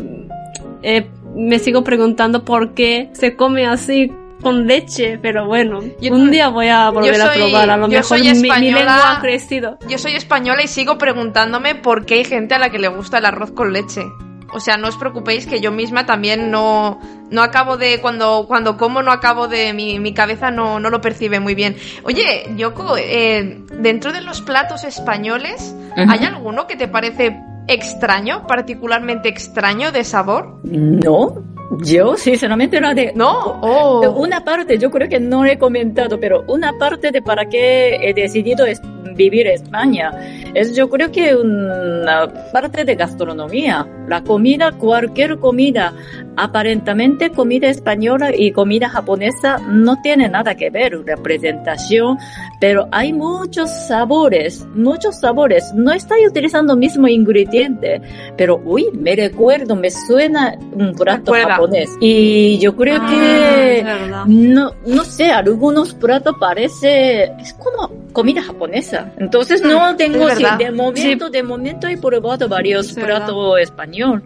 eh, 0.83 1.07
me 1.35 1.57
sigo 1.57 1.83
preguntando 1.83 2.45
por 2.45 2.75
qué 2.75 3.09
se 3.13 3.35
come 3.35 3.65
así 3.65 4.11
con 4.41 4.67
leche, 4.67 5.17
pero 5.21 5.45
bueno, 5.47 5.79
Yo- 6.01 6.13
un 6.13 6.31
día 6.31 6.47
voy 6.49 6.67
a 6.67 6.89
volver 6.89 7.15
yo 7.15 7.23
a 7.23 7.27
soy- 7.27 7.37
probar, 7.37 7.69
a 7.69 7.77
lo 7.77 7.87
mejor 7.87 8.03
soy 8.05 8.21
mi, 8.21 8.29
mi 8.39 8.47
española- 8.47 8.77
lengua 8.79 9.11
ha 9.17 9.21
crecido. 9.21 9.77
Yo 9.87 9.97
soy 9.97 10.13
española 10.15 10.63
y 10.63 10.67
sigo 10.67 10.97
preguntándome 10.97 11.75
por 11.75 12.05
qué 12.05 12.15
hay 12.15 12.25
gente 12.25 12.55
a 12.55 12.59
la 12.59 12.69
que 12.69 12.79
le 12.79 12.87
gusta 12.87 13.17
el 13.17 13.25
arroz 13.25 13.51
con 13.51 13.73
leche. 13.73 14.03
O 14.51 14.59
sea, 14.59 14.77
no 14.77 14.87
os 14.87 14.97
preocupéis 14.97 15.45
que 15.45 15.59
yo 15.61 15.71
misma 15.71 16.07
también 16.07 16.49
no, 16.49 16.99
no 17.29 17.43
acabo 17.43 17.77
de, 17.77 18.01
cuando, 18.01 18.45
cuando 18.47 18.77
como 18.77 19.03
no 19.03 19.11
acabo 19.11 19.47
de, 19.47 19.73
mi, 19.73 19.99
mi 19.99 20.11
cabeza 20.15 20.49
no, 20.49 20.79
no 20.79 20.89
lo 20.89 21.01
percibe 21.01 21.39
muy 21.39 21.53
bien. 21.53 21.75
Oye, 22.03 22.49
Yoko, 22.57 22.97
eh, 22.97 23.61
dentro 23.73 24.11
de 24.11 24.21
los 24.21 24.41
platos 24.41 24.83
españoles. 24.85 25.75
¿hay 25.95 26.23
alguno 26.25 26.65
que 26.65 26.77
te 26.77 26.87
parece 26.87 27.37
extraño, 27.67 28.47
particularmente 28.47 29.29
extraño 29.29 29.91
de 29.91 30.03
sabor? 30.03 30.59
No, 30.63 31.35
yo 31.81 32.15
sinceramente 32.17 32.81
no 32.81 32.93
de... 32.93 33.13
¿No? 33.15 33.59
Oh. 33.61 34.09
Una 34.11 34.43
parte, 34.43 34.77
yo 34.77 34.89
creo 34.89 35.07
que 35.07 35.19
no 35.19 35.45
he 35.45 35.57
comentado, 35.57 36.19
pero 36.19 36.43
una 36.47 36.77
parte 36.77 37.11
de 37.11 37.21
para 37.21 37.45
qué 37.45 37.95
he 38.01 38.13
decidido 38.13 38.65
es- 38.65 38.81
vivir 39.15 39.47
en 39.47 39.53
España 39.55 40.11
es 40.53 40.75
yo 40.77 40.87
creo 40.89 41.11
que 41.11 41.35
una 41.35 42.31
parte 42.53 42.85
de 42.85 42.95
gastronomía. 42.95 43.85
La 44.07 44.23
comida, 44.23 44.71
cualquier 44.71 45.37
comida, 45.39 45.93
aparentemente 46.37 47.29
comida 47.29 47.67
española 47.67 48.31
y 48.35 48.51
comida 48.51 48.87
japonesa 48.89 49.57
no 49.59 50.01
tiene 50.01 50.29
nada 50.29 50.55
que 50.55 50.69
ver, 50.69 51.03
representación, 51.05 52.17
pero 52.59 52.87
hay 52.91 53.11
muchos 53.13 53.69
sabores, 53.69 54.65
muchos 54.73 55.19
sabores. 55.19 55.71
No 55.75 55.91
estoy 55.91 56.25
utilizando 56.25 56.73
el 56.73 56.79
mismo 56.79 57.07
ingrediente, 57.07 58.01
pero 58.37 58.59
uy, 58.63 58.85
me 58.93 59.15
recuerdo, 59.15 59.75
me 59.75 59.91
suena 59.91 60.55
un 60.73 60.93
plato. 60.95 61.31
Japonés. 61.59 61.89
Y 61.99 62.57
yo 62.59 62.75
creo 62.75 62.97
Ah, 63.01 63.09
que 63.09 63.85
no, 64.27 64.71
no 64.85 65.03
sé, 65.03 65.31
algunos 65.31 65.93
platos 65.93 66.35
parece, 66.39 67.23
es 67.39 67.53
como 67.53 67.91
comida 68.13 68.41
japonesa. 68.41 69.11
Entonces 69.17 69.61
no 69.61 69.95
tengo, 69.95 70.29
sí, 70.31 70.43
de 70.57 70.71
momento, 70.71 71.29
de 71.29 71.43
momento 71.43 71.87
he 71.87 71.97
probado 71.97 72.47
varios 72.47 72.89
Es 72.89 72.95
platos 72.95 73.59
español. 73.59 74.23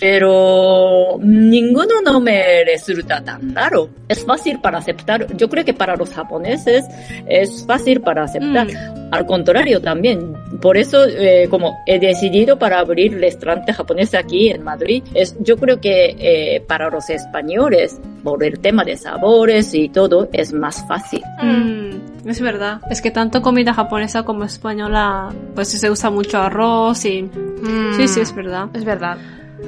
Pero 0.00 1.18
ninguno 1.20 2.00
no 2.04 2.20
me 2.20 2.64
resulta 2.64 3.22
tan 3.22 3.54
raro. 3.54 3.90
Es 4.08 4.24
fácil 4.24 4.60
para 4.60 4.78
aceptar. 4.78 5.36
Yo 5.36 5.48
creo 5.48 5.64
que 5.64 5.74
para 5.74 5.96
los 5.96 6.10
japoneses 6.10 6.84
es 7.26 7.64
fácil 7.66 8.00
para 8.00 8.24
aceptar. 8.24 8.66
Mm. 8.68 9.08
Al 9.10 9.26
contrario 9.26 9.80
también. 9.80 10.34
Por 10.60 10.76
eso, 10.76 11.04
eh, 11.04 11.48
como 11.50 11.78
he 11.86 11.98
decidido 11.98 12.58
para 12.58 12.78
abrir 12.78 13.18
restaurante 13.18 13.72
japonés 13.72 14.14
aquí 14.14 14.50
en 14.50 14.62
Madrid, 14.62 15.02
es, 15.14 15.36
yo 15.40 15.56
creo 15.56 15.80
que 15.80 16.16
eh, 16.18 16.60
para 16.66 16.90
los 16.90 17.10
españoles, 17.10 18.00
por 18.22 18.44
el 18.44 18.60
tema 18.60 18.84
de 18.84 18.96
sabores 18.96 19.74
y 19.74 19.88
todo, 19.88 20.28
es 20.32 20.52
más 20.52 20.86
fácil. 20.86 21.22
Mm, 21.42 22.28
es 22.28 22.40
verdad. 22.40 22.80
Es 22.90 23.00
que 23.00 23.10
tanto 23.10 23.42
comida 23.42 23.74
japonesa 23.74 24.24
como 24.24 24.44
española, 24.44 25.32
pues 25.54 25.68
se 25.68 25.90
usa 25.90 26.10
mucho 26.10 26.38
arroz 26.38 27.04
y... 27.04 27.22
Mm, 27.22 27.96
Sí, 27.96 28.06
sí, 28.06 28.20
es 28.20 28.34
verdad. 28.34 28.68
Es 28.74 28.84
verdad. 28.84 29.18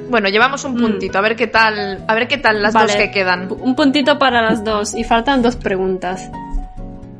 Bueno, 0.09 0.29
llevamos 0.29 0.63
un 0.63 0.75
Mm. 0.75 0.81
puntito, 0.81 1.17
a 1.17 1.21
ver 1.21 1.35
qué 1.35 1.47
tal, 1.47 2.03
a 2.07 2.13
ver 2.15 2.27
qué 2.27 2.37
tal 2.37 2.61
las 2.61 2.73
Vale. 2.73 2.87
dos 2.87 2.95
que 2.95 3.11
quedan. 3.11 3.49
Un 3.51 3.75
puntito 3.75 4.17
para 4.19 4.41
las 4.41 4.63
dos 4.63 4.93
y 4.95 5.03
faltan 5.03 5.41
dos 5.41 5.55
preguntas. 5.55 6.29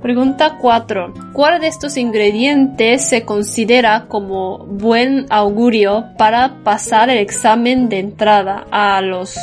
Pregunta 0.02 0.58
4. 0.60 1.14
¿Cuál 1.32 1.62
de 1.62 1.68
estos 1.68 1.96
ingredientes 1.96 3.08
se 3.08 3.24
considera 3.24 4.06
como 4.08 4.58
buen 4.66 5.28
augurio 5.30 6.06
para 6.18 6.64
pasar 6.64 7.12
el 7.12 7.20
examen 7.20 7.88
de 7.88 8.00
entrada 8.00 8.66
a 8.72 9.00
los 9.02 9.38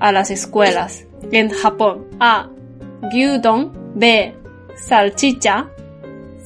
a 0.00 0.10
las 0.12 0.30
escuelas 0.30 1.04
en 1.30 1.50
Japón? 1.50 2.06
A. 2.20 2.48
Gyudon, 3.12 3.72
B. 3.96 4.34
Salchicha, 4.76 5.66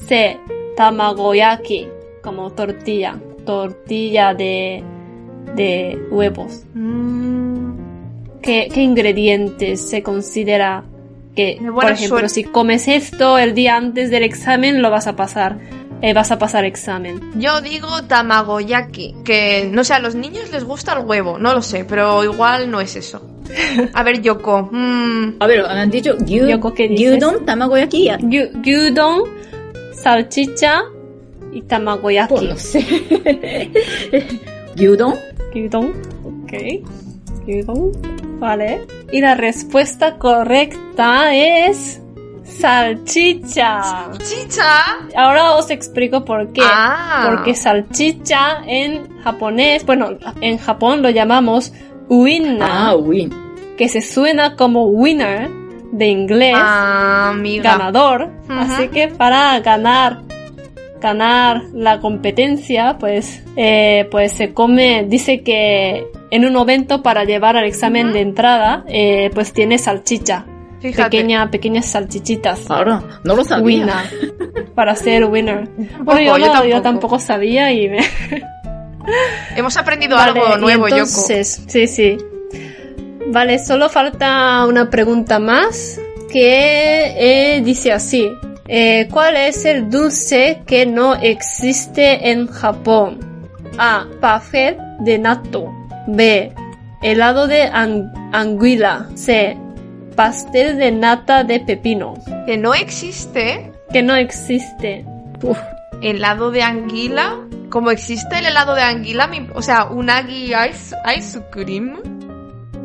C. 0.07 0.37
Tamagoyaki, 0.75 1.87
como 2.21 2.51
tortilla, 2.51 3.15
tortilla 3.45 4.33
de 4.33 4.83
de 5.55 5.97
huevos. 6.11 6.63
Mm, 6.73 7.73
¿Qué, 8.41 8.69
qué 8.73 8.81
ingredientes 8.81 9.89
se 9.89 10.03
considera 10.03 10.83
que, 11.35 11.59
por 11.73 11.85
ejemplo, 11.85 12.17
suerte. 12.19 12.29
si 12.29 12.43
comes 12.43 12.87
esto 12.87 13.37
el 13.37 13.53
día 13.53 13.75
antes 13.77 14.09
del 14.11 14.23
examen, 14.23 14.81
lo 14.81 14.89
vas 14.91 15.07
a 15.07 15.15
pasar, 15.15 15.57
eh, 16.01 16.13
vas 16.13 16.31
a 16.31 16.37
pasar 16.37 16.65
examen? 16.65 17.19
Yo 17.37 17.61
digo 17.61 18.03
tamagoyaki, 18.07 19.15
que 19.23 19.69
no 19.71 19.83
sé, 19.83 19.93
a 19.93 19.99
los 19.99 20.15
niños 20.15 20.51
les 20.51 20.63
gusta 20.65 20.93
el 20.93 21.05
huevo, 21.05 21.39
no 21.39 21.53
lo 21.53 21.61
sé, 21.61 21.85
pero 21.85 22.23
igual 22.23 22.69
no 22.69 22.81
es 22.81 22.95
eso. 22.95 23.21
A 23.93 24.03
ver, 24.03 24.21
Yoko, 24.21 24.69
mm, 24.71 25.35
A 25.39 25.47
ver, 25.47 25.61
han 25.61 25.89
dicho 25.89 26.15
gyu, 26.19 26.47
Yoko, 26.47 26.73
¿qué 26.73 26.87
dices? 26.87 27.19
gyudon, 27.19 27.45
tamagoyaki. 27.45 28.09
Gyu- 28.09 28.61
Gyudon, 28.61 29.21
salchicha 29.93 30.81
y 31.51 31.59
Pues 31.59 31.67
tamagoyaki. 31.67 32.47
no 32.47 32.57
sé. 32.57 32.85
gyudon. 34.75 35.15
Gyudon, 35.53 35.93
ok. 36.23 36.53
Gyudon, 37.45 37.91
vale. 38.39 38.85
Y 39.11 39.21
la 39.21 39.35
respuesta 39.35 40.17
correcta 40.17 41.33
es 41.35 42.01
salchicha. 42.43 44.09
chicha. 44.17 44.63
Ahora 45.15 45.53
os 45.55 45.69
explico 45.69 46.25
por 46.25 46.51
qué. 46.53 46.61
Ah. 46.63 47.29
Porque 47.29 47.55
salchicha 47.55 48.63
en 48.65 49.19
japonés, 49.21 49.85
bueno, 49.85 50.11
en 50.41 50.57
Japón 50.57 51.01
lo 51.01 51.09
llamamos 51.09 51.73
winner, 52.09 52.61
Ah, 52.61 52.95
uy. 52.95 53.31
que 53.77 53.87
se 53.89 54.01
suena 54.01 54.55
como 54.55 54.85
winner 54.87 55.49
de 55.91 56.07
inglés, 56.07 56.55
Ah, 56.57 57.33
ganador. 57.61 58.29
Así 58.49 58.87
que 58.89 59.07
para 59.09 59.59
ganar, 59.59 60.21
ganar 61.03 61.61
la 61.73 61.99
competencia, 61.99 62.97
pues, 62.99 63.43
eh, 63.55 64.07
pues 64.09 64.31
se 64.33 64.53
come, 64.53 65.05
dice 65.07 65.41
que 65.43 66.07
en 66.31 66.45
un 66.45 66.55
evento 66.57 67.03
para 67.03 67.23
llevar 67.25 67.55
al 67.57 67.65
examen 67.65 68.11
de 68.13 68.21
entrada, 68.21 68.83
eh, 68.87 69.29
pues 69.35 69.53
tiene 69.53 69.77
salchicha. 69.77 70.45
Fíjate. 70.79 71.09
Pequeña, 71.11 71.49
pequeñas 71.51 71.85
salchichitas. 71.85 72.69
Ahora, 72.71 73.03
no 73.23 73.35
lo 73.35 73.43
sabía. 73.43 73.63
Winner. 73.63 74.71
Para 74.75 74.95
ser 74.95 75.25
winner. 75.25 75.69
Bueno, 76.03 76.21
yo, 76.21 76.37
yo 76.37 76.53
no- 76.53 76.65
yo 76.65 76.81
tampoco. 76.81 76.81
tampoco 76.81 77.19
sabía 77.19 77.71
y 77.71 77.87
me... 77.89 77.99
Hemos 79.55 79.77
aprendido 79.77 80.15
Vale, 80.15 80.39
algo 80.39 80.57
y 80.57 80.61
nuevo, 80.61 80.87
Yoko. 80.87 80.99
entonces, 81.01 81.63
Sí, 81.67 81.87
sí. 81.87 82.17
Vale, 83.27 83.59
solo 83.59 83.87
falta 83.89 84.65
una 84.65 84.89
pregunta 84.89 85.39
más 85.39 85.99
que 86.31 87.55
eh, 87.57 87.61
dice 87.61 87.91
así. 87.91 88.29
Eh, 88.67 89.07
¿Cuál 89.11 89.35
es 89.35 89.65
el 89.65 89.89
dulce 89.89 90.63
que 90.65 90.85
no 90.85 91.15
existe 91.15 92.29
en 92.31 92.47
Japón? 92.47 93.19
A. 93.77 94.05
Parfait 94.21 94.77
de 94.99 95.17
natto. 95.19 95.71
B. 96.07 96.53
Helado 97.01 97.47
de 97.47 97.63
an- 97.63 98.11
anguila. 98.31 99.07
C. 99.15 99.57
Pastel 100.15 100.77
de 100.77 100.91
nata 100.91 101.43
de 101.43 101.59
pepino. 101.59 102.13
Que 102.45 102.57
no 102.57 102.73
existe 102.73 103.71
Que 103.91 104.01
no 104.03 104.15
existe. 104.15 105.05
Uf, 105.41 105.57
helado 106.01 106.51
de 106.51 106.61
anguila. 106.63 107.39
Como 107.69 107.89
existe 107.91 108.37
el 108.39 108.45
helado 108.45 108.75
de 108.75 108.81
anguila, 108.83 109.27
mi- 109.27 109.47
o 109.53 109.61
sea, 109.61 109.85
un 109.85 110.09
ice, 110.09 110.95
ice 111.17 111.39
cream. 111.51 111.99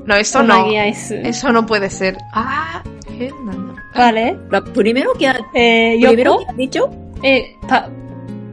No, 0.06 0.14
eso 0.16 0.42
no. 0.42 0.66
Ice. 0.86 1.20
Eso 1.28 1.52
no 1.52 1.66
puede 1.66 1.90
ser. 1.90 2.16
Ah, 2.32 2.82
qué 3.06 3.30
nana. 3.44 3.67
Vale. 3.94 4.36
la 4.50 4.62
primero 4.62 5.12
que 5.18 5.26
ha, 5.28 5.38
Eh, 5.54 5.98
primero 6.00 6.38
que 6.38 6.44
ha 6.48 6.52
dicho. 6.54 6.90
Eh, 7.22 7.56
pa, 7.68 7.88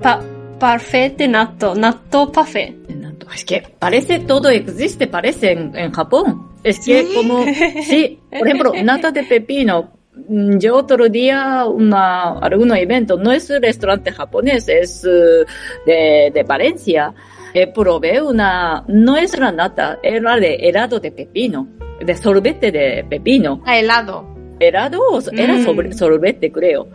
pa, 0.01 0.21
parfait 0.59 1.15
de 1.17 1.27
natto, 1.27 1.75
natto 1.75 2.31
parfait. 2.31 2.85
Es 3.33 3.43
que 3.43 3.63
parece 3.79 4.19
todo 4.19 4.49
existe, 4.49 5.07
parece 5.07 5.51
en, 5.51 5.75
en 5.75 5.91
Japón. 5.91 6.51
Es 6.63 6.79
que 6.85 7.03
¿Sí? 7.03 7.13
como, 7.13 7.43
sí, 7.83 8.19
por 8.29 8.47
ejemplo, 8.47 8.71
nata 8.83 9.11
de 9.11 9.23
pepino. 9.23 9.91
Mm, 10.29 10.57
Yo 10.57 10.77
otro 10.77 11.09
día, 11.09 11.65
una, 11.65 12.37
algún 12.39 12.75
evento, 12.75 13.17
no 13.17 13.31
es 13.31 13.49
un 13.49 13.61
restaurante 13.61 14.11
japonés, 14.11 14.67
es 14.69 15.03
eh, 15.05 15.45
de, 15.85 16.31
de 16.33 16.43
Valencia. 16.43 17.13
Eh, 17.53 17.67
probé 17.67 18.21
una, 18.21 18.83
no 18.87 19.17
es 19.17 19.37
la 19.37 19.51
nata, 19.51 19.99
era 20.03 20.37
de 20.37 20.55
helado 20.55 20.99
de 20.99 21.11
pepino, 21.11 21.67
de 21.99 22.15
sorbete 22.15 22.71
de 22.71 23.05
pepino. 23.09 23.61
Ah, 23.65 23.77
helado. 23.79 24.34
Helado 24.59 24.99
o 25.11 25.19
era 25.31 25.53
Mm. 25.53 25.63
sobre- 25.65 25.93
sorbete, 25.93 26.51
creo. 26.51 26.87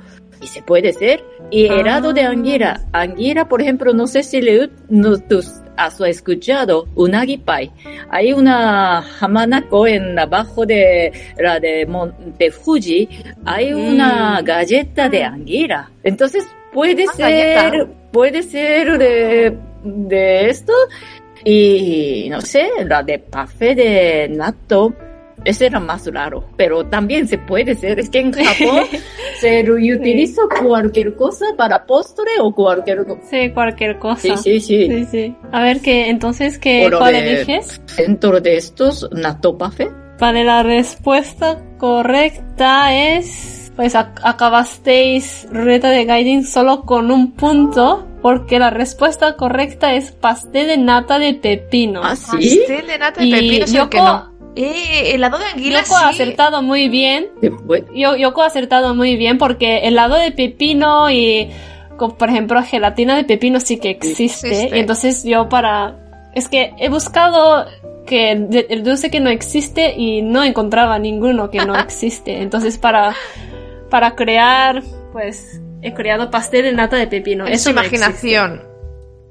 Y 0.43 0.47
se 0.47 0.63
puede 0.63 0.93
ser. 0.93 1.23
Y 1.51 1.67
Ah. 1.69 1.81
helado 1.81 2.13
de 2.13 2.23
anguila. 2.23 2.81
Anguila, 2.93 3.47
por 3.49 3.61
ejemplo, 3.61 3.93
no 3.93 4.07
sé 4.07 4.23
si 4.23 4.41
le, 4.41 4.71
no, 4.89 5.19
tus, 5.19 5.53
has 5.77 6.01
escuchado 6.01 6.87
Unagi 6.95 7.39
Pai. 7.39 7.71
Hay 8.11 8.33
una 8.33 9.05
hamanaco 9.21 9.87
en 9.87 10.19
abajo 10.19 10.65
de 10.67 11.13
la 11.39 11.59
de 11.61 11.85
Monte 11.87 12.51
Fuji. 12.51 13.09
Hay 13.45 13.73
una 13.73 14.41
Mm. 14.41 14.45
galleta 14.45 15.09
de 15.09 15.25
anguila. 15.25 15.91
Entonces 16.03 16.47
puede 16.73 17.05
Ah, 17.05 17.13
ser, 17.17 17.71
galleta. 17.73 17.89
puede 18.13 18.43
ser 18.43 18.97
de, 18.99 19.57
de 19.85 20.49
esto. 20.51 20.73
Y 21.45 22.29
no 22.31 22.41
sé, 22.43 22.69
la 22.87 23.03
de 23.03 23.19
pafe 23.19 23.75
de 23.75 24.29
natto. 24.29 24.95
Ese 25.45 25.67
era 25.67 25.81
más 25.81 26.07
raro, 26.13 26.45
pero 26.57 26.85
también 26.87 27.27
se 27.27 27.39
puede 27.39 27.75
ser. 27.75 27.99
Es 27.99 28.11
que 28.11 28.21
en 28.21 28.33
Japón 28.33 28.85
se 29.41 29.63
utiliza 29.71 30.43
cualquier 30.63 31.15
cosa 31.17 31.47
para 31.57 31.85
postre 31.87 32.27
o 32.41 32.53
cualquier 32.55 33.05
cosa. 33.07 33.21
Sí, 33.31 33.51
cualquier 33.51 33.99
cosa. 33.99 34.37
Sí, 34.37 34.37
sí, 34.37 34.61
sí. 34.61 34.87
Sí, 34.89 35.05
sí. 35.11 35.37
A 35.53 35.63
ver, 35.63 35.81
que 35.81 36.09
entonces, 36.11 36.59
¿qué, 36.59 36.91
¿cuál 36.97 37.15
de- 37.15 37.33
eliges? 37.43 37.81
Dentro 37.97 38.41
de 38.41 38.57
estos, 38.57 39.09
pafe. 39.59 39.89
Vale, 40.19 40.45
la 40.45 40.63
respuesta 40.63 41.59
correcta 41.79 42.95
es... 43.17 43.57
Pues 43.77 43.95
ac- 43.95 44.21
acabasteis 44.23 45.47
ruleta 45.51 45.89
de 45.91 46.05
guiding 46.05 46.45
solo 46.45 46.83
con 46.83 47.11
un 47.11 47.33
punto, 47.33 48.07
porque 48.21 48.59
la 48.59 48.69
respuesta 48.69 49.37
correcta 49.37 49.95
es 49.95 50.13
pastel 50.13 50.67
de 50.67 50.77
nata 50.77 51.19
de 51.19 51.33
pepino. 51.35 52.03
Ah, 52.05 52.15
sí. 52.15 52.59
Pastel 52.59 52.87
de 52.87 52.99
nata 52.99 53.21
de 53.23 53.27
Y 53.27 53.33
pepino 53.33 53.65
es 53.65 53.75
el 53.75 53.89
que 53.89 53.99
no. 53.99 54.31
Eh, 54.57 55.15
helado 55.15 55.39
de 55.39 55.45
anguila 55.47 55.83
Yoko 55.83 55.97
ha 55.97 56.13
sí. 56.13 56.23
acertado 56.23 56.63
muy 56.63 56.89
bien. 56.89 57.29
Después, 57.41 57.85
Yo, 57.95 58.17
Yoko 58.17 58.43
ha 58.43 58.47
acertado 58.47 58.95
muy 58.95 59.17
bien 59.17 59.39
porque 59.39 59.79
el 59.79 59.95
helado 59.95 60.17
de 60.17 60.33
pepino 60.33 61.11
y, 61.11 61.49
por 62.19 62.29
ejemplo, 62.29 62.63
gelatina 62.63 63.17
de 63.17 63.25
pepino 63.25 63.61
sí 63.61 63.79
que 63.79 63.91
existe. 63.91 64.49
Existe. 64.49 64.77
Y 64.77 64.81
entonces 64.81 65.23
yo 65.25 65.49
para... 65.49 65.97
Es 66.35 66.49
que 66.49 66.73
he 66.79 66.89
buscado 66.89 67.67
que 68.07 68.33
el 68.33 68.83
dulce 68.83 69.11
que 69.11 69.21
no 69.21 69.31
existe 69.31 69.95
y 69.97 70.23
no 70.23 70.43
encontraba 70.43 70.99
ninguno 70.99 71.51
que 71.51 71.59
no 71.65 71.75
existe. 71.79 72.41
Entonces 72.43 72.77
para, 72.79 73.15
para 73.89 74.15
crear, 74.17 74.83
pues, 75.13 75.61
he 75.83 75.95
creado 75.95 76.31
pastel 76.31 76.63
de 76.65 76.73
nata 76.73 76.97
de 76.97 77.07
pepino. 77.07 77.47
Es 77.47 77.61
Eso 77.61 77.71
su 77.71 77.75
no 77.77 77.83
imaginación. 77.83 78.63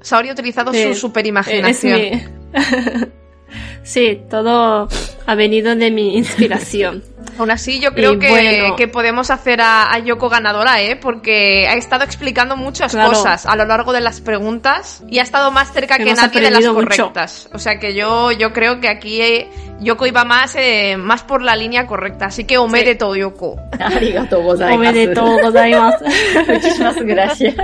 Saori 0.00 0.30
ha 0.30 0.32
utilizado 0.32 0.72
Sí. 0.72 0.82
su 0.82 0.94
super 0.94 1.26
Eh, 1.26 1.28
imaginación. 1.28 2.00
es 2.00 2.12
mi- 2.12 3.06
sí, 3.82 4.20
todo 4.30 4.88
ha 5.30 5.34
venido 5.36 5.76
de 5.76 5.90
mi 5.92 6.16
inspiración. 6.16 7.04
Aún 7.38 7.50
así, 7.52 7.80
yo 7.80 7.94
creo 7.94 8.18
que, 8.18 8.28
bueno. 8.28 8.76
que 8.76 8.88
podemos 8.88 9.30
hacer 9.30 9.60
a, 9.60 9.92
a 9.94 9.98
Yoko 10.00 10.28
ganadora, 10.28 10.82
¿eh? 10.82 10.96
Porque 10.96 11.66
ha 11.68 11.74
estado 11.74 12.04
explicando 12.04 12.56
muchas 12.56 12.92
Claro. 12.92 13.10
cosas 13.10 13.46
a 13.46 13.54
lo 13.56 13.64
largo 13.64 13.92
de 13.92 14.00
las 14.00 14.20
preguntas 14.20 15.02
y 15.08 15.20
ha 15.20 15.22
estado 15.22 15.50
más 15.50 15.72
cerca 15.72 15.96
que 15.98 16.12
nadie 16.12 16.40
de 16.40 16.50
las 16.50 16.60
mucho. 16.66 16.74
correctas. 16.74 17.48
O 17.52 17.58
sea 17.58 17.78
que 17.78 17.94
yo, 17.94 18.32
yo 18.32 18.52
creo 18.52 18.80
que 18.80 18.88
aquí 18.88 19.22
eh, 19.22 19.48
Yoko 19.80 20.06
iba 20.06 20.24
más, 20.24 20.54
eh, 20.56 20.96
más 20.98 21.22
por 21.22 21.42
la 21.42 21.54
línea 21.56 21.86
correcta. 21.86 22.26
Así 22.26 22.44
que 22.44 22.58
omere 22.58 22.92
Sí. 22.92 22.98
todo, 22.98 23.14
Yoko. 23.16 23.56
gozaimasu. 24.42 25.20
Gozaimasu. 25.42 26.04
Muchísimas 26.48 26.96
gracias. 26.96 27.54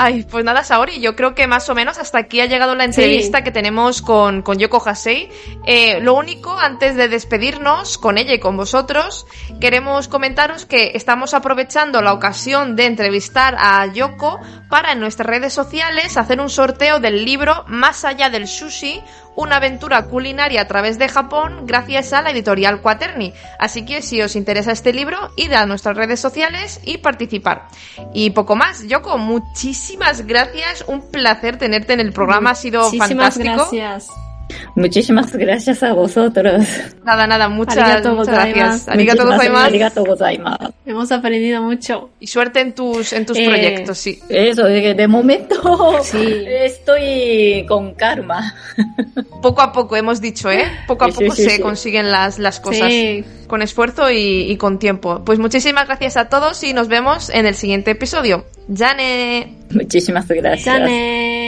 Ay, 0.00 0.24
pues 0.30 0.44
nada, 0.44 0.62
Saori, 0.62 1.00
yo 1.00 1.16
creo 1.16 1.34
que 1.34 1.48
más 1.48 1.68
o 1.70 1.74
menos 1.74 1.98
hasta 1.98 2.18
aquí 2.18 2.40
ha 2.40 2.46
llegado 2.46 2.76
la 2.76 2.84
entrevista 2.84 3.42
que 3.42 3.50
tenemos 3.50 4.00
con, 4.00 4.42
con 4.42 4.56
Yoko 4.56 4.80
Hasei. 4.86 5.28
Eh, 5.66 5.98
lo 6.00 6.14
único, 6.14 6.56
antes 6.56 6.94
de 6.94 7.08
despedirnos 7.08 7.98
con 7.98 8.16
ella 8.16 8.32
y 8.32 8.38
con 8.38 8.56
vosotros, 8.56 9.26
queremos 9.60 10.06
comentaros 10.06 10.66
que 10.66 10.92
estamos 10.94 11.34
aprovechando 11.34 12.00
la 12.00 12.12
ocasión 12.12 12.76
de 12.76 12.86
entrevistar 12.86 13.56
a 13.58 13.92
Yoko 13.92 14.38
para 14.68 14.92
en 14.92 15.00
nuestras 15.00 15.26
redes 15.26 15.52
sociales 15.52 16.16
hacer 16.16 16.40
un 16.40 16.50
sorteo 16.50 17.00
del 17.00 17.24
libro 17.24 17.64
Más 17.66 18.04
allá 18.04 18.30
del 18.30 18.46
sushi, 18.46 19.02
una 19.36 19.56
aventura 19.56 20.04
culinaria 20.04 20.62
a 20.62 20.66
través 20.66 20.98
de 20.98 21.08
Japón 21.08 21.66
gracias 21.66 22.12
a 22.12 22.22
la 22.22 22.30
editorial 22.30 22.80
Quaterni. 22.80 23.32
Así 23.58 23.84
que 23.84 24.02
si 24.02 24.20
os 24.20 24.36
interesa 24.36 24.72
este 24.72 24.92
libro, 24.92 25.30
id 25.36 25.52
a 25.52 25.66
nuestras 25.66 25.96
redes 25.96 26.20
sociales 26.20 26.80
y 26.84 26.98
participar. 26.98 27.68
Y 28.12 28.30
poco 28.30 28.56
más, 28.56 28.86
Yoko, 28.86 29.16
muchísimas 29.18 30.26
gracias, 30.26 30.84
un 30.86 31.10
placer 31.10 31.56
tenerte 31.56 31.92
en 31.92 32.00
el 32.00 32.12
programa, 32.12 32.50
ha 32.50 32.54
sido 32.54 32.82
Muchísimas 32.84 33.34
fantástico. 33.34 33.54
gracias. 33.70 34.27
Muchísimas 34.74 35.32
gracias 35.34 35.82
a 35.82 35.92
vosotros. 35.92 36.64
Nada, 37.04 37.26
nada, 37.26 37.48
muchas, 37.48 38.04
muchas 38.06 38.28
gracias. 38.28 38.86
Muchísimas 38.88 39.26
gozaimasu. 39.26 39.66
arigatou 39.66 40.04
gozaimasu. 40.06 40.72
Hemos 40.86 41.12
aprendido 41.12 41.62
mucho. 41.62 42.10
Y 42.20 42.26
suerte 42.26 42.60
en 42.60 42.72
tus, 42.74 43.12
en 43.12 43.26
tus 43.26 43.36
Eh, 43.38 43.46
proyectos, 43.46 43.98
sí. 43.98 44.18
Eso, 44.28 44.64
de, 44.64 44.94
de 44.94 45.08
momento 45.08 45.56
Sí. 46.02 46.44
estoy 46.46 47.64
con 47.68 47.94
karma. 47.94 48.54
Poco 49.42 49.62
a 49.62 49.72
poco 49.72 49.96
hemos 49.96 50.20
dicho, 50.20 50.50
¿eh? 50.50 50.64
Poco 50.86 51.04
a 51.04 51.10
Sí, 51.12 51.24
poco 51.24 51.36
sí, 51.36 51.44
se 51.44 51.50
sí. 51.50 51.60
consiguen 51.62 52.10
las, 52.10 52.38
las 52.38 52.58
cosas. 52.60 52.90
Sí. 52.90 53.24
Con 53.46 53.62
esfuerzo 53.62 54.10
y, 54.10 54.50
y 54.50 54.56
con 54.56 54.78
tiempo. 54.78 55.22
Pues 55.24 55.38
muchísimas 55.38 55.86
gracias 55.86 56.16
a 56.16 56.28
todos 56.28 56.62
y 56.64 56.72
nos 56.74 56.88
vemos 56.88 57.30
en 57.30 57.46
el 57.46 57.54
siguiente 57.54 57.92
episodio. 57.92 58.44
¡Jane! 58.74 59.56
Muchísimas 59.70 60.26
gracias. 60.28 60.64
Jane. 60.64 61.47